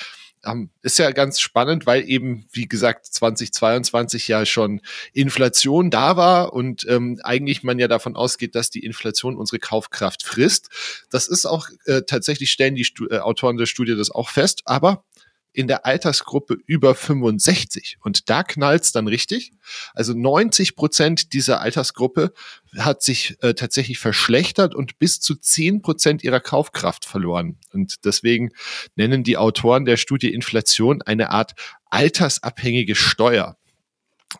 Ist 0.81 0.99
ja 0.99 1.11
ganz 1.11 1.39
spannend, 1.39 1.85
weil 1.85 2.07
eben, 2.07 2.45
wie 2.51 2.67
gesagt, 2.67 3.05
2022 3.05 4.27
ja 4.27 4.45
schon 4.45 4.81
Inflation 5.13 5.89
da 5.89 6.17
war 6.17 6.51
und 6.51 6.85
ähm, 6.89 7.19
eigentlich 7.23 7.63
man 7.63 7.79
ja 7.79 7.87
davon 7.87 8.17
ausgeht, 8.17 8.53
dass 8.55 8.69
die 8.69 8.83
Inflation 8.83 9.37
unsere 9.37 9.59
Kaufkraft 9.59 10.23
frisst. 10.23 10.69
Das 11.09 11.27
ist 11.27 11.45
auch 11.45 11.69
äh, 11.85 12.01
tatsächlich, 12.01 12.51
stellen 12.51 12.75
die 12.75 12.83
Stu 12.83 13.07
äh, 13.07 13.19
Autoren 13.19 13.57
der 13.57 13.67
Studie 13.67 13.95
das 13.95 14.11
auch 14.11 14.29
fest, 14.29 14.63
aber 14.65 15.05
in 15.53 15.67
der 15.67 15.85
Altersgruppe 15.85 16.57
über 16.65 16.95
65. 16.95 17.97
Und 18.01 18.29
da 18.29 18.43
knallt's 18.43 18.91
dann 18.91 19.07
richtig. 19.07 19.53
Also 19.93 20.13
90 20.13 20.75
Prozent 20.75 21.33
dieser 21.33 21.61
Altersgruppe 21.61 22.33
hat 22.77 23.03
sich 23.03 23.37
äh, 23.41 23.53
tatsächlich 23.53 23.99
verschlechtert 23.99 24.75
und 24.75 24.99
bis 24.99 25.19
zu 25.19 25.35
10 25.35 25.81
Prozent 25.81 26.23
ihrer 26.23 26.39
Kaufkraft 26.39 27.05
verloren. 27.05 27.57
Und 27.71 28.03
deswegen 28.03 28.51
nennen 28.95 29.23
die 29.23 29.37
Autoren 29.37 29.85
der 29.85 29.97
Studie 29.97 30.33
Inflation 30.33 31.01
eine 31.03 31.29
Art 31.29 31.53
altersabhängige 31.89 32.95
Steuer. 32.95 33.57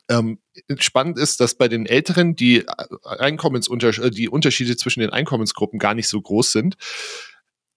Ähm, 0.10 0.40
spannend 0.80 1.20
ist, 1.20 1.40
dass 1.40 1.56
bei 1.56 1.68
den 1.68 1.86
Älteren 1.86 2.36
die 2.36 2.60
äh, 2.60 2.66
Einkommensunter 3.04 3.90
äh, 4.04 4.10
die 4.10 4.30
Unterschiede 4.30 4.76
zwischen 4.76 5.02
den 5.02 5.12
Einkommensgruppen 5.12 5.78
gar 5.78 5.94
nicht 5.94 6.08
so 6.08 6.20
groß 6.20 6.52
sind. 6.52 6.76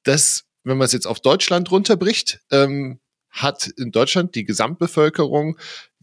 Das, 0.03 0.45
wenn 0.65 0.79
man 0.79 0.87
es 0.87 0.93
jetzt 0.93 1.07
auf 1.07 1.21
Deutschland 1.21 1.71
runterbricht, 1.71 2.41
ähm, 2.51 3.01
hat 3.37 3.67
in 3.77 3.93
Deutschland 3.93 4.35
die 4.35 4.45
Gesamtbevölkerung 4.45 5.59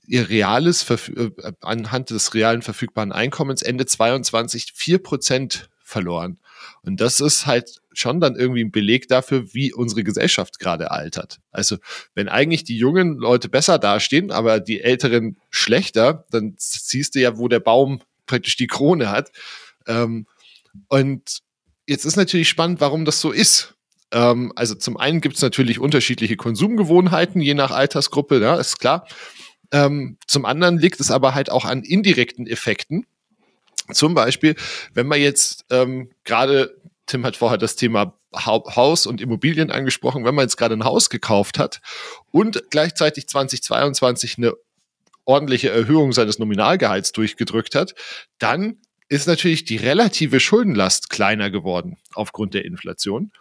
ihr 0.06 0.30
reales, 0.30 0.89
äh, 0.89 1.32
anhand 1.62 2.10
des 2.10 2.34
realen 2.34 2.62
verfügbaren 2.62 3.12
Einkommens 3.12 3.62
Ende 3.62 3.86
22 3.86 4.74
vier 4.74 5.00
Prozent 5.00 5.69
verloren. 5.80 6.39
Und 6.84 7.00
das 7.00 7.19
ist 7.19 7.46
halt 7.46 7.82
schon 7.93 8.19
dann 8.19 8.36
irgendwie 8.36 8.63
ein 8.63 8.72
Beleg 8.72 9.08
dafür, 9.08 9.54
wie 9.54 9.74
unsere 9.74 10.04
Gesellschaft 10.04 10.60
gerade 10.60 10.91
altert. 10.91 11.39
Also 11.52 11.78
wenn 12.15 12.28
eigentlich 12.28 12.63
die 12.63 12.78
jungen 12.78 13.17
Leute 13.17 13.50
besser 13.50 13.80
dastehen, 13.80 14.32
aber 14.32 14.60
die 14.60 14.82
Älteren 14.82 15.38
schlechter, 15.50 16.26
dann 16.32 16.56
siehst 16.58 17.15
du 17.15 17.19
ja, 17.19 17.38
wo 17.38 17.48
der 17.48 17.60
Baum 17.60 18.02
praktisch 18.26 18.58
die 18.58 18.67
Krone 18.67 19.10
hat. 19.10 19.32
Ähm, 19.88 20.28
und 20.88 21.39
jetzt 21.88 22.06
ist 22.06 22.15
natürlich 22.15 22.50
spannend, 22.50 22.82
warum 22.82 23.06
das 23.06 23.22
so 23.22 23.32
ist. 23.32 23.72
Ähm, 24.13 24.54
also 24.56 24.76
zum 24.76 24.95
einen 24.95 25.19
gibt 25.19 25.36
es 25.36 25.41
natürlich 25.41 25.80
unterschiedliche 25.80 26.38
Konsumgewohnheiten, 26.38 27.41
je 27.41 27.56
nach 27.56 27.71
Altersgruppe, 27.71 28.39
ja, 28.39 28.56
ist 28.56 28.80
klar. 28.80 29.08
Ähm, 29.71 30.17
zum 30.28 30.45
anderen 30.45 30.78
liegt 30.78 30.99
es 30.99 31.12
aber 31.12 31.34
halt 31.34 31.49
auch 31.49 31.65
an 31.65 31.84
indirekten 31.84 32.47
Effekten. 32.47 33.06
Zum 33.91 34.13
Beispiel, 34.13 34.56
wenn 34.93 35.08
man 35.08 35.19
jetzt 35.19 35.65
ähm, 35.71 36.12
gerade, 36.23 36.80
Tim 37.08 37.26
hat 37.26 37.36
vorher 37.36 37.58
das 37.58 37.76
Thema 37.76 38.17
Haus 38.34 39.06
und 39.06 39.19
Immobilien 39.19 39.71
angesprochen, 39.71 40.26
wenn 40.26 40.36
man 40.36 40.45
jetzt 40.45 40.58
gerade 40.58 40.76
ein 40.76 40.86
Haus 40.86 41.10
gekauft 41.10 41.60
hat 41.60 41.82
und 42.32 42.63
gleichzeitig 42.69 43.28
2022 43.28 44.38
eine 44.38 44.54
ordentliche 45.26 45.69
Erhöhung 45.69 46.13
seines 46.13 46.39
Nominalgehalts 46.39 47.12
durchgedrückt 47.12 47.76
hat, 47.76 47.93
dann 48.39 48.78
ist 49.10 49.28
natürlich 49.28 49.65
die 49.65 49.78
relative 49.78 50.39
Schuldenlast 50.39 51.10
kleiner 51.10 51.49
geworden 51.52 51.97
aufgrund 52.13 52.54
der 52.54 52.65
Inflation. 52.65 53.32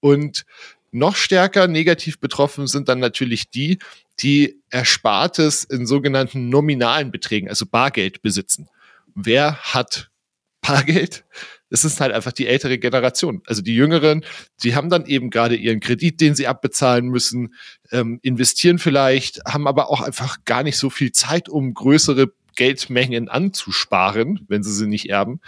Und 0.00 0.44
noch 0.92 1.16
stärker 1.16 1.68
negativ 1.68 2.18
betroffen 2.20 2.66
sind 2.66 2.88
dann 2.88 3.00
natürlich 3.00 3.50
die, 3.50 3.78
die 4.20 4.60
Erspartes 4.70 5.64
in 5.64 5.86
sogenannten 5.86 6.48
nominalen 6.48 7.10
Beträgen, 7.10 7.48
also 7.48 7.66
Bargeld 7.66 8.22
besitzen. 8.22 8.68
Wer 9.14 9.56
hat 9.56 10.10
Bargeld? 10.60 11.24
Das 11.68 11.84
ist 11.84 12.00
halt 12.00 12.12
einfach 12.12 12.32
die 12.32 12.46
ältere 12.46 12.78
Generation. 12.78 13.42
Also 13.46 13.60
die 13.60 13.74
Jüngeren, 13.74 14.24
die 14.62 14.74
haben 14.74 14.88
dann 14.88 15.04
eben 15.06 15.30
gerade 15.30 15.56
ihren 15.56 15.80
Kredit, 15.80 16.20
den 16.20 16.34
sie 16.34 16.46
abbezahlen 16.46 17.08
müssen, 17.08 17.54
ähm, 17.90 18.20
investieren 18.22 18.78
vielleicht, 18.78 19.44
haben 19.44 19.66
aber 19.66 19.90
auch 19.90 20.00
einfach 20.00 20.44
gar 20.44 20.62
nicht 20.62 20.78
so 20.78 20.90
viel 20.90 21.12
Zeit, 21.12 21.48
um 21.48 21.74
größere 21.74 22.32
Geldmengen 22.54 23.28
anzusparen, 23.28 24.44
wenn 24.48 24.62
sie 24.62 24.72
sie 24.72 24.86
nicht 24.86 25.10
erben. 25.10 25.40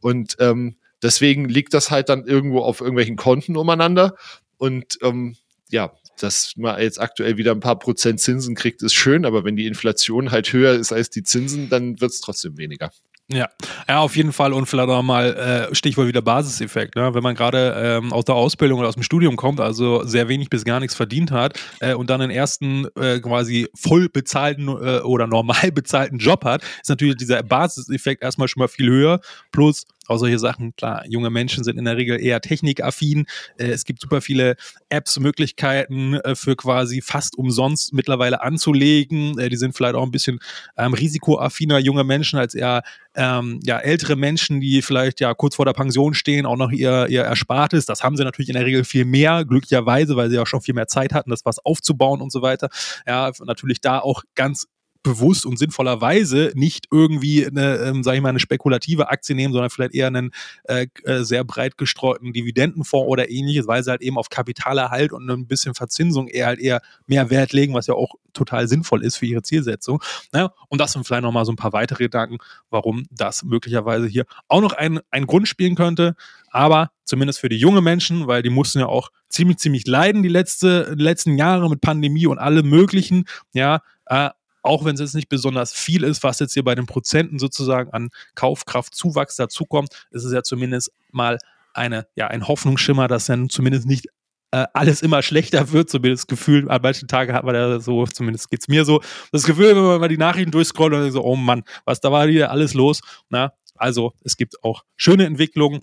Und 0.00 0.36
ähm, 0.40 0.76
Deswegen 1.02 1.48
liegt 1.48 1.74
das 1.74 1.90
halt 1.90 2.08
dann 2.08 2.24
irgendwo 2.24 2.60
auf 2.60 2.80
irgendwelchen 2.80 3.16
Konten 3.16 3.56
umeinander. 3.56 4.16
Und 4.58 4.98
ähm, 5.02 5.36
ja, 5.70 5.92
dass 6.20 6.54
man 6.56 6.80
jetzt 6.80 7.00
aktuell 7.00 7.36
wieder 7.36 7.52
ein 7.52 7.60
paar 7.60 7.78
Prozent 7.78 8.20
Zinsen 8.20 8.54
kriegt, 8.54 8.82
ist 8.82 8.94
schön, 8.94 9.24
aber 9.24 9.44
wenn 9.44 9.56
die 9.56 9.66
Inflation 9.66 10.30
halt 10.30 10.52
höher 10.52 10.72
ist 10.72 10.92
als 10.92 11.10
die 11.10 11.22
Zinsen, 11.22 11.68
dann 11.68 12.00
wird 12.00 12.12
es 12.12 12.20
trotzdem 12.20 12.56
weniger. 12.56 12.90
Ja, 13.28 13.48
ja, 13.88 13.98
auf 13.98 14.14
jeden 14.14 14.32
Fall 14.32 14.52
und 14.52 14.66
vielleicht 14.66 14.88
auch 14.88 15.02
mal 15.02 15.68
äh, 15.70 15.74
Stichwort 15.74 16.06
wieder 16.06 16.22
Basiseffekt. 16.22 16.94
Ne? 16.94 17.12
Wenn 17.12 17.24
man 17.24 17.34
gerade 17.34 17.74
ähm, 17.76 18.12
aus 18.12 18.24
der 18.24 18.36
Ausbildung 18.36 18.78
oder 18.78 18.86
aus 18.86 18.94
dem 18.94 19.02
Studium 19.02 19.34
kommt, 19.34 19.58
also 19.58 20.04
sehr 20.04 20.28
wenig 20.28 20.48
bis 20.48 20.64
gar 20.64 20.78
nichts 20.78 20.94
verdient 20.94 21.32
hat 21.32 21.58
äh, 21.80 21.94
und 21.94 22.08
dann 22.08 22.20
den 22.20 22.30
ersten 22.30 22.86
äh, 22.94 23.18
quasi 23.18 23.66
voll 23.74 24.08
bezahlten 24.08 24.68
äh, 24.68 25.00
oder 25.00 25.26
normal 25.26 25.72
bezahlten 25.74 26.18
Job 26.18 26.44
hat, 26.44 26.62
ist 26.80 26.88
natürlich 26.88 27.16
dieser 27.16 27.42
Basiseffekt 27.42 28.22
erstmal 28.22 28.46
schon 28.46 28.60
mal 28.60 28.68
viel 28.68 28.88
höher. 28.88 29.20
Plus 29.50 29.86
auch 30.08 30.18
solche 30.18 30.38
Sachen, 30.38 30.74
klar, 30.76 31.04
junge 31.06 31.30
Menschen 31.30 31.64
sind 31.64 31.78
in 31.78 31.84
der 31.84 31.96
Regel 31.96 32.20
eher 32.20 32.40
technikaffin. 32.40 33.26
Äh, 33.58 33.66
es 33.68 33.84
gibt 33.84 34.00
super 34.00 34.20
viele 34.20 34.56
Apps, 34.88 35.18
Möglichkeiten 35.18 36.14
äh, 36.14 36.34
für 36.34 36.56
quasi 36.56 37.00
fast 37.02 37.36
umsonst 37.36 37.92
mittlerweile 37.92 38.42
anzulegen. 38.42 39.38
Äh, 39.38 39.48
die 39.48 39.56
sind 39.56 39.76
vielleicht 39.76 39.94
auch 39.94 40.04
ein 40.04 40.10
bisschen 40.10 40.38
ähm, 40.76 40.94
risikoaffiner 40.94 41.78
junge 41.78 42.04
Menschen 42.04 42.38
als 42.38 42.54
eher 42.54 42.82
ähm, 43.14 43.60
ja, 43.64 43.78
ältere 43.78 44.14
Menschen, 44.14 44.60
die 44.60 44.82
vielleicht 44.82 45.20
ja 45.20 45.32
kurz 45.34 45.56
vor 45.56 45.64
der 45.64 45.72
Pension 45.72 46.14
stehen, 46.14 46.46
auch 46.46 46.56
noch 46.56 46.70
ihr, 46.70 47.06
ihr 47.08 47.24
Erspartes. 47.24 47.86
Das 47.86 48.02
haben 48.02 48.16
sie 48.16 48.24
natürlich 48.24 48.50
in 48.50 48.56
der 48.56 48.66
Regel 48.66 48.84
viel 48.84 49.04
mehr, 49.04 49.44
glücklicherweise, 49.44 50.16
weil 50.16 50.30
sie 50.30 50.38
auch 50.38 50.46
schon 50.46 50.60
viel 50.60 50.74
mehr 50.74 50.86
Zeit 50.86 51.14
hatten, 51.14 51.30
das 51.30 51.44
was 51.44 51.58
aufzubauen 51.58 52.20
und 52.20 52.30
so 52.30 52.42
weiter. 52.42 52.68
Ja, 53.06 53.32
natürlich 53.44 53.80
da 53.80 53.98
auch 54.00 54.22
ganz 54.34 54.66
bewusst 55.06 55.46
und 55.46 55.56
sinnvollerweise 55.56 56.50
nicht 56.56 56.88
irgendwie 56.90 57.46
eine, 57.46 57.76
ähm, 57.76 58.02
sage 58.02 58.16
ich 58.16 58.22
mal, 58.22 58.30
eine 58.30 58.40
spekulative 58.40 59.08
Aktie 59.08 59.36
nehmen, 59.36 59.52
sondern 59.52 59.70
vielleicht 59.70 59.94
eher 59.94 60.08
einen 60.08 60.32
äh, 60.64 60.88
äh, 61.04 61.22
sehr 61.22 61.44
breit 61.44 61.78
gestreuten 61.78 62.32
Dividendenfonds 62.32 63.08
oder 63.08 63.30
ähnliches, 63.30 63.68
weil 63.68 63.84
sie 63.84 63.90
halt 63.90 64.02
eben 64.02 64.18
auf 64.18 64.30
Kapitalerhalt 64.30 65.12
und 65.12 65.30
ein 65.30 65.46
bisschen 65.46 65.74
Verzinsung 65.74 66.26
eher 66.26 66.46
halt 66.46 66.58
eher 66.58 66.80
mehr 67.06 67.30
Wert 67.30 67.52
legen, 67.52 67.72
was 67.72 67.86
ja 67.86 67.94
auch 67.94 68.14
total 68.32 68.66
sinnvoll 68.66 69.04
ist 69.04 69.16
für 69.16 69.26
ihre 69.26 69.42
Zielsetzung. 69.42 70.02
Ja, 70.34 70.52
und 70.68 70.80
das 70.80 70.92
sind 70.92 71.06
vielleicht 71.06 71.22
nochmal 71.22 71.44
so 71.44 71.52
ein 71.52 71.56
paar 71.56 71.72
weitere 71.72 72.04
Gedanken, 72.04 72.38
warum 72.68 73.06
das 73.12 73.44
möglicherweise 73.44 74.08
hier 74.08 74.24
auch 74.48 74.60
noch 74.60 74.72
ein, 74.72 74.98
ein 75.10 75.26
Grund 75.26 75.46
spielen 75.46 75.76
könnte. 75.76 76.16
Aber 76.50 76.90
zumindest 77.04 77.38
für 77.38 77.48
die 77.48 77.58
jungen 77.58 77.84
Menschen, 77.84 78.26
weil 78.26 78.42
die 78.42 78.50
mussten 78.50 78.80
ja 78.80 78.86
auch 78.86 79.10
ziemlich, 79.28 79.58
ziemlich 79.58 79.86
leiden 79.86 80.22
die 80.22 80.28
letzte, 80.28 80.94
letzten 80.96 81.38
Jahre 81.38 81.68
mit 81.70 81.80
Pandemie 81.80 82.26
und 82.26 82.38
allem 82.38 82.68
möglichen. 82.68 83.24
Ja, 83.52 83.82
äh, 84.06 84.30
auch 84.66 84.84
wenn 84.84 84.94
es 84.94 85.00
jetzt 85.00 85.14
nicht 85.14 85.28
besonders 85.28 85.72
viel 85.72 86.04
ist, 86.04 86.22
was 86.22 86.38
jetzt 86.38 86.54
hier 86.54 86.64
bei 86.64 86.74
den 86.74 86.86
Prozenten 86.86 87.38
sozusagen 87.38 87.90
an 87.90 88.10
Kaufkraftzuwachs 88.34 89.36
dazukommt, 89.36 90.06
ist 90.10 90.24
es 90.24 90.32
ja 90.32 90.42
zumindest 90.42 90.92
mal 91.12 91.38
eine, 91.72 92.06
ja, 92.16 92.28
ein 92.28 92.48
Hoffnungsschimmer, 92.48 93.08
dass 93.08 93.26
dann 93.26 93.48
zumindest 93.48 93.86
nicht 93.86 94.06
äh, 94.50 94.66
alles 94.72 95.02
immer 95.02 95.22
schlechter 95.22 95.72
wird, 95.72 95.90
zumindest 95.90 96.28
gefühlt. 96.28 96.68
An 96.70 96.82
manchen 96.82 97.08
Tagen 97.08 97.32
hat 97.32 97.44
man 97.44 97.54
ja 97.54 97.80
so, 97.80 98.06
zumindest 98.06 98.50
geht 98.50 98.60
es 98.60 98.68
mir 98.68 98.84
so, 98.84 99.02
das 99.32 99.44
Gefühl, 99.44 99.76
wenn 99.76 99.82
man 99.82 100.00
mal 100.00 100.08
die 100.08 100.18
Nachrichten 100.18 100.50
durchscrollt 100.50 100.94
und 100.94 101.10
so, 101.10 101.22
oh 101.22 101.36
Mann, 101.36 101.62
was 101.84 102.00
da 102.00 102.10
war 102.12 102.28
wieder 102.28 102.50
alles 102.50 102.74
los. 102.74 103.00
Na, 103.28 103.52
also 103.74 104.14
es 104.24 104.36
gibt 104.36 104.62
auch 104.64 104.84
schöne 104.96 105.26
Entwicklungen 105.26 105.82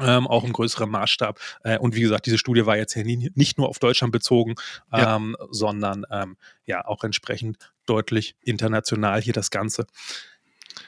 ähm, 0.00 0.26
auch 0.26 0.44
im 0.44 0.52
größeren 0.52 0.90
Maßstab. 0.90 1.38
Äh, 1.62 1.78
und 1.78 1.94
wie 1.94 2.00
gesagt, 2.00 2.26
diese 2.26 2.38
Studie 2.38 2.66
war 2.66 2.76
jetzt 2.76 2.94
ja 2.94 3.02
nie, 3.02 3.30
nicht 3.34 3.58
nur 3.58 3.68
auf 3.68 3.78
Deutschland 3.78 4.12
bezogen, 4.12 4.54
ähm, 4.92 5.36
ja. 5.38 5.46
sondern 5.50 6.04
ähm, 6.10 6.36
ja 6.66 6.84
auch 6.84 7.04
entsprechend 7.04 7.58
deutlich 7.86 8.36
international 8.42 9.20
hier 9.20 9.32
das 9.32 9.50
Ganze. 9.50 9.86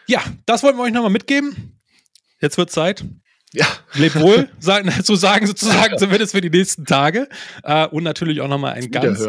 Ja, 0.07 0.23
das 0.47 0.63
wollten 0.63 0.79
wir 0.79 0.85
euch 0.85 0.93
nochmal 0.93 1.11
mitgeben. 1.11 1.81
Jetzt 2.41 2.59
wird 2.59 2.71
Zeit. 2.71 3.05
Ja. 3.53 3.67
Lebt 3.95 4.19
wohl, 4.19 4.49
sagen, 4.59 4.91
zu 4.91 5.15
sagen 5.17 5.47
sozusagen, 5.47 5.99
zumindest 5.99 6.33
für 6.33 6.41
die 6.41 6.51
nächsten 6.51 6.85
Tage. 6.85 7.29
Äh, 7.63 7.87
und 7.87 8.03
natürlich 8.03 8.41
auch 8.41 8.49
nochmal 8.49 8.75
ein 8.75 8.91
ganz, 8.91 9.27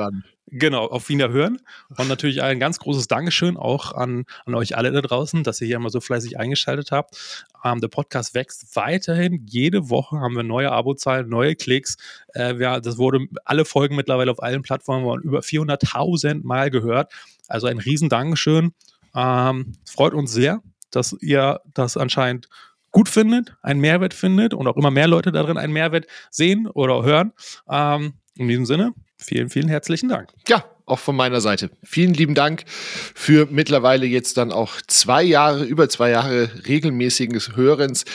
Genau, 0.55 0.85
auf 0.85 1.09
Wiederhören. 1.09 1.57
Und 1.97 2.07
natürlich 2.07 2.43
ein 2.43 2.59
ganz 2.59 2.77
großes 2.77 3.07
Dankeschön 3.07 3.57
auch 3.57 3.91
an, 3.91 4.25
an 4.45 4.53
euch 4.53 4.77
alle 4.77 4.91
da 4.91 5.01
draußen, 5.01 5.43
dass 5.43 5.59
ihr 5.59 5.65
hier 5.65 5.77
immer 5.77 5.89
so 5.89 5.99
fleißig 5.99 6.37
eingeschaltet 6.37 6.91
habt. 6.91 7.45
Ähm, 7.65 7.81
der 7.81 7.87
Podcast 7.87 8.35
wächst 8.35 8.75
weiterhin. 8.75 9.47
Jede 9.47 9.89
Woche 9.89 10.19
haben 10.19 10.35
wir 10.35 10.43
neue 10.43 10.71
Abozahlen, 10.71 11.27
neue 11.27 11.55
Klicks. 11.55 11.97
Äh, 12.35 12.59
wir, 12.59 12.81
das 12.81 12.99
wurde 12.99 13.25
alle 13.45 13.65
Folgen 13.65 13.95
mittlerweile 13.95 14.29
auf 14.29 14.43
allen 14.43 14.61
Plattformen 14.61 15.23
über 15.23 15.39
400.000 15.39 16.41
Mal 16.43 16.69
gehört. 16.69 17.11
Also 17.47 17.65
ein 17.65 17.79
riesen 17.79 18.09
Dankeschön. 18.09 18.73
Ähm, 19.15 19.73
freut 19.89 20.13
uns 20.13 20.31
sehr, 20.33 20.61
dass 20.91 21.17
ihr 21.19 21.61
das 21.73 21.97
anscheinend 21.97 22.47
gut 22.91 23.09
findet, 23.09 23.55
einen 23.63 23.79
Mehrwert 23.79 24.13
findet 24.13 24.53
und 24.53 24.67
auch 24.67 24.77
immer 24.77 24.91
mehr 24.91 25.07
Leute 25.07 25.31
darin 25.31 25.57
einen 25.57 25.73
Mehrwert 25.73 26.05
sehen 26.29 26.67
oder 26.67 27.01
hören. 27.01 27.33
Ähm, 27.67 28.13
in 28.37 28.47
diesem 28.47 28.65
Sinne, 28.65 28.93
vielen, 29.17 29.49
vielen 29.49 29.67
herzlichen 29.67 30.09
Dank. 30.09 30.29
Ja, 30.47 30.65
auch 30.85 30.99
von 30.99 31.15
meiner 31.15 31.41
Seite. 31.41 31.69
Vielen 31.83 32.13
lieben 32.13 32.35
Dank 32.35 32.65
für 32.67 33.47
mittlerweile 33.49 34.05
jetzt 34.05 34.37
dann 34.37 34.51
auch 34.51 34.81
zwei 34.87 35.23
Jahre, 35.23 35.63
über 35.63 35.87
zwei 35.89 36.09
Jahre 36.09 36.49
regelmäßiges 36.67 37.55
Hörens. 37.55 38.05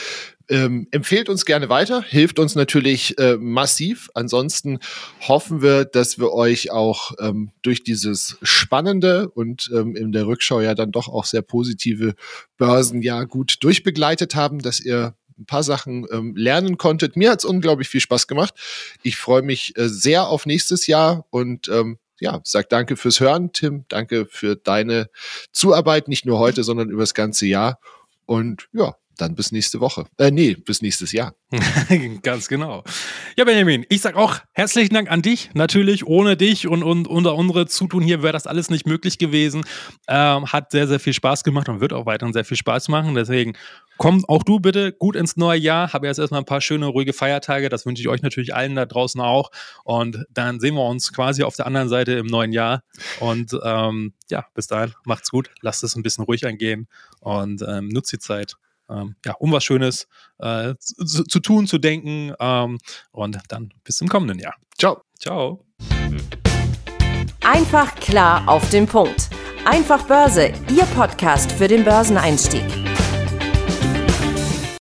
Ähm, 0.51 0.87
empfehlt 0.89 1.29
uns 1.29 1.45
gerne 1.45 1.69
weiter, 1.69 2.01
hilft 2.01 2.39
uns 2.39 2.55
natürlich 2.55 3.17
äh, 3.19 3.37
massiv. 3.37 4.09
Ansonsten 4.15 4.79
hoffen 5.27 5.61
wir, 5.61 5.85
dass 5.85 6.17
wir 6.17 6.31
euch 6.31 6.71
auch 6.71 7.11
ähm, 7.19 7.51
durch 7.61 7.83
dieses 7.83 8.37
spannende 8.41 9.29
und 9.29 9.69
ähm, 9.73 9.95
in 9.95 10.11
der 10.11 10.25
Rückschau 10.25 10.59
ja 10.59 10.73
dann 10.73 10.91
doch 10.91 11.07
auch 11.07 11.25
sehr 11.25 11.43
positive 11.43 12.15
Börsenjahr 12.57 13.27
gut 13.27 13.57
durchbegleitet 13.63 14.33
haben, 14.33 14.59
dass 14.59 14.79
ihr 14.79 15.13
ein 15.39 15.45
paar 15.45 15.63
Sachen 15.63 16.05
ähm, 16.11 16.35
lernen 16.35 16.77
konntet. 16.77 17.15
Mir 17.15 17.31
hat 17.31 17.39
es 17.39 17.45
unglaublich 17.45 17.89
viel 17.89 18.01
Spaß 18.01 18.27
gemacht. 18.27 18.53
Ich 19.03 19.17
freue 19.17 19.41
mich 19.41 19.77
äh, 19.77 19.87
sehr 19.87 20.27
auf 20.27 20.45
nächstes 20.45 20.87
Jahr 20.87 21.25
und 21.29 21.67
ähm, 21.69 21.97
ja, 22.19 22.41
sag 22.43 22.69
danke 22.69 22.97
fürs 22.97 23.19
Hören, 23.19 23.53
Tim. 23.53 23.85
Danke 23.87 24.25
für 24.29 24.55
deine 24.55 25.09
Zuarbeit, 25.51 26.07
nicht 26.07 26.25
nur 26.25 26.37
heute, 26.37 26.63
sondern 26.63 26.89
über 26.89 27.03
das 27.03 27.13
ganze 27.13 27.45
Jahr. 27.45 27.79
Und 28.25 28.67
ja, 28.73 28.95
dann 29.21 29.35
bis 29.35 29.51
nächste 29.51 29.79
Woche. 29.79 30.05
Äh, 30.17 30.31
nee, 30.31 30.55
bis 30.55 30.81
nächstes 30.81 31.11
Jahr. 31.11 31.33
Ganz 32.23 32.47
genau. 32.47 32.83
Ja, 33.37 33.45
Benjamin, 33.45 33.85
ich 33.89 34.01
sag 34.01 34.15
auch 34.15 34.37
herzlichen 34.53 34.93
Dank 34.93 35.11
an 35.11 35.21
dich. 35.21 35.49
Natürlich, 35.53 36.05
ohne 36.05 36.37
dich 36.37 36.67
und, 36.67 36.83
und 36.83 37.07
unter 37.07 37.35
unsere 37.35 37.67
Zutun 37.67 38.03
hier 38.03 38.23
wäre 38.23 38.33
das 38.33 38.47
alles 38.47 38.69
nicht 38.69 38.85
möglich 38.85 39.17
gewesen. 39.17 39.63
Ähm, 40.07 40.51
hat 40.51 40.71
sehr, 40.71 40.87
sehr 40.87 40.99
viel 40.99 41.13
Spaß 41.13 41.43
gemacht 41.43 41.69
und 41.69 41.81
wird 41.81 41.93
auch 41.93 42.05
weiterhin 42.05 42.33
sehr 42.33 42.45
viel 42.45 42.57
Spaß 42.57 42.89
machen. 42.89 43.15
Deswegen 43.15 43.53
komm 43.97 44.23
auch 44.25 44.43
du 44.43 44.59
bitte 44.59 44.93
gut 44.93 45.15
ins 45.15 45.37
neue 45.37 45.59
Jahr. 45.59 45.93
Habe 45.93 46.07
jetzt 46.07 46.19
erstmal 46.19 46.41
ein 46.41 46.45
paar 46.45 46.61
schöne, 46.61 46.87
ruhige 46.87 47.13
Feiertage. 47.13 47.69
Das 47.69 47.85
wünsche 47.85 48.01
ich 48.01 48.07
euch 48.07 48.21
natürlich 48.21 48.55
allen 48.55 48.75
da 48.75 48.85
draußen 48.85 49.19
auch. 49.21 49.51
Und 49.83 50.25
dann 50.29 50.59
sehen 50.59 50.75
wir 50.75 50.85
uns 50.85 51.11
quasi 51.13 51.43
auf 51.43 51.55
der 51.55 51.67
anderen 51.67 51.89
Seite 51.89 52.13
im 52.13 52.27
neuen 52.27 52.53
Jahr. 52.53 52.83
Und 53.19 53.57
ähm, 53.63 54.13
ja, 54.29 54.45
bis 54.53 54.67
dahin, 54.67 54.93
macht's 55.05 55.31
gut. 55.31 55.49
Lasst 55.61 55.83
es 55.83 55.95
ein 55.95 56.03
bisschen 56.03 56.23
ruhig 56.23 56.45
angehen 56.45 56.87
und 57.19 57.61
ähm, 57.67 57.89
nutzt 57.89 58.13
die 58.13 58.19
Zeit 58.19 58.55
ähm, 58.89 59.15
ja, 59.25 59.33
um 59.39 59.51
was 59.51 59.63
Schönes 59.63 60.07
äh, 60.39 60.73
zu, 60.79 61.23
zu, 61.23 61.39
tun, 61.39 61.67
zu 61.67 61.77
denken. 61.77 62.33
Ähm, 62.39 62.77
und 63.11 63.39
dann 63.47 63.73
bis 63.83 63.97
zum 63.97 64.07
kommenden 64.07 64.39
Jahr. 64.39 64.55
Ciao. 64.77 65.01
Ciao. 65.19 65.65
Einfach 67.41 67.95
klar 67.95 68.47
auf 68.47 68.69
den 68.69 68.87
Punkt. 68.87 69.29
Einfach 69.65 70.03
Börse, 70.03 70.53
Ihr 70.69 70.85
Podcast 70.95 71.51
für 71.51 71.67
den 71.67 71.83
Börseneinstieg. 71.83 72.88